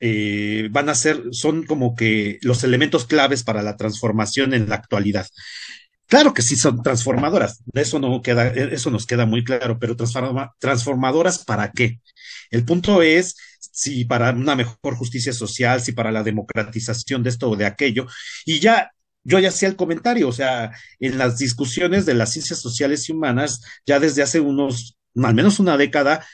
eh, 0.00 0.68
van 0.72 0.88
a 0.88 0.94
ser, 0.96 1.22
son 1.32 1.62
como 1.64 1.94
que 1.96 2.38
los 2.42 2.64
elementos 2.64 3.06
claves 3.06 3.44
para 3.44 3.62
la 3.62 3.76
transformación 3.76 4.54
en 4.54 4.68
la 4.68 4.74
actualidad. 4.76 5.26
Claro 6.06 6.34
que 6.34 6.42
sí 6.42 6.56
son 6.56 6.82
transformadoras, 6.82 7.62
eso 7.72 7.98
no 7.98 8.20
queda, 8.22 8.48
eso 8.48 8.90
nos 8.90 9.06
queda 9.06 9.26
muy 9.26 9.42
claro, 9.42 9.78
pero 9.78 9.96
transformadoras 9.96 11.44
para 11.44 11.72
qué? 11.72 12.00
El 12.50 12.64
punto 12.64 13.02
es 13.02 13.36
si 13.72 14.04
para 14.04 14.30
una 14.30 14.54
mejor 14.54 14.94
justicia 14.96 15.32
social, 15.32 15.80
si 15.80 15.92
para 15.92 16.12
la 16.12 16.22
democratización 16.22 17.22
de 17.22 17.30
esto 17.30 17.50
o 17.50 17.56
de 17.56 17.66
aquello, 17.66 18.06
y 18.44 18.60
ya 18.60 18.90
yo 19.24 19.38
ya 19.38 19.48
hacía 19.48 19.68
el 19.68 19.76
comentario, 19.76 20.28
o 20.28 20.32
sea, 20.32 20.70
en 21.00 21.16
las 21.16 21.38
discusiones 21.38 22.04
de 22.04 22.12
las 22.14 22.32
ciencias 22.32 22.60
sociales 22.60 23.08
y 23.08 23.12
humanas, 23.12 23.62
ya 23.86 23.98
desde 23.98 24.22
hace 24.22 24.38
unos, 24.40 24.98
al 25.22 25.34
menos 25.34 25.58
una 25.58 25.78
década, 25.78 26.26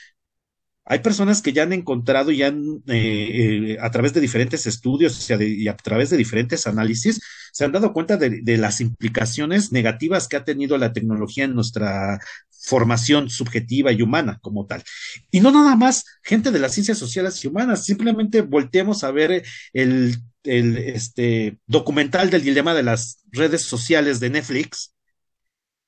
hay 0.91 0.99
personas 0.99 1.41
que 1.41 1.53
ya 1.53 1.63
han 1.63 1.71
encontrado 1.71 2.31
ya 2.31 2.47
han, 2.47 2.83
eh, 2.87 2.95
eh, 2.95 3.77
a 3.79 3.89
través 3.91 4.13
de 4.13 4.19
diferentes 4.19 4.67
estudios 4.67 5.25
y 5.29 5.67
a 5.69 5.77
través 5.77 6.09
de 6.09 6.17
diferentes 6.17 6.67
análisis, 6.67 7.21
se 7.53 7.63
han 7.63 7.71
dado 7.71 7.93
cuenta 7.93 8.17
de, 8.17 8.57
las 8.57 8.81
implicaciones 8.81 9.71
negativas 9.71 10.27
que 10.27 10.35
ha 10.35 10.43
tenido 10.43 10.77
la 10.77 10.91
tecnología 10.91 11.45
en 11.45 11.55
nuestra 11.55 12.19
formación 12.49 13.29
subjetiva 13.29 13.93
y 13.93 14.01
humana 14.01 14.39
como 14.41 14.65
tal. 14.65 14.83
Y 15.31 15.39
no 15.39 15.51
nada 15.51 15.77
más 15.77 16.03
gente 16.23 16.51
de 16.51 16.59
las 16.59 16.73
ciencias 16.73 16.97
sociales 16.97 17.41
y 17.41 17.47
humanas, 17.47 17.85
simplemente 17.85 18.41
volteemos 18.41 19.05
a 19.05 19.11
ver 19.11 19.45
el 19.71 20.17
el 20.43 20.75
este, 20.77 21.59
documental 21.67 22.31
del 22.31 22.43
dilema 22.43 22.73
de 22.73 22.81
las 22.81 23.19
redes 23.31 23.61
sociales 23.61 24.19
de 24.19 24.31
Netflix, 24.31 24.95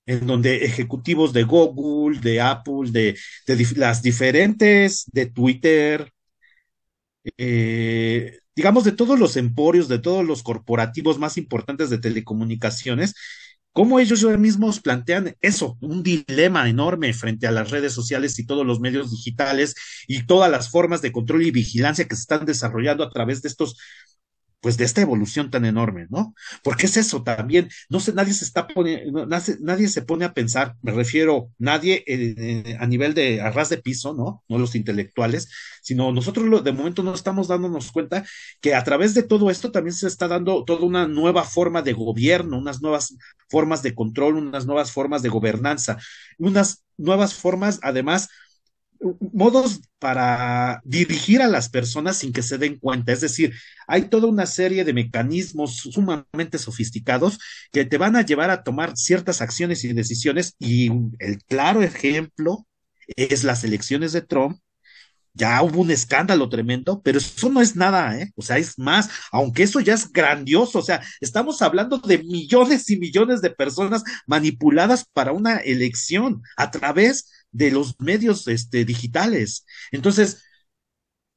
en 0.06 0.28
donde 0.28 0.66
ejecutivos 0.66 1.34
de 1.34 1.44
Google, 1.44 2.20
de 2.20 2.42
Apple, 2.42 2.92
de, 2.92 3.18
las 3.76 4.02
diferentes, 4.02 5.06
de 5.12 5.28
Twitter, 5.28 6.12
eh, 7.38 8.40
digamos, 8.56 8.84
de 8.84 8.92
todos 8.92 9.20
los 9.20 9.38
emporios, 9.38 9.88
de 9.88 10.00
todos 10.00 10.26
los 10.26 10.44
corporativos 10.44 11.20
más 11.20 11.38
importantes 11.38 11.90
de 11.90 12.00
telecomunicaciones, 12.00 13.16
cómo 13.72 14.00
ellos 14.00 14.24
mismos 14.40 14.80
plantean 14.80 15.36
eso, 15.42 15.78
un 15.82 16.04
dilema 16.04 16.70
enorme 16.70 17.12
frente 17.14 17.48
a 17.48 17.52
las 17.52 17.72
redes 17.72 17.94
sociales 17.94 18.38
y 18.40 18.46
todos 18.46 18.66
los 18.66 18.80
medios 18.80 19.12
digitales 19.12 19.76
y 20.08 20.26
todas 20.28 20.52
las 20.52 20.70
formas 20.70 21.02
de 21.02 21.12
control 21.12 21.44
y 21.44 21.52
vigilancia 21.52 22.08
que 22.08 22.16
se 22.16 22.22
están 22.22 22.46
desarrollando 22.46 23.04
a 23.04 23.10
través 23.10 23.42
de 23.42 23.50
estos 23.50 23.78
pues 24.64 24.78
de 24.78 24.86
esta 24.86 25.02
evolución 25.02 25.52
tan 25.52 25.66
enorme, 25.66 26.08
¿no? 26.10 26.34
Porque 26.64 26.86
es 26.86 26.96
eso 26.96 27.22
también, 27.22 27.70
no 27.90 28.00
sé, 28.00 28.14
nadie 28.14 28.34
se 28.34 28.46
está 28.46 28.66
poniendo, 28.66 29.28
nadie 29.28 29.90
se 29.90 30.02
pone 30.04 30.24
a 30.24 30.34
pensar, 30.34 30.76
me 30.82 30.94
refiero, 30.94 31.50
nadie 31.58 32.02
eh, 32.08 32.78
a 32.80 32.88
nivel 32.88 33.14
de 33.14 33.42
arras 33.42 33.68
de 33.70 33.78
piso, 33.80 34.14
¿no? 34.14 34.42
No 34.48 34.58
los 34.58 34.76
intelectuales, 34.76 35.50
sino 35.82 36.14
nosotros 36.14 36.64
de 36.64 36.72
momento 36.72 37.04
no 37.04 37.14
estamos 37.14 37.50
dándonos 37.50 37.92
cuenta 37.92 38.24
que 38.62 38.74
a 38.74 38.84
través 38.86 39.14
de 39.14 39.24
todo 39.24 39.52
esto 39.52 39.72
también 39.72 39.94
se 39.94 40.08
está 40.08 40.30
dando 40.30 40.64
toda 40.64 40.86
una 40.86 41.08
nueva 41.10 41.44
forma 41.44 41.82
de 41.82 41.92
gobierno, 41.92 42.58
unas 42.58 42.82
nuevas 42.82 43.18
formas 43.50 43.84
de 43.84 43.94
control, 43.94 44.38
unas 44.38 44.66
nuevas 44.66 44.94
formas 44.94 45.22
de 45.22 45.30
gobernanza, 45.30 45.98
unas 46.38 46.86
nuevas 46.98 47.34
formas, 47.34 47.80
además, 47.84 48.30
modos 49.32 49.82
para 50.00 50.82
dirigir 50.84 51.42
a 51.42 51.48
las 51.48 51.70
personas 51.70 52.18
sin 52.18 52.34
que 52.34 52.42
se 52.44 52.58
den 52.58 52.78
cuenta. 52.80 53.12
Es 53.12 53.22
decir, 53.22 53.54
hay 53.88 54.04
toda 54.04 54.28
una 54.28 54.46
serie 54.46 54.84
de 54.84 54.94
mecanismos 54.94 55.78
sumamente 55.78 56.58
sofisticados 56.58 57.40
que 57.72 57.86
te 57.86 57.98
van 57.98 58.16
a 58.16 58.26
llevar 58.26 58.50
a 58.50 58.64
tomar 58.64 58.96
ciertas 58.96 59.42
acciones 59.42 59.84
y 59.84 59.94
decisiones 59.94 60.56
y 60.60 60.90
el 61.20 61.44
claro 61.48 61.82
ejemplo 61.82 62.66
es 63.16 63.44
las 63.44 63.64
elecciones 63.64 64.14
de 64.14 64.22
Trump. 64.22 64.60
Ya 65.36 65.64
hubo 65.64 65.82
un 65.82 65.90
escándalo 65.90 66.48
tremendo, 66.48 67.02
pero 67.02 67.18
eso 67.18 67.50
no 67.50 67.60
es 67.60 67.76
nada, 67.76 68.20
¿eh? 68.20 68.32
O 68.36 68.44
sea, 68.44 68.60
es 68.60 68.78
más, 68.78 69.10
aunque 69.32 69.64
eso 69.64 69.80
ya 69.80 69.96
es 69.96 70.12
grandioso, 70.12 70.78
o 70.78 70.84
sea, 70.84 71.02
estamos 71.22 71.64
hablando 71.64 71.98
de 71.98 72.20
millones 72.20 72.88
y 72.92 73.00
millones 73.00 73.42
de 73.42 73.50
personas 73.50 74.04
manipuladas 74.28 75.06
para 75.12 75.32
una 75.32 75.58
elección 75.58 76.44
a 76.56 76.70
través 76.70 77.32
de 77.54 77.72
los 77.72 78.00
medios 78.00 78.48
este, 78.48 78.84
digitales. 78.84 79.66
Entonces, 79.92 80.44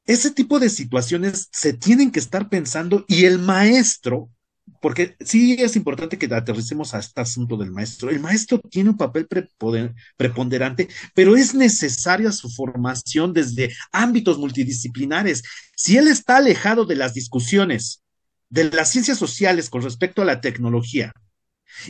ese 0.07 0.31
tipo 0.31 0.59
de 0.59 0.71
situaciones 0.71 1.49
se 1.53 1.73
tienen 1.73 2.11
que 2.11 2.21
estar 2.21 2.49
pensando 2.49 3.05
y 3.09 3.25
el 3.25 3.39
maestro, 3.39 4.31
porque 4.81 5.17
sí 5.21 5.57
es 5.59 5.77
importante 5.77 6.19
que 6.19 6.33
aterricemos 6.33 6.95
a 6.95 6.99
este 6.99 7.21
asunto 7.21 7.57
del 7.57 7.73
maestro. 7.73 8.11
El 8.11 8.21
maestro 8.21 8.61
tiene 8.61 8.91
un 8.91 8.97
papel 8.97 9.29
preponderante, 10.17 10.89
pero 11.15 11.37
es 11.37 11.55
necesaria 11.55 12.33
su 12.33 12.51
formación 12.51 13.33
desde 13.33 13.75
ámbitos 13.93 14.39
multidisciplinares. 14.39 15.43
Si 15.77 15.97
él 15.97 16.09
está 16.09 16.39
alejado 16.39 16.85
de 16.87 16.97
las 16.97 17.15
discusiones 17.15 18.03
de 18.49 18.71
las 18.71 18.93
ciencias 18.93 19.19
sociales 19.19 19.69
con 19.69 19.83
respecto 19.83 20.23
a 20.23 20.25
la 20.25 20.41
tecnología, 20.41 21.13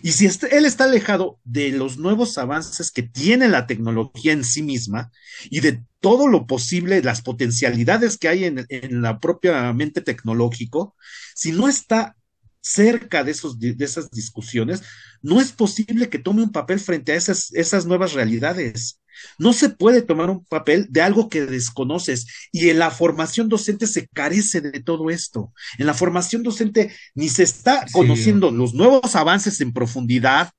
y 0.02 0.12
si 0.12 0.26
él 0.26 0.64
está 0.64 0.84
alejado 0.84 1.38
de 1.44 1.70
los 1.70 1.98
nuevos 1.98 2.38
avances 2.38 2.90
que 2.90 3.02
tiene 3.02 3.48
la 3.48 3.66
tecnología 3.66 4.32
en 4.32 4.44
sí 4.44 4.62
misma 4.62 5.10
y 5.50 5.60
de 5.60 5.82
todo 6.00 6.28
lo 6.28 6.46
posible, 6.46 7.02
las 7.02 7.22
potencialidades 7.22 8.18
que 8.18 8.28
hay 8.28 8.44
en, 8.44 8.66
en 8.68 9.02
la 9.02 9.18
propia 9.20 9.72
mente 9.72 10.00
tecnológico, 10.00 10.94
si 11.34 11.52
no 11.52 11.68
está 11.68 12.16
cerca 12.60 13.22
de, 13.22 13.30
esos, 13.30 13.60
de 13.60 13.76
esas 13.78 14.10
discusiones, 14.10 14.82
no 15.22 15.40
es 15.40 15.52
posible 15.52 16.08
que 16.08 16.18
tome 16.18 16.42
un 16.42 16.50
papel 16.50 16.80
frente 16.80 17.12
a 17.12 17.14
esas, 17.16 17.52
esas 17.54 17.86
nuevas 17.86 18.12
realidades. 18.12 19.00
No 19.38 19.52
se 19.52 19.70
puede 19.70 20.02
tomar 20.02 20.30
un 20.30 20.44
papel 20.44 20.86
de 20.90 21.02
algo 21.02 21.28
que 21.28 21.46
desconoces 21.46 22.26
y 22.52 22.70
en 22.70 22.78
la 22.78 22.90
formación 22.90 23.48
docente 23.48 23.86
se 23.86 24.08
carece 24.08 24.60
de 24.60 24.80
todo 24.80 25.10
esto. 25.10 25.52
En 25.78 25.86
la 25.86 25.94
formación 25.94 26.42
docente 26.42 26.94
ni 27.14 27.28
se 27.28 27.42
está 27.42 27.84
conociendo 27.92 28.50
los 28.50 28.74
nuevos 28.74 29.16
avances 29.16 29.60
en 29.60 29.72
profundidad, 29.72 30.50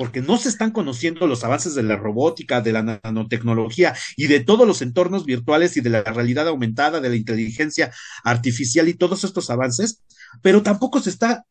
porque 0.00 0.22
no 0.22 0.38
se 0.38 0.48
están 0.48 0.70
conociendo 0.70 1.26
los 1.26 1.44
avances 1.44 1.74
de 1.74 1.82
la 1.82 1.96
robótica, 1.96 2.62
de 2.62 2.72
la 2.72 2.82
nanotecnología 2.82 3.94
y 4.16 4.28
de 4.28 4.40
todos 4.40 4.66
los 4.66 4.80
entornos 4.80 5.26
virtuales 5.26 5.76
y 5.76 5.82
de 5.82 5.90
la 5.90 6.02
realidad 6.02 6.48
aumentada, 6.48 7.00
de 7.00 7.10
la 7.10 7.16
inteligencia 7.16 7.92
artificial 8.24 8.88
y 8.88 8.94
todos 8.94 9.24
estos 9.24 9.50
avances, 9.50 10.02
pero 10.40 10.62
tampoco 10.62 11.00
se 11.00 11.10
está 11.10 11.44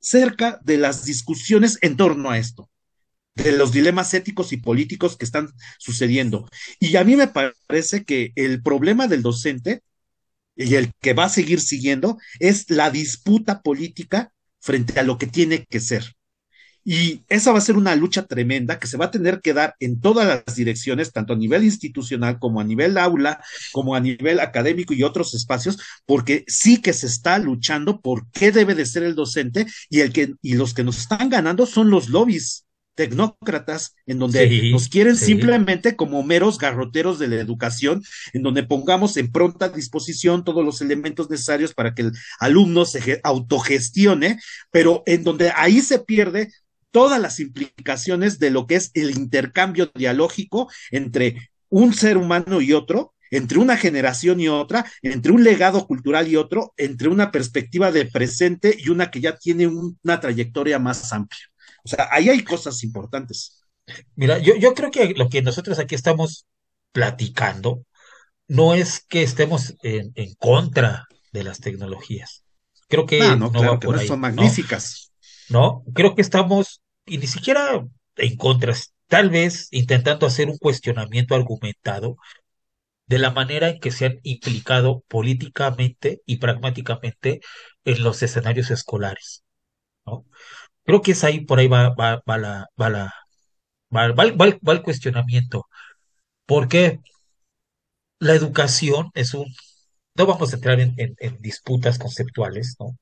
cerca 0.00 0.60
de 0.62 0.76
las 0.76 1.06
discusiones 1.06 1.78
en 1.80 1.96
torno 1.96 2.30
a 2.30 2.36
esto, 2.36 2.68
de 3.34 3.52
los 3.52 3.72
dilemas 3.72 4.14
éticos 4.14 4.52
y 4.52 4.58
políticos 4.58 5.16
que 5.16 5.24
están 5.24 5.50
sucediendo. 5.78 6.48
Y 6.78 6.96
a 6.96 7.04
mí 7.04 7.16
me 7.16 7.28
parece 7.28 8.04
que 8.04 8.32
el 8.36 8.62
problema 8.62 9.08
del 9.08 9.22
docente 9.22 9.82
y 10.56 10.76
el 10.76 10.92
que 11.00 11.14
va 11.14 11.24
a 11.24 11.28
seguir 11.28 11.60
siguiendo 11.60 12.18
es 12.38 12.70
la 12.70 12.90
disputa 12.90 13.60
política 13.62 14.32
frente 14.60 14.98
a 15.00 15.02
lo 15.02 15.18
que 15.18 15.26
tiene 15.26 15.66
que 15.68 15.80
ser. 15.80 16.14
Y 16.86 17.22
esa 17.30 17.50
va 17.50 17.58
a 17.58 17.62
ser 17.62 17.78
una 17.78 17.96
lucha 17.96 18.26
tremenda 18.26 18.78
que 18.78 18.86
se 18.86 18.98
va 18.98 19.06
a 19.06 19.10
tener 19.10 19.40
que 19.40 19.54
dar 19.54 19.74
en 19.80 20.00
todas 20.00 20.26
las 20.26 20.54
direcciones, 20.54 21.12
tanto 21.12 21.32
a 21.32 21.36
nivel 21.36 21.64
institucional 21.64 22.38
como 22.38 22.60
a 22.60 22.64
nivel 22.64 22.98
aula, 22.98 23.42
como 23.72 23.94
a 23.94 24.00
nivel 24.00 24.38
académico 24.38 24.92
y 24.92 25.02
otros 25.02 25.32
espacios, 25.34 25.78
porque 26.04 26.44
sí 26.46 26.82
que 26.82 26.92
se 26.92 27.06
está 27.06 27.38
luchando 27.38 28.02
por 28.02 28.30
qué 28.32 28.52
debe 28.52 28.74
de 28.74 28.84
ser 28.84 29.02
el 29.02 29.14
docente 29.14 29.66
y 29.88 30.00
el 30.00 30.12
que 30.12 30.34
y 30.42 30.54
los 30.54 30.74
que 30.74 30.84
nos 30.84 30.98
están 30.98 31.30
ganando 31.30 31.64
son 31.64 31.88
los 31.88 32.10
lobbies 32.10 32.66
tecnócratas, 32.94 33.94
en 34.06 34.18
donde 34.18 34.70
nos 34.70 34.88
quieren 34.88 35.16
simplemente 35.16 35.96
como 35.96 36.22
meros 36.22 36.58
garroteros 36.58 37.18
de 37.18 37.28
la 37.28 37.36
educación, 37.36 38.02
en 38.32 38.42
donde 38.42 38.62
pongamos 38.62 39.16
en 39.16 39.30
pronta 39.30 39.68
disposición 39.68 40.44
todos 40.44 40.64
los 40.64 40.80
elementos 40.80 41.30
necesarios 41.30 41.74
para 41.74 41.94
que 41.94 42.02
el 42.02 42.12
alumno 42.38 42.84
se 42.84 43.20
autogestione, 43.22 44.38
pero 44.70 45.02
en 45.06 45.24
donde 45.24 45.52
ahí 45.54 45.80
se 45.80 45.98
pierde 45.98 46.52
todas 46.90 47.20
las 47.20 47.40
implicaciones 47.40 48.38
de 48.38 48.50
lo 48.50 48.66
que 48.66 48.76
es 48.76 48.90
el 48.94 49.10
intercambio 49.10 49.90
dialógico 49.94 50.70
entre 50.92 51.50
un 51.68 51.92
ser 51.92 52.16
humano 52.16 52.60
y 52.60 52.72
otro, 52.72 53.14
entre 53.32 53.58
una 53.58 53.76
generación 53.76 54.38
y 54.38 54.48
otra, 54.48 54.86
entre 55.02 55.32
un 55.32 55.42
legado 55.42 55.88
cultural 55.88 56.28
y 56.28 56.36
otro, 56.36 56.72
entre 56.76 57.08
una 57.08 57.32
perspectiva 57.32 57.90
de 57.90 58.06
presente 58.06 58.76
y 58.78 58.90
una 58.90 59.10
que 59.10 59.20
ya 59.20 59.36
tiene 59.36 59.66
una 59.66 60.20
trayectoria 60.20 60.78
más 60.78 61.12
amplia. 61.12 61.40
O 61.84 61.88
sea, 61.88 62.08
ahí 62.10 62.28
hay 62.28 62.42
cosas 62.42 62.82
importantes. 62.82 63.62
Mira, 64.14 64.38
yo, 64.38 64.56
yo 64.56 64.74
creo 64.74 64.90
que 64.90 65.14
lo 65.14 65.28
que 65.28 65.42
nosotros 65.42 65.78
aquí 65.78 65.94
estamos 65.94 66.46
platicando 66.92 67.84
no 68.48 68.74
es 68.74 69.04
que 69.04 69.22
estemos 69.22 69.74
en, 69.82 70.12
en 70.14 70.34
contra 70.34 71.06
de 71.32 71.44
las 71.44 71.60
tecnologías. 71.60 72.44
Creo 72.88 73.06
que 73.06 73.20
ah, 73.22 73.36
no, 73.36 73.50
claro 73.50 73.80
que 73.80 73.88
no 73.88 73.98
son 73.98 74.20
magníficas. 74.20 75.12
¿no? 75.48 75.82
Creo 75.94 76.14
que 76.14 76.22
estamos 76.22 76.80
y 77.06 77.18
ni 77.18 77.26
siquiera 77.26 77.84
en 78.16 78.36
contra, 78.36 78.74
tal 79.08 79.30
vez 79.30 79.68
intentando 79.70 80.26
hacer 80.26 80.48
un 80.48 80.58
cuestionamiento 80.58 81.34
argumentado 81.34 82.16
de 83.06 83.18
la 83.18 83.30
manera 83.30 83.68
en 83.68 83.80
que 83.80 83.90
se 83.90 84.06
han 84.06 84.20
implicado 84.22 85.02
políticamente 85.08 86.22
y 86.24 86.38
pragmáticamente 86.38 87.40
en 87.84 88.02
los 88.02 88.22
escenarios 88.22 88.70
escolares. 88.70 89.44
¿no? 90.06 90.24
Creo 90.84 91.02
que 91.02 91.12
es 91.12 91.24
ahí, 91.24 91.40
por 91.40 91.58
ahí 91.58 91.68
va, 91.68 91.90
va, 91.94 92.22
va 92.28 92.38
la, 92.38 92.66
va 92.80 92.90
la, 92.90 93.14
va, 93.94 94.72
el 94.72 94.82
cuestionamiento. 94.82 95.66
Porque 96.46 97.00
la 98.18 98.34
educación 98.34 99.10
es 99.14 99.34
un, 99.34 99.46
no 100.16 100.26
vamos 100.26 100.52
a 100.52 100.56
entrar 100.56 100.80
en, 100.80 100.94
en, 100.98 101.16
en 101.20 101.40
disputas 101.40 101.98
conceptuales, 101.98 102.76
¿no? 102.80 102.96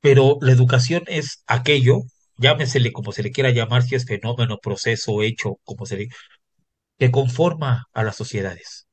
Pero 0.00 0.36
la 0.42 0.52
educación 0.52 1.02
es 1.06 1.42
aquello 1.46 2.02
llámesele 2.36 2.92
como 2.92 3.12
se 3.12 3.22
le 3.22 3.30
quiera 3.32 3.50
llamar, 3.50 3.82
si 3.82 3.94
es 3.94 4.04
fenómeno, 4.04 4.58
proceso, 4.58 5.22
hecho, 5.22 5.56
como 5.64 5.86
se 5.86 5.96
le, 5.96 6.08
que 6.98 7.10
conforma 7.12 7.86
a 7.94 8.04
las 8.04 8.16
sociedades. 8.16 8.88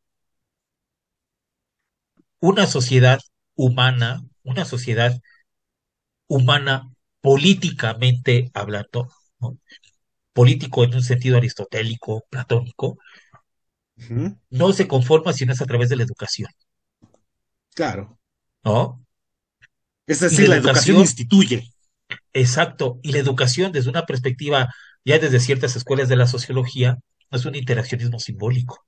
Una 2.41 2.67
sociedad 2.67 3.19
humana, 3.55 4.21
una 4.43 4.65
sociedad 4.65 5.21
humana 6.27 6.89
políticamente 7.21 8.49
hablando, 8.53 9.09
¿no? 9.39 9.57
político 10.33 10.83
en 10.83 10.95
un 10.95 11.03
sentido 11.03 11.37
aristotélico, 11.37 12.25
platónico, 12.29 12.97
no 14.49 14.71
se 14.73 14.87
conforma 14.87 15.33
si 15.33 15.45
no 15.45 15.53
es 15.53 15.61
a 15.61 15.65
través 15.65 15.89
de 15.89 15.97
la 15.97 16.03
educación. 16.03 16.49
Claro. 17.73 18.17
¿No? 18.63 19.05
Es 20.07 20.21
decir, 20.21 20.49
la, 20.49 20.55
educación 20.55 20.97
instituye. 20.97 21.69
Exacto, 22.33 22.99
y 23.03 23.11
la 23.11 23.19
educación 23.19 23.71
desde 23.71 23.89
una 23.89 24.05
perspectiva, 24.05 24.73
ya 25.03 25.19
desde 25.19 25.39
ciertas 25.39 25.75
escuelas 25.75 26.09
de 26.09 26.15
la 26.15 26.27
sociología, 26.27 26.97
es 27.31 27.45
un 27.45 27.55
interaccionismo 27.55 28.19
simbólico. 28.19 28.85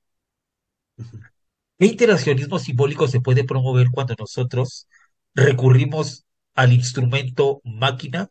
¿Qué 0.96 1.86
interaccionismo 1.86 2.58
simbólico 2.58 3.08
se 3.08 3.20
puede 3.20 3.44
promover 3.44 3.88
cuando 3.92 4.14
nosotros 4.18 4.88
recurrimos 5.34 6.24
al 6.54 6.72
instrumento 6.72 7.60
máquina 7.64 8.28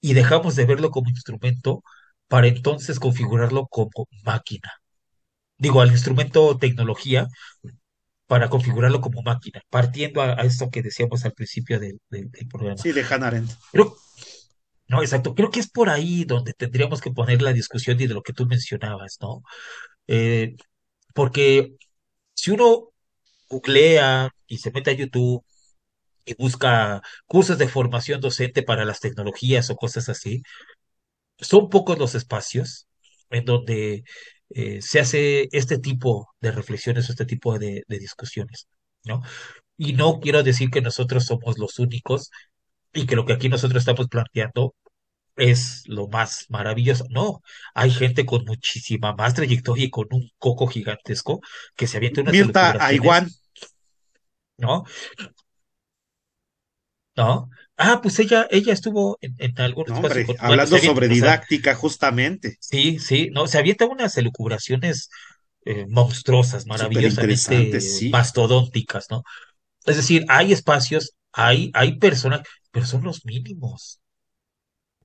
y 0.00 0.14
dejamos 0.14 0.56
de 0.56 0.66
verlo 0.66 0.90
como 0.90 1.10
instrumento 1.10 1.82
para 2.28 2.46
entonces 2.48 3.00
configurarlo 3.00 3.66
como 3.68 4.06
máquina? 4.24 4.70
Digo, 5.56 5.80
al 5.80 5.90
instrumento 5.90 6.58
tecnología 6.58 7.28
para 8.26 8.48
configurarlo 8.48 9.00
como 9.00 9.22
máquina, 9.22 9.60
partiendo 9.70 10.22
a, 10.22 10.32
esto 10.42 10.70
que 10.70 10.82
decíamos 10.82 11.24
al 11.24 11.32
principio 11.32 11.78
del, 11.78 12.00
programa. 12.50 12.76
Sí, 12.78 12.92
de 12.92 13.04
Hannah 13.04 13.28
Arendt. 13.28 13.52
no, 14.88 15.02
exacto. 15.02 15.34
Creo 15.34 15.50
que 15.50 15.60
es 15.60 15.70
por 15.70 15.90
ahí 15.90 16.24
donde 16.24 16.52
tendríamos 16.54 17.00
que 17.00 17.10
poner 17.10 17.42
la 17.42 17.52
discusión 17.52 18.00
y 18.00 18.06
de 18.06 18.14
lo 18.14 18.22
que 18.22 18.32
tú 18.32 18.46
mencionabas, 18.46 19.18
¿no? 19.20 19.42
Eh, 20.06 20.56
porque 21.14 21.76
si 22.34 22.50
uno 22.50 22.90
googlea 23.48 24.30
y 24.46 24.58
se 24.58 24.70
mete 24.70 24.90
a 24.90 24.94
YouTube 24.94 25.44
y 26.24 26.34
busca 26.34 27.02
cursos 27.26 27.58
de 27.58 27.68
formación 27.68 28.20
docente 28.20 28.62
para 28.62 28.84
las 28.84 29.00
tecnologías 29.00 29.70
o 29.70 29.76
cosas 29.76 30.08
así, 30.08 30.42
son 31.38 31.68
pocos 31.70 31.98
los 31.98 32.14
espacios 32.14 32.86
en 33.30 33.44
donde 33.44 34.04
eh, 34.50 34.80
se 34.82 35.00
hace 35.00 35.48
este 35.52 35.78
tipo 35.78 36.34
de 36.40 36.52
reflexiones 36.52 37.08
o 37.08 37.12
este 37.12 37.26
tipo 37.26 37.58
de, 37.58 37.84
discusiones, 37.88 38.68
¿no? 39.04 39.22
Y 39.76 39.94
no 39.94 40.20
quiero 40.20 40.42
decir 40.42 40.70
que 40.70 40.80
nosotros 40.80 41.26
somos 41.26 41.58
los 41.58 41.78
únicos 41.78 42.30
y 42.92 43.06
que 43.06 43.16
lo 43.16 43.26
que 43.26 43.32
aquí 43.32 43.48
nosotros 43.48 43.80
estamos 43.80 44.08
planteando 44.08 44.74
es 45.36 45.82
lo 45.86 46.06
más 46.08 46.46
maravilloso. 46.48 47.04
No, 47.10 47.42
hay 47.74 47.90
gente 47.90 48.24
con 48.24 48.44
muchísima 48.44 49.14
más 49.14 49.34
trayectoria 49.34 49.86
y 49.86 49.90
con 49.90 50.06
un 50.10 50.30
coco 50.38 50.68
gigantesco 50.68 51.40
que 51.74 51.88
se 51.88 51.96
avienta 51.96 52.20
una 52.20 52.30
Mirta 52.30 52.86
Aiguan. 52.86 53.28
¿No? 54.56 54.84
¿No? 57.16 57.48
Ah, 57.76 58.00
pues 58.02 58.18
ella, 58.18 58.46
ella 58.50 58.72
estuvo 58.72 59.18
en, 59.20 59.34
en 59.38 59.60
algún 59.60 59.86
hablando 60.38 60.78
sobre 60.78 61.08
didáctica, 61.08 61.74
justamente. 61.74 62.56
Sí, 62.60 62.98
sí, 62.98 63.30
no, 63.32 63.46
se 63.46 63.58
avienta 63.58 63.86
unas 63.86 64.16
elucubraciones 64.16 65.10
eh, 65.64 65.86
monstruosas, 65.88 66.66
maravillosamente 66.66 67.80
mastodónticas, 68.10 69.06
¿no? 69.10 69.22
Es 69.86 69.96
decir, 69.96 70.24
hay 70.28 70.52
espacios, 70.52 71.14
hay, 71.32 71.70
hay 71.74 71.98
personas, 71.98 72.42
pero 72.70 72.86
son 72.86 73.02
los 73.04 73.24
mínimos. 73.24 74.00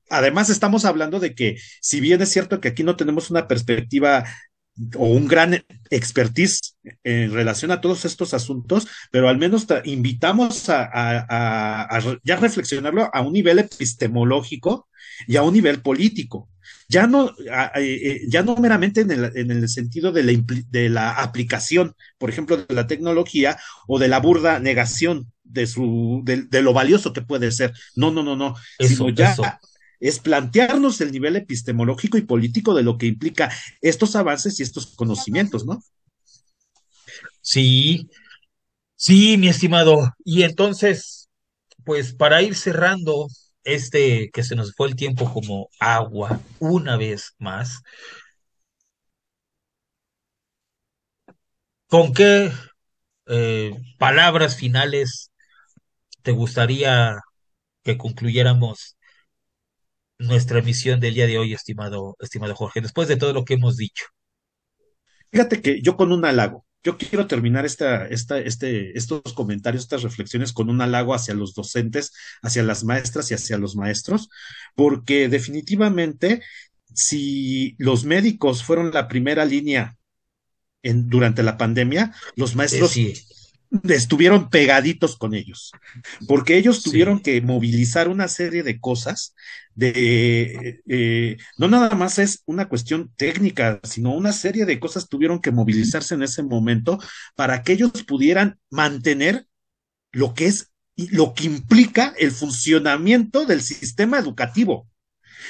Además, 0.10 0.50
estamos 0.50 0.86
hablando 0.86 1.20
de 1.20 1.36
que, 1.36 1.58
si 1.82 2.02
bien 2.02 2.22
es 2.22 2.32
cierto 2.32 2.60
que 2.60 2.70
aquí 2.70 2.84
no 2.84 2.96
tenemos 2.96 3.30
una 3.30 3.48
perspectiva 3.48 4.26
o 4.96 5.08
un 5.08 5.28
gran 5.28 5.64
expertise 5.90 6.76
en 7.04 7.34
relación 7.34 7.72
a 7.72 7.82
todos 7.82 8.06
estos 8.06 8.34
asuntos, 8.34 8.88
pero 9.12 9.28
al 9.28 9.38
menos 9.38 9.68
invitamos 9.84 10.70
a, 10.70 10.84
a, 10.84 11.98
a, 11.98 12.18
ya 12.24 12.38
reflexionarlo 12.38 13.10
a 13.14 13.22
un 13.22 13.34
nivel 13.34 13.60
epistemológico 13.60 14.88
y 15.28 15.36
a 15.36 15.44
un 15.44 15.54
nivel 15.54 15.82
político. 15.82 16.50
Ya 16.88 17.08
no, 17.08 17.32
eh, 17.76 18.22
ya 18.28 18.42
no 18.42 18.56
meramente 18.56 19.02
en 19.02 19.12
el, 19.12 19.32
en 19.36 19.52
el 19.52 19.70
sentido 19.70 20.12
de 20.12 20.24
la, 20.24 20.34
de 20.70 20.90
la, 20.90 21.12
aplicación, 21.12 21.96
por 22.18 22.30
ejemplo, 22.30 22.58
de 22.58 22.74
la 22.74 22.88
tecnología 22.88 23.58
o 23.88 24.00
de 24.00 24.08
la 24.08 24.20
burda 24.20 24.60
negación 24.60 25.32
de, 25.44 25.68
su, 25.68 26.22
de, 26.24 26.44
de 26.44 26.62
lo 26.62 26.74
valioso 26.74 27.14
que 27.14 27.22
puede 27.22 27.52
ser. 27.52 27.74
No, 27.96 28.12
no, 28.12 28.24
no, 28.24 28.36
no. 28.36 28.56
Eso, 28.78 28.96
sino 28.96 29.10
ya 29.10 29.34
eso. 29.34 29.44
Es 30.00 30.20
plantearnos 30.20 31.02
el 31.02 31.12
nivel 31.12 31.36
epistemológico 31.36 32.18
y 32.18 32.22
político 32.22 32.74
de 32.74 32.84
lo 32.84 32.98
que 32.98 33.08
implica 33.08 33.52
estos 33.82 34.16
avances 34.16 34.60
y 34.60 34.64
estos 34.64 34.88
conocimientos, 34.96 35.66
¿no? 35.66 35.82
Sí, 37.42 38.10
sí, 38.96 39.38
mi 39.38 39.50
estimado. 39.50 40.14
Y 40.26 40.44
entonces, 40.44 41.30
pues 41.86 42.14
para 42.14 42.42
ir 42.42 42.56
cerrando 42.56 43.28
este 43.66 44.32
que 44.34 44.44
se 44.44 44.56
nos 44.56 44.74
fue 44.76 44.88
el 44.90 44.96
tiempo 44.96 45.32
como 45.34 45.70
agua 45.80 46.42
una 46.60 46.98
vez 46.98 47.36
más, 47.40 47.82
¿con 51.88 52.14
qué 52.14 52.52
eh, 53.28 53.74
palabras 53.98 54.58
finales 54.58 55.32
te 56.24 56.34
gustaría 56.34 57.20
que 57.84 57.98
concluyéramos 57.98 58.98
nuestra 60.20 60.60
emisión 60.60 61.00
del 61.00 61.16
día 61.16 61.28
de 61.28 61.38
hoy, 61.38 61.54
estimado, 61.54 62.16
estimado 62.20 62.56
Jorge, 62.56 62.82
después 62.82 63.08
de 63.08 63.18
todo 63.18 63.34
lo 63.34 63.46
que 63.46 63.56
hemos 63.56 63.78
dicho? 63.78 64.06
Fíjate 65.32 65.62
que 65.62 65.82
yo 65.82 65.96
con 65.96 66.12
un 66.12 66.26
halago, 66.26 66.66
yo 66.84 66.98
quiero 66.98 67.28
terminar 67.28 67.66
esta, 67.66 68.08
esta, 68.08 68.40
este, 68.40 68.98
estos 68.98 69.34
comentarios, 69.34 69.84
estas 69.84 70.04
reflexiones 70.04 70.54
con 70.54 70.70
un 70.70 70.82
halago 70.82 71.14
hacia 71.14 71.34
los 71.34 71.54
docentes, 71.54 72.14
hacia 72.42 72.64
las 72.64 72.84
maestras 72.84 73.30
y 73.32 73.34
hacia 73.34 73.58
los 73.58 73.76
maestros, 73.76 74.30
porque 74.76 75.30
definitivamente 75.30 76.42
si 76.94 77.76
los 77.78 78.06
médicos 78.06 78.64
fueron 78.64 78.92
la 78.92 79.08
primera 79.08 79.46
línea 79.46 79.98
en, 80.82 81.10
durante 81.10 81.44
la 81.44 81.58
pandemia, 81.58 82.14
los 82.36 82.56
maestros 82.56 82.96
Eh, 82.96 83.14
sí, 83.16 83.26
estuvieron 83.84 84.50
pegaditos 84.50 85.16
con 85.16 85.34
ellos, 85.34 85.72
porque 86.28 86.58
ellos 86.58 86.78
sí, 86.78 86.90
tuvieron 86.90 87.20
que 87.20 87.42
movilizar 87.42 88.08
una 88.08 88.28
serie 88.28 88.64
de 88.64 88.80
cosas, 88.80 89.36
de, 89.76 90.82
eh, 90.88 91.38
no 91.58 91.68
nada 91.68 91.96
más 91.96 92.20
es 92.20 92.42
una 92.46 92.68
cuestión 92.68 93.14
técnica, 93.16 93.80
sino 93.84 94.14
una 94.14 94.34
serie 94.34 94.66
de 94.66 94.80
cosas 94.80 95.08
tuvieron 95.08 95.40
que 95.40 95.52
movilizarse 95.52 96.16
en 96.16 96.24
ese 96.24 96.42
momento 96.42 97.00
para 97.36 97.64
que 97.64 97.74
ellos 97.74 97.92
pudieran 98.08 98.60
mantener 98.70 99.48
lo 100.12 100.34
que 100.34 100.48
es 100.48 100.72
lo 100.96 101.34
que 101.34 101.46
implica 101.46 102.14
el 102.18 102.32
funcionamiento 102.32 103.46
del 103.46 103.62
sistema 103.62 104.20
educativo, 104.20 104.90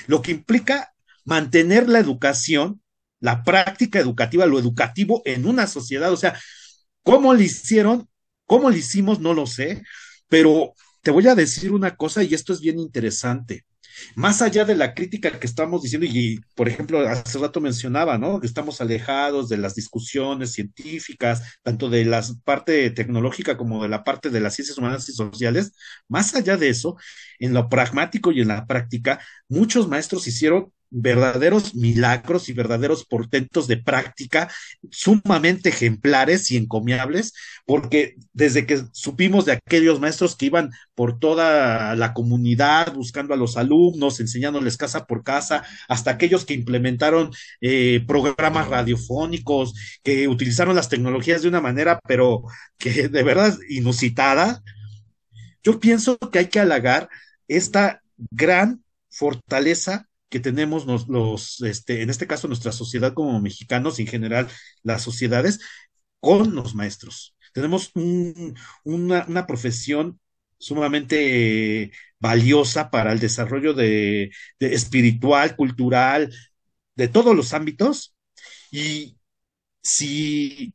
lo 0.05 0.21
que 0.21 0.31
implica 0.31 0.93
mantener 1.25 1.89
la 1.89 1.97
educación, 1.97 2.83
la 3.19 3.43
práctica 3.43 3.97
educativa, 3.97 4.45
lo 4.45 4.59
educativo 4.59 5.23
en 5.25 5.47
una 5.47 5.65
sociedad, 5.65 6.11
o 6.11 6.17
sea, 6.17 6.37
¿Cómo 7.03 7.33
le 7.33 7.45
hicieron? 7.45 8.08
¿Cómo 8.49 8.71
le 8.71 8.79
hicimos? 8.79 9.19
No 9.19 9.35
lo 9.35 9.45
sé, 9.45 9.83
pero 10.27 10.73
te 11.03 11.11
voy 11.11 11.27
a 11.27 11.35
decir 11.35 11.71
una 11.71 11.95
cosa 11.95 12.23
y 12.23 12.33
esto 12.33 12.51
es 12.51 12.61
bien 12.61 12.79
interesante. 12.79 13.63
Más 14.15 14.41
allá 14.41 14.65
de 14.65 14.75
la 14.75 14.95
crítica 14.95 15.39
que 15.39 15.45
estamos 15.45 15.83
diciendo, 15.83 16.07
y 16.09 16.39
por 16.55 16.67
ejemplo, 16.67 16.99
hace 17.07 17.37
rato 17.37 17.61
mencionaba, 17.61 18.17
¿no? 18.17 18.39
Que 18.39 18.47
estamos 18.47 18.81
alejados 18.81 19.49
de 19.49 19.57
las 19.57 19.75
discusiones 19.75 20.53
científicas, 20.53 21.59
tanto 21.61 21.89
de 21.89 22.05
la 22.05 22.23
parte 22.43 22.89
tecnológica 22.89 23.55
como 23.55 23.83
de 23.83 23.89
la 23.89 24.03
parte 24.03 24.31
de 24.31 24.39
las 24.39 24.55
ciencias 24.55 24.79
humanas 24.79 25.07
y 25.09 25.13
sociales. 25.13 25.73
Más 26.07 26.33
allá 26.33 26.57
de 26.57 26.69
eso, 26.69 26.97
en 27.37 27.53
lo 27.53 27.69
pragmático 27.69 28.31
y 28.31 28.41
en 28.41 28.47
la 28.47 28.65
práctica, 28.65 29.19
muchos 29.47 29.87
maestros 29.87 30.25
hicieron 30.27 30.73
verdaderos 30.91 31.75
milagros 31.75 32.49
y 32.49 32.53
verdaderos 32.53 33.05
portentos 33.05 33.67
de 33.67 33.77
práctica 33.77 34.51
sumamente 34.89 35.69
ejemplares 35.69 36.49
y 36.51 36.57
encomiables, 36.57 37.33
porque 37.65 38.15
desde 38.33 38.65
que 38.65 38.83
supimos 38.91 39.45
de 39.45 39.53
aquellos 39.53 39.99
maestros 39.99 40.35
que 40.35 40.47
iban 40.47 40.71
por 40.95 41.19
toda 41.19 41.95
la 41.95 42.13
comunidad 42.13 42.93
buscando 42.93 43.33
a 43.33 43.37
los 43.37 43.57
alumnos, 43.57 44.19
enseñándoles 44.19 44.77
casa 44.77 45.05
por 45.05 45.23
casa, 45.23 45.63
hasta 45.87 46.11
aquellos 46.11 46.45
que 46.45 46.55
implementaron 46.55 47.31
eh, 47.61 48.03
programas 48.07 48.67
radiofónicos, 48.67 49.73
que 50.03 50.27
utilizaron 50.27 50.75
las 50.75 50.89
tecnologías 50.89 51.41
de 51.41 51.49
una 51.49 51.61
manera, 51.61 51.99
pero 52.07 52.43
que 52.77 53.09
de 53.09 53.23
verdad 53.23 53.57
inusitada, 53.69 54.63
yo 55.63 55.79
pienso 55.79 56.17
que 56.17 56.39
hay 56.39 56.47
que 56.47 56.59
halagar 56.59 57.09
esta 57.47 58.01
gran 58.31 58.83
fortaleza 59.09 60.08
que 60.29 60.39
tenemos 60.39 60.85
los, 61.07 61.61
este, 61.61 62.01
en 62.01 62.09
este 62.09 62.27
caso 62.27 62.47
nuestra 62.47 62.71
sociedad 62.71 63.13
como 63.13 63.39
mexicanos 63.41 63.99
y 63.99 64.03
en 64.03 64.07
general 64.07 64.47
las 64.83 65.01
sociedades 65.03 65.59
con 66.19 66.55
los 66.55 66.75
maestros. 66.75 67.35
Tenemos 67.53 67.91
un, 67.95 68.55
una, 68.83 69.47
profesión 69.47 70.19
sumamente 70.57 71.91
valiosa 72.19 72.91
para 72.91 73.11
el 73.11 73.19
desarrollo 73.19 73.73
de, 73.73 74.31
de, 74.59 74.73
espiritual, 74.75 75.55
cultural, 75.55 76.33
de 76.95 77.07
todos 77.07 77.35
los 77.35 77.53
ámbitos. 77.53 78.15
Y 78.71 79.17
si 79.81 80.73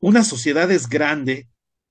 una 0.00 0.24
sociedad 0.24 0.70
es 0.70 0.88
grande 0.88 1.48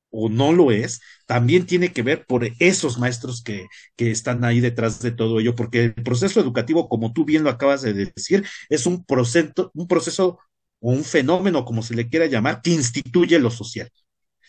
o 0.09 0.29
no 0.29 0.53
lo 0.53 0.71
es, 0.71 1.01
también 1.25 1.65
tiene 1.65 1.91
que 1.93 2.01
ver 2.01 2.25
por 2.25 2.49
esos 2.59 2.97
maestros 2.97 3.43
que, 3.43 3.67
que, 3.95 4.11
están 4.11 4.43
ahí 4.45 4.59
detrás 4.59 5.01
de 5.01 5.11
todo 5.11 5.39
ello, 5.39 5.55
porque 5.55 5.83
el 5.83 5.93
proceso 5.93 6.39
educativo, 6.39 6.89
como 6.89 7.13
tú 7.13 7.25
bien 7.25 7.43
lo 7.43 7.49
acabas 7.49 7.81
de 7.81 7.93
decir, 7.93 8.45
es 8.69 8.85
un 8.85 9.05
proceso, 9.05 9.71
un 9.73 9.87
proceso 9.87 10.39
o 10.79 10.91
un 10.91 11.03
fenómeno, 11.03 11.65
como 11.65 11.81
se 11.81 11.95
le 11.95 12.09
quiera 12.09 12.25
llamar, 12.27 12.61
que 12.61 12.71
instituye 12.71 13.39
lo 13.39 13.51
social. 13.51 13.89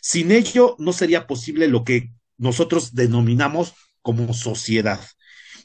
Sin 0.00 0.30
ello 0.32 0.76
no 0.78 0.92
sería 0.92 1.26
posible 1.26 1.68
lo 1.68 1.84
que 1.84 2.11
nosotros 2.36 2.94
denominamos 2.94 3.74
como 4.02 4.32
sociedad. 4.32 5.00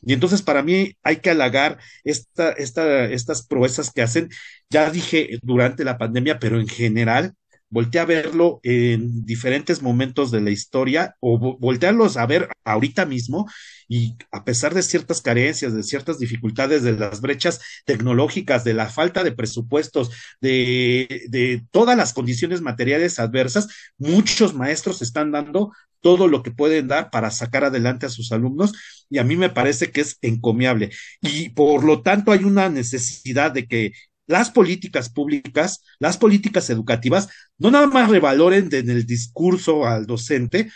Y 0.02 0.14
entonces 0.14 0.42
para 0.42 0.64
mí 0.64 0.98
hay 1.02 1.18
que 1.18 1.30
halagar 1.30 1.80
esta, 2.04 2.52
esta, 2.52 3.06
estas 3.06 3.46
proezas 3.48 3.92
que 3.92 4.02
hacen, 4.02 4.30
ya 4.70 4.90
dije 4.90 5.40
durante 5.42 5.86
la 5.86 5.98
pandemia, 5.98 6.40
pero 6.40 6.60
en 6.60 6.68
general, 6.68 7.36
volteé 7.74 8.00
a 8.02 8.06
verlo 8.06 8.60
en 8.64 9.26
diferentes 9.26 9.82
momentos 9.82 10.30
de 10.32 10.42
la 10.42 10.52
historia 10.52 11.16
o 11.20 11.40
voltearlos 11.60 12.18
a 12.18 12.26
ver 12.28 12.48
ahorita 12.64 13.06
mismo 13.06 13.48
y 13.90 14.16
a 14.32 14.44
pesar 14.46 14.74
de 14.76 14.84
ciertas 14.84 15.22
carencias, 15.22 15.74
de 15.74 15.84
ciertas 15.84 16.20
dificultades, 16.20 16.84
de 16.84 16.94
las 16.94 17.20
brechas 17.20 17.60
tecnológicas, 17.86 18.64
de 18.64 18.74
la 18.76 18.88
falta 18.90 19.24
de 19.24 19.32
presupuestos, 19.32 20.12
de, 20.40 21.24
de 21.30 21.64
todas 21.72 21.98
las 21.98 22.14
condiciones 22.14 22.62
materiales 22.62 23.20
adversas, 23.20 23.68
muchos 23.98 24.54
maestros 24.54 25.02
están 25.02 25.32
dando 25.32 25.72
todo 26.02 26.28
lo 26.28 26.44
que 26.44 26.52
pueden 26.52 26.88
dar 26.90 27.10
para 27.10 27.32
sacar 27.32 27.64
adelante 27.64 28.06
a 28.06 28.10
sus 28.10 28.32
alumnos 28.32 28.74
y 29.10 29.18
a 29.20 29.24
mí 29.24 29.36
me 29.38 29.50
parece 29.50 29.92
que 29.92 30.02
es 30.02 30.18
encomiable. 30.22 30.92
Y 31.22 31.50
por 31.50 31.84
lo 31.84 32.02
tanto 32.02 32.32
hay 32.32 32.44
una 32.44 32.70
necesidad 32.70 33.52
de 33.52 33.68
que 33.68 33.94
las 34.28 34.52
políticas 34.52 35.10
públicas, 35.10 35.84
las 36.00 36.18
políticas 36.18 36.70
educativas, 36.70 37.30
no 37.58 37.72
nada 37.72 37.88
más 37.88 38.10
revaloren 38.10 38.70
en 38.72 38.90
el 38.90 39.06
discurso 39.06 39.86
al 39.86 40.06
docente, 40.06 40.72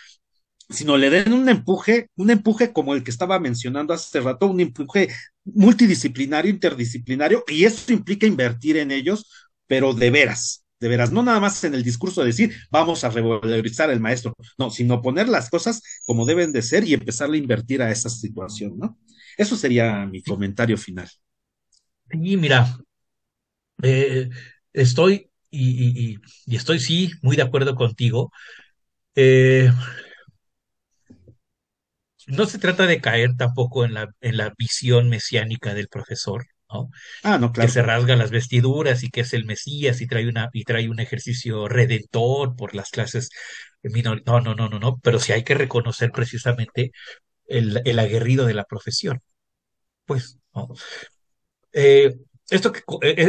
sino 0.70 0.98
le 0.98 1.10
den 1.10 1.34
un 1.34 1.48
empuje, 1.50 2.10
un 2.16 2.30
empuje 2.30 2.74
como 2.74 2.94
el 2.94 3.04
que 3.04 3.12
estaba 3.12 3.40
mencionando 3.40 3.94
hace 3.94 4.20
rato, 4.20 4.48
un 4.48 4.60
empuje 4.60 5.10
multidisciplinario, 5.46 6.52
interdisciplinario, 6.52 7.44
y 7.48 7.64
eso 7.66 7.94
implica 7.94 8.28
invertir 8.28 8.78
en 8.78 8.92
ellos, 8.92 9.30
pero 9.66 9.94
de 9.94 10.12
veras, 10.12 10.66
de 10.80 10.90
veras, 10.90 11.12
no 11.12 11.24
nada 11.24 11.40
más 11.40 11.64
en 11.64 11.74
el 11.74 11.84
discurso 11.84 12.22
de 12.22 12.28
decir 12.28 12.54
vamos 12.70 13.04
a 13.04 13.10
revalorizar 13.10 13.90
el 13.90 14.00
maestro, 14.02 14.34
no, 14.58 14.70
sino 14.70 15.02
poner 15.02 15.30
las 15.30 15.50
cosas 15.50 15.82
como 16.06 16.26
deben 16.26 16.52
de 16.52 16.62
ser 16.62 16.84
y 16.84 16.94
empezar 16.94 17.32
a 17.32 17.38
invertir 17.38 17.82
a 17.82 17.92
esa 17.92 18.10
situación, 18.10 18.78
¿no? 18.78 18.98
Eso 19.38 19.56
sería 19.56 20.06
mi 20.06 20.22
comentario 20.24 20.78
final. 20.78 21.08
Sí, 22.12 22.38
mira, 22.38 22.78
eh, 23.84 24.30
estoy 24.74 25.32
y, 25.50 26.14
y, 26.14 26.18
y, 26.46 26.56
estoy 26.56 26.80
sí 26.80 27.12
muy 27.22 27.36
de 27.36 27.44
acuerdo 27.44 27.76
contigo. 27.76 28.32
Eh, 29.16 29.72
no 32.28 32.46
se 32.46 32.60
trata 32.60 32.88
de 32.88 33.02
caer 33.02 33.36
tampoco 33.38 33.86
en 33.86 33.94
la, 33.94 34.10
en 34.22 34.38
la 34.38 34.54
visión 34.58 35.10
mesiánica 35.10 35.74
del 35.74 35.88
profesor, 35.88 36.46
¿no? 36.72 36.90
Ah, 37.24 37.38
no, 37.38 37.52
Que 37.58 37.68
claro 37.68 37.70
se 37.70 37.82
que 37.82 37.86
no. 37.86 37.92
rasga 37.92 38.16
las 38.18 38.32
vestiduras 38.32 39.04
y 39.04 39.10
que 39.10 39.22
es 39.22 39.34
el 39.34 39.46
Mesías 39.46 40.02
y 40.02 40.08
trae 40.08 40.28
una, 40.30 40.50
y 40.54 40.64
trae 40.66 40.90
un 40.90 41.00
ejercicio 41.00 41.68
redentor 41.70 42.56
por 42.56 42.76
las 42.76 42.90
clases 42.92 43.30
minor. 43.84 44.24
No, 44.26 44.42
no, 44.42 44.56
no, 44.56 44.70
no, 44.70 44.80
no. 44.80 44.98
Pero 45.04 45.20
sí 45.20 45.34
hay 45.34 45.44
que 45.44 45.56
reconocer 45.56 46.12
precisamente 46.12 46.92
el, 47.48 47.82
el 47.86 48.00
aguerrido 48.00 48.46
de 48.48 48.54
la 48.56 48.66
profesión. 48.66 49.22
Pues, 50.06 50.40
¿no? 50.56 50.70
Eh, 51.74 52.16
esto 52.50 52.72
que, 52.72 52.82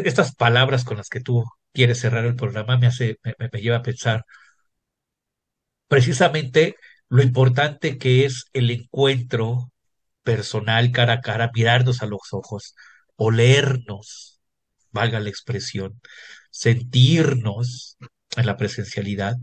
estas 0.05 0.35
palabras 0.35 0.85
con 0.85 0.97
las 0.99 1.09
que 1.09 1.21
tú 1.21 1.45
quiere 1.73 1.95
cerrar 1.95 2.25
el 2.25 2.37
programa 2.37 2.79
me 2.79 2.87
hace, 2.87 3.19
me 3.53 3.61
lleva 3.61 3.79
a 3.79 3.83
pensar 3.83 4.25
precisamente 5.89 6.77
lo 7.09 7.23
importante 7.23 7.99
que 7.99 8.25
es 8.25 8.47
el 8.53 8.71
encuentro 8.71 9.73
personal 10.23 10.93
cara 10.93 11.15
a 11.15 11.21
cara, 11.21 11.51
mirarnos 11.55 12.03
a 12.03 12.07
los 12.07 12.21
ojos, 12.33 12.75
olernos, 13.17 14.41
valga 14.93 15.21
la 15.21 15.31
expresión, 15.31 16.01
sentirnos 16.51 17.97
en 18.37 18.47
la 18.47 18.57
presencialidad, 18.57 19.37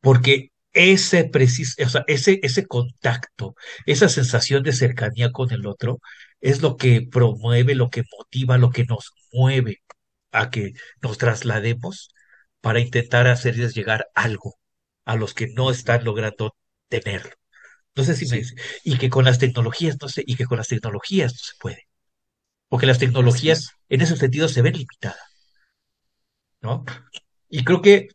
porque 0.00 0.50
ese, 0.72 1.24
precis 1.24 1.76
o 1.84 1.88
sea, 1.88 2.04
ese, 2.06 2.40
ese 2.42 2.66
contacto, 2.66 3.54
esa 3.86 4.08
sensación 4.08 4.62
de 4.62 4.72
cercanía 4.72 5.30
con 5.32 5.52
el 5.52 5.66
otro, 5.66 6.00
es 6.44 6.60
lo 6.60 6.76
que 6.76 7.00
promueve, 7.00 7.74
lo 7.74 7.88
que 7.88 8.04
motiva, 8.18 8.58
lo 8.58 8.70
que 8.70 8.84
nos 8.84 9.12
mueve 9.32 9.82
a 10.30 10.50
que 10.50 10.74
nos 11.00 11.16
traslademos 11.16 12.10
para 12.60 12.80
intentar 12.80 13.26
hacerles 13.28 13.74
llegar 13.74 14.08
algo 14.14 14.56
a 15.06 15.16
los 15.16 15.32
que 15.32 15.48
no 15.48 15.70
están 15.70 16.04
logrando 16.04 16.54
tenerlo. 16.88 17.30
No 17.96 18.04
sé 18.04 18.14
si 18.14 18.26
me 18.26 18.38
dice. 18.38 18.56
Y 18.84 18.98
que 18.98 19.08
con 19.08 19.24
las 19.24 19.38
tecnologías 19.38 19.96
no 20.02 20.08
sé, 20.10 20.22
y 20.26 20.36
que 20.36 20.44
con 20.44 20.58
las 20.58 20.68
tecnologías 20.68 21.32
no 21.32 21.38
se 21.38 21.54
puede. 21.58 21.88
Porque 22.68 22.86
las 22.86 22.98
tecnologías 22.98 23.70
en 23.88 24.02
ese 24.02 24.16
sentido 24.16 24.48
se 24.48 24.60
ven 24.60 24.74
limitadas. 24.74 25.16
¿No? 26.60 26.84
Y 27.48 27.64
creo 27.64 27.80
que 27.80 28.08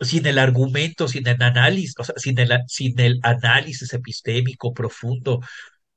sin 0.00 0.26
el 0.26 0.38
argumento, 0.38 1.06
sin 1.06 1.28
el 1.28 1.42
análisis, 1.42 1.94
o 1.98 2.04
sea, 2.04 2.14
sin 2.16 2.38
el, 2.38 2.50
sin 2.66 2.98
el 2.98 3.20
análisis 3.22 3.92
epistémico 3.92 4.72
profundo, 4.72 5.40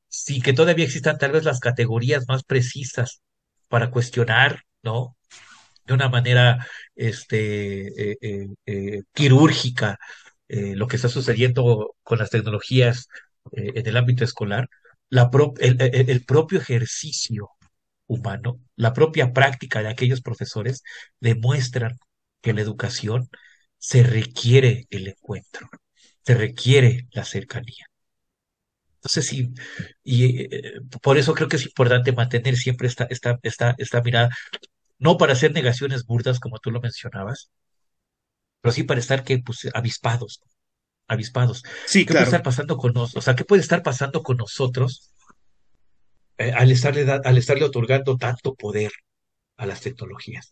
sin 0.09 0.41
que 0.41 0.53
todavía 0.53 0.85
existan 0.85 1.17
tal 1.17 1.31
vez 1.31 1.43
las 1.43 1.59
categorías 1.59 2.25
más 2.27 2.43
precisas 2.43 3.21
para 3.67 3.91
cuestionar, 3.91 4.63
¿no? 4.83 5.17
De 5.85 5.93
una 5.93 6.09
manera 6.09 6.67
este, 6.95 8.11
eh, 8.11 8.17
eh, 8.21 8.47
eh, 8.65 9.03
quirúrgica 9.13 9.99
lo 10.49 10.87
que 10.87 10.95
está 10.95 11.09
sucediendo 11.09 11.95
con 12.03 12.19
las 12.19 12.29
tecnologías 12.29 13.07
en 13.51 13.85
el 13.87 13.97
ámbito 13.97 14.23
escolar, 14.23 14.69
el 15.09 16.25
propio 16.25 16.59
ejercicio 16.59 17.49
humano, 18.07 18.59
la 18.77 18.93
propia 18.93 19.33
práctica 19.33 19.81
de 19.81 19.89
aquellos 19.89 20.21
profesores 20.21 20.83
demuestran 21.19 21.97
que 22.41 22.53
la 22.53 22.61
educación 22.61 23.29
se 23.77 24.03
requiere 24.03 24.87
el 24.89 25.07
encuentro, 25.09 25.69
se 26.25 26.35
requiere 26.35 27.07
la 27.11 27.25
cercanía. 27.25 27.87
Entonces, 29.07 29.27
sí, 29.27 29.53
y 30.03 30.41
eh, 30.43 30.81
por 31.01 31.17
eso 31.17 31.33
creo 31.33 31.47
que 31.47 31.55
es 31.57 31.65
importante 31.65 32.11
mantener 32.11 32.57
siempre 32.57 32.87
esta, 32.87 33.05
esta, 33.09 33.39
esta, 33.43 33.75
esta 33.77 34.01
mirada, 34.01 34.29
no 34.99 35.17
para 35.17 35.33
hacer 35.33 35.53
negaciones 35.53 36.05
burdas 36.05 36.39
como 36.39 36.59
tú 36.59 36.71
lo 36.71 36.81
mencionabas, 36.81 37.51
pero 38.61 38.73
sí 38.73 38.83
para 38.83 38.99
estar 38.99 39.23
que, 39.23 39.39
pues, 39.39 39.67
avispados, 39.73 40.41
avispados. 41.07 41.63
Sí, 41.85 42.05
¿Qué 42.05 42.13
claro. 42.13 42.25
puede 42.25 42.25
estar 42.25 42.43
pasando 42.43 42.77
con 42.77 42.93
nosotros? 42.93 43.23
O 43.23 43.25
sea, 43.25 43.35
¿qué 43.35 43.45
puede 43.45 43.61
estar 43.63 43.83
pasando 43.83 44.23
con 44.23 44.37
nosotros 44.37 45.11
eh, 46.37 46.51
al 46.53 46.71
estarle, 46.71 47.05
da- 47.05 47.21
al 47.23 47.37
estarle 47.37 47.63
otorgando 47.65 48.17
tanto 48.17 48.55
poder 48.55 48.91
a 49.57 49.65
las 49.65 49.81
tecnologías? 49.81 50.49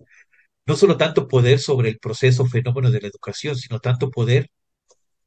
No 0.68 0.76
solo 0.78 0.97
tanto 0.97 1.28
poder 1.30 1.60
sobre 1.60 1.89
el 1.89 1.99
proceso, 1.99 2.45
fenómeno 2.47 2.91
de 2.91 3.01
la 3.01 3.08
educación, 3.10 3.56
sino 3.58 3.80
tanto 3.80 4.12
poder 4.12 4.49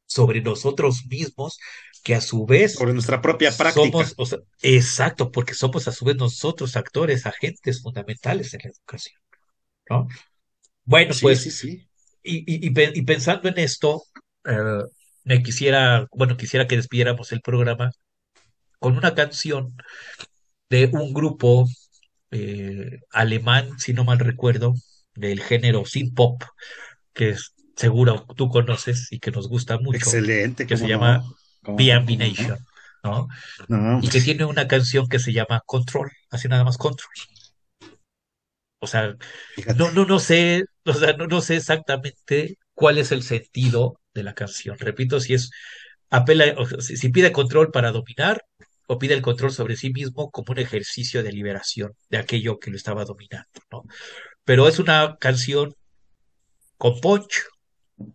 sobre 0.08 0.42
nosotros 0.42 1.06
mismos, 1.08 1.60
que 2.04 2.16
a 2.16 2.22
su 2.22 2.46
vez 2.46 2.74
Sobre 2.78 2.92
nuestra 2.94 3.20
propia 3.20 3.56
práctica. 3.56 3.90
somos, 3.90 4.14
o 4.18 4.26
sea, 4.26 4.40
exacto, 4.62 5.32
porque 5.32 5.54
somos 5.54 5.88
a 5.88 5.92
su 5.92 6.06
vez 6.06 6.16
nosotros 6.16 6.76
actores, 6.76 7.26
agentes 7.26 7.82
fundamentales 7.82 8.54
en 8.54 8.62
la 8.64 8.70
educación, 8.70 9.20
¿no? 9.90 10.08
Bueno, 10.84 11.14
Sí, 11.14 11.20
pues, 11.20 11.40
sí, 11.42 11.50
sí. 11.50 11.88
y, 12.22 12.38
y, 12.40 12.66
y 12.68 12.70
pe- 12.70 12.92
y 12.94 13.02
pensando 13.02 13.48
en 13.48 13.58
esto, 13.58 14.02
eh, 14.46 14.82
me 15.24 15.42
quisiera, 15.42 16.06
bueno, 16.12 16.36
quisiera 16.36 16.66
que 16.68 16.76
despidiéramos 16.76 17.32
el 17.32 17.40
programa 17.42 17.92
con 18.80 18.96
una 18.98 19.14
canción 19.14 19.76
de 20.70 20.86
un 20.92 21.12
grupo 21.14 21.66
eh, 22.30 23.00
alemán, 23.12 23.78
si 23.78 23.92
no 23.92 24.04
mal 24.04 24.18
recuerdo, 24.18 24.74
del 25.14 25.42
género 25.42 25.84
synth 25.84 26.14
pop, 26.14 26.42
que 27.14 27.30
es, 27.30 27.54
seguro 27.78 28.26
tú 28.36 28.48
conoces 28.48 29.12
y 29.12 29.20
que 29.20 29.30
nos 29.30 29.48
gusta 29.48 29.78
mucho, 29.78 29.98
Excelente, 29.98 30.66
que 30.66 30.76
se 30.76 30.88
llama. 30.88 31.22
¿Cómo 31.62 31.78
Nation, 31.78 32.58
¿no? 33.04 33.28
Y 34.02 34.08
que 34.08 34.20
tiene 34.20 34.44
una 34.44 34.66
canción 34.66 35.08
que 35.08 35.18
se 35.18 35.32
llama 35.32 35.62
Control, 35.64 36.10
así 36.30 36.48
nada 36.48 36.64
más 36.64 36.76
Control. 36.76 37.12
O 38.80 38.86
sea, 38.86 39.14
fíjate. 39.54 39.78
no, 39.78 39.90
no, 39.92 40.04
no 40.06 40.18
sé, 40.18 40.64
o 40.84 40.92
sea, 40.92 41.12
no, 41.14 41.26
no 41.26 41.40
sé 41.40 41.56
exactamente 41.56 42.58
cuál 42.74 42.98
es 42.98 43.12
el 43.12 43.22
sentido 43.22 44.00
de 44.14 44.22
la 44.22 44.34
canción. 44.34 44.76
Repito, 44.78 45.20
si 45.20 45.34
es 45.34 45.50
apela, 46.10 46.54
o 46.56 46.66
sea, 46.66 46.80
si, 46.80 47.08
pide 47.10 47.32
control 47.32 47.70
para 47.70 47.92
dominar 47.92 48.42
o 48.86 48.98
pide 48.98 49.14
el 49.14 49.22
control 49.22 49.52
sobre 49.52 49.76
sí 49.76 49.92
mismo 49.92 50.30
como 50.30 50.52
un 50.52 50.58
ejercicio 50.58 51.22
de 51.22 51.32
liberación 51.32 51.92
de 52.08 52.18
aquello 52.18 52.58
que 52.58 52.70
lo 52.70 52.76
estaba 52.76 53.04
dominando, 53.04 53.60
¿no? 53.70 53.82
Pero 54.44 54.66
es 54.66 54.78
una 54.78 55.16
canción 55.18 55.74
con 56.76 57.00
punch 57.00 57.44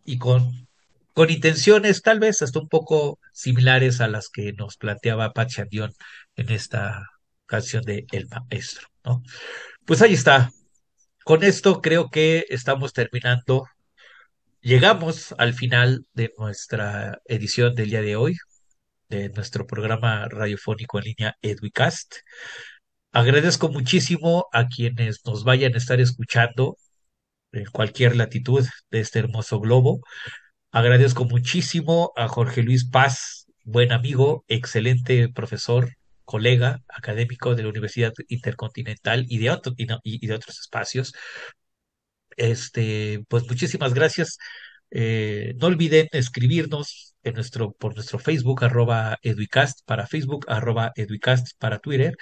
y 0.05 0.17
con, 0.17 0.67
con 1.13 1.29
intenciones 1.29 2.01
tal 2.01 2.19
vez 2.19 2.41
hasta 2.41 2.59
un 2.59 2.69
poco 2.69 3.19
similares 3.31 4.01
a 4.01 4.07
las 4.07 4.29
que 4.29 4.53
nos 4.53 4.77
planteaba 4.77 5.33
Pat 5.33 5.49
Chandion 5.49 5.93
en 6.35 6.51
esta 6.51 7.09
canción 7.45 7.83
de 7.83 8.05
El 8.11 8.27
Maestro, 8.27 8.87
¿no? 9.03 9.23
Pues 9.85 10.01
ahí 10.01 10.13
está. 10.13 10.51
Con 11.23 11.43
esto 11.43 11.81
creo 11.81 12.09
que 12.09 12.45
estamos 12.49 12.93
terminando. 12.93 13.65
Llegamos 14.61 15.35
al 15.37 15.53
final 15.53 16.05
de 16.13 16.31
nuestra 16.37 17.19
edición 17.25 17.75
del 17.75 17.89
día 17.89 18.01
de 18.01 18.15
hoy, 18.15 18.35
de 19.09 19.29
nuestro 19.29 19.67
programa 19.67 20.27
radiofónico 20.29 20.99
en 20.99 21.05
línea 21.05 21.37
Educast. 21.41 22.15
Agradezco 23.11 23.69
muchísimo 23.69 24.47
a 24.51 24.67
quienes 24.67 25.23
nos 25.25 25.43
vayan 25.43 25.75
a 25.75 25.77
estar 25.77 26.01
escuchando 26.01 26.77
en 27.53 27.65
cualquier 27.65 28.15
latitud 28.15 28.65
de 28.91 28.99
este 28.99 29.19
hermoso 29.19 29.59
globo. 29.59 30.01
Agradezco 30.71 31.25
muchísimo 31.25 32.11
a 32.15 32.27
Jorge 32.27 32.63
Luis 32.63 32.89
Paz, 32.89 33.45
buen 33.63 33.91
amigo, 33.91 34.43
excelente 34.47 35.29
profesor, 35.29 35.91
colega 36.25 36.81
académico 36.87 37.55
de 37.55 37.63
la 37.63 37.69
Universidad 37.69 38.13
Intercontinental 38.27 39.25
y 39.29 39.37
de, 39.37 39.57
y 40.03 40.27
de 40.27 40.33
otros 40.33 40.59
espacios. 40.59 41.13
Este, 42.35 43.23
pues 43.27 43.43
muchísimas 43.47 43.93
gracias. 43.93 44.37
Eh, 44.91 45.53
no 45.57 45.67
olviden 45.67 46.07
escribirnos 46.11 47.15
por 47.79 47.95
nuestro 47.95 48.19
Facebook, 48.19 48.63
arroba 48.63 49.17
Eduicast 49.21 49.79
para 49.85 50.07
Facebook, 50.07 50.45
arroba 50.49 50.91
Eduicast 50.95 51.57
para 51.57 51.79
Twitter. 51.79 52.17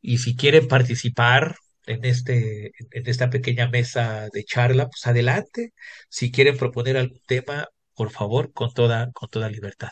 Y 0.00 0.18
si 0.18 0.36
quieren 0.36 0.66
participar 0.68 1.56
en 1.86 2.04
este, 2.04 2.72
en 2.90 3.06
esta 3.06 3.30
pequeña 3.30 3.68
mesa 3.68 4.28
de 4.32 4.44
charla, 4.44 4.88
pues 4.88 5.06
adelante. 5.06 5.72
Si 6.08 6.30
quieren 6.30 6.56
proponer 6.56 6.96
algún 6.96 7.20
tema, 7.26 7.68
por 7.94 8.10
favor, 8.10 8.52
con 8.52 8.72
toda, 8.72 9.10
con 9.12 9.28
toda 9.28 9.48
libertad. 9.48 9.90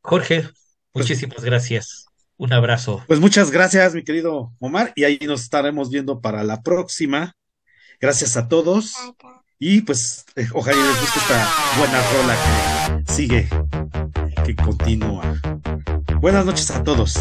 Jorge, 0.00 0.42
Pues, 0.92 1.06
muchísimas 1.06 1.42
gracias. 1.44 2.06
Un 2.36 2.52
abrazo. 2.52 3.04
pues 3.06 3.20
muchas 3.20 3.50
gracias, 3.52 3.94
mi 3.94 4.02
querido 4.02 4.52
Omar, 4.58 4.92
y 4.96 5.04
ahí 5.04 5.18
nos 5.22 5.42
estaremos 5.42 5.90
viendo 5.90 6.20
para 6.20 6.42
la 6.42 6.60
próxima. 6.62 7.34
Gracias 8.00 8.36
a 8.36 8.48
todos. 8.48 8.94
Y 9.60 9.82
pues 9.82 10.24
eh, 10.34 10.48
ojalá 10.52 10.76
les 10.76 11.00
guste 11.00 11.18
esta 11.20 11.48
buena 11.78 12.02
rola 12.12 13.02
que 13.06 13.12
sigue, 13.12 13.48
que 14.44 14.56
continúa. 14.56 15.40
Buenas 16.22 16.46
noches 16.46 16.70
a 16.70 16.84
todos. 16.84 17.16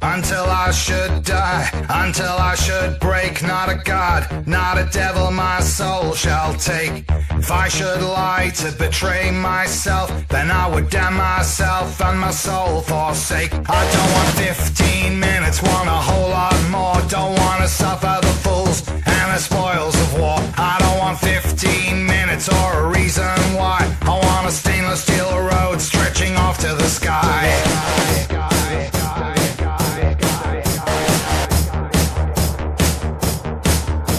Until 0.00 0.44
I 0.44 0.70
should 0.70 1.24
die, 1.24 1.68
until 1.88 2.36
I 2.38 2.54
should 2.54 3.00
break, 3.00 3.42
not 3.42 3.68
a 3.68 3.74
god, 3.74 4.46
not 4.46 4.78
a 4.78 4.84
devil, 4.92 5.32
my 5.32 5.58
soul 5.58 6.14
shall 6.14 6.54
take. 6.54 7.04
If 7.32 7.50
I 7.50 7.66
should 7.66 8.00
lie 8.00 8.52
to 8.62 8.70
betray 8.78 9.32
myself, 9.32 10.08
then 10.28 10.52
I 10.52 10.68
would 10.72 10.88
damn 10.88 11.16
myself 11.16 12.00
and 12.00 12.20
my 12.20 12.30
soul 12.30 12.80
forsake. 12.82 13.52
I 13.52 13.82
don't 13.92 14.12
want 14.12 14.28
15 14.38 15.18
minutes, 15.18 15.60
want 15.60 15.88
a 15.88 16.00
whole 16.08 16.30
lot 16.30 16.54
more. 16.70 16.94
Don't 17.08 17.36
want 17.40 17.62
to 17.62 17.68
suffer 17.68 18.20
the 18.22 18.34
fools 18.44 18.88
and 18.88 19.34
the 19.34 19.38
spoils 19.38 19.96
of 19.96 20.20
war. 20.20 20.38
I 20.56 20.76
don't 20.78 20.98
want 20.98 21.18
15 21.18 22.06
minutes 22.38 22.48
or 22.48 22.84
a 22.84 22.88
reason 22.88 23.24
why. 23.56 23.78
I 24.02 24.10
want 24.10 24.46
a 24.46 24.50
stainless 24.50 25.02
steel 25.02 25.30
road 25.38 25.80
stretching 25.80 26.36
off 26.36 26.58
to 26.58 26.68
the 26.68 26.84
sky. 26.84 27.50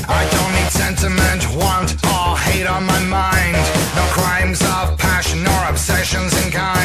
I 0.08 0.24
don't 0.36 0.54
need 0.58 0.72
sentiment, 0.72 1.44
want, 1.56 1.92
or 2.06 2.38
hate 2.38 2.68
on 2.68 2.86
my 2.86 3.00
mind. 3.06 3.56
No 3.96 4.06
crimes 4.12 4.62
of 4.62 4.98
passion 4.98 5.46
or 5.48 5.70
obsessions 5.70 6.34
in 6.44 6.52
kind. 6.52 6.79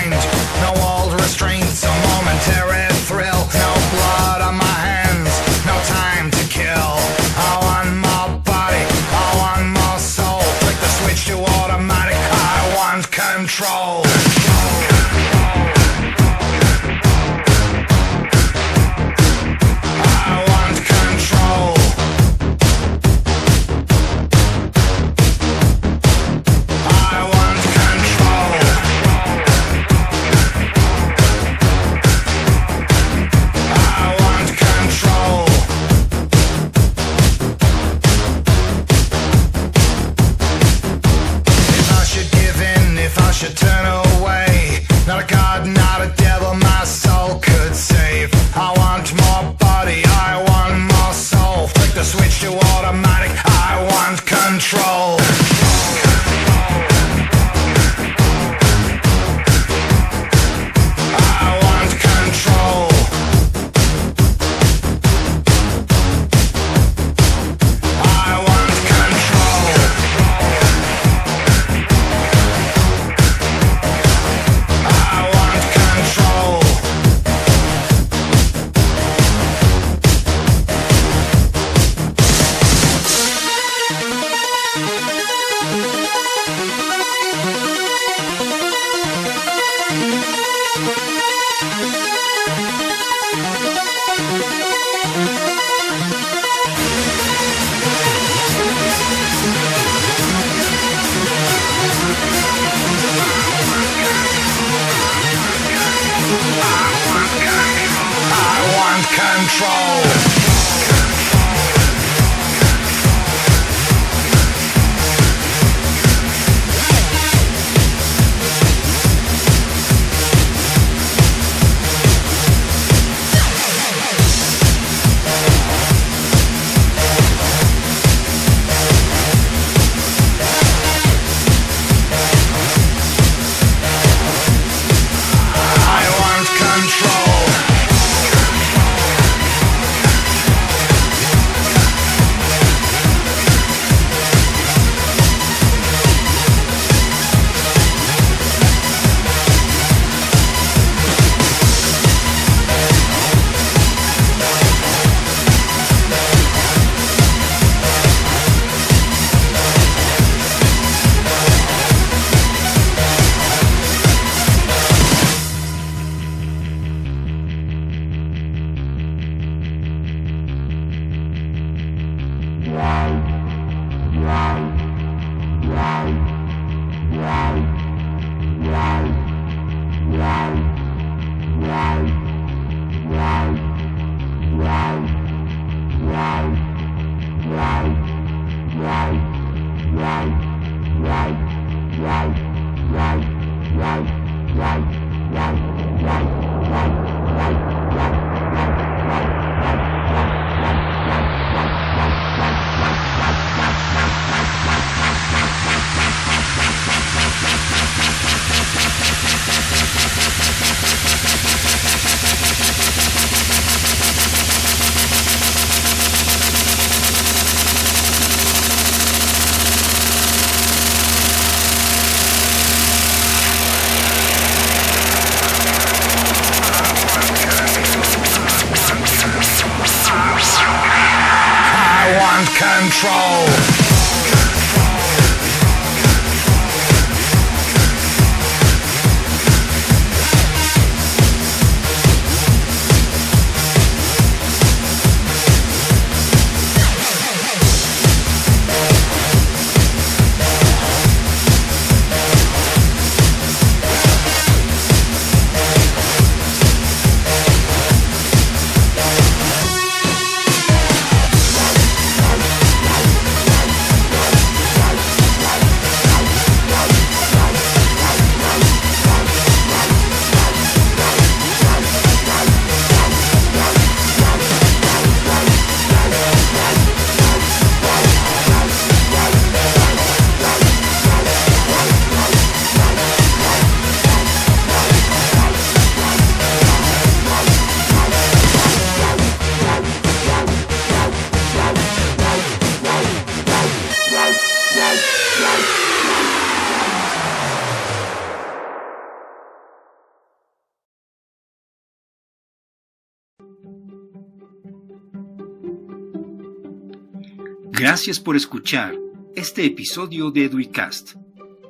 Gracias 308.06 308.22
por 308.22 308.36
escuchar 308.36 308.94
este 309.34 309.64
episodio 309.64 310.30
de 310.30 310.44
Eduicast. 310.44 311.14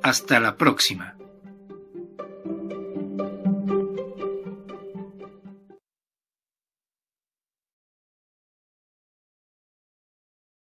Hasta 0.03 0.37
la 0.41 0.57
próxima. 0.57 1.15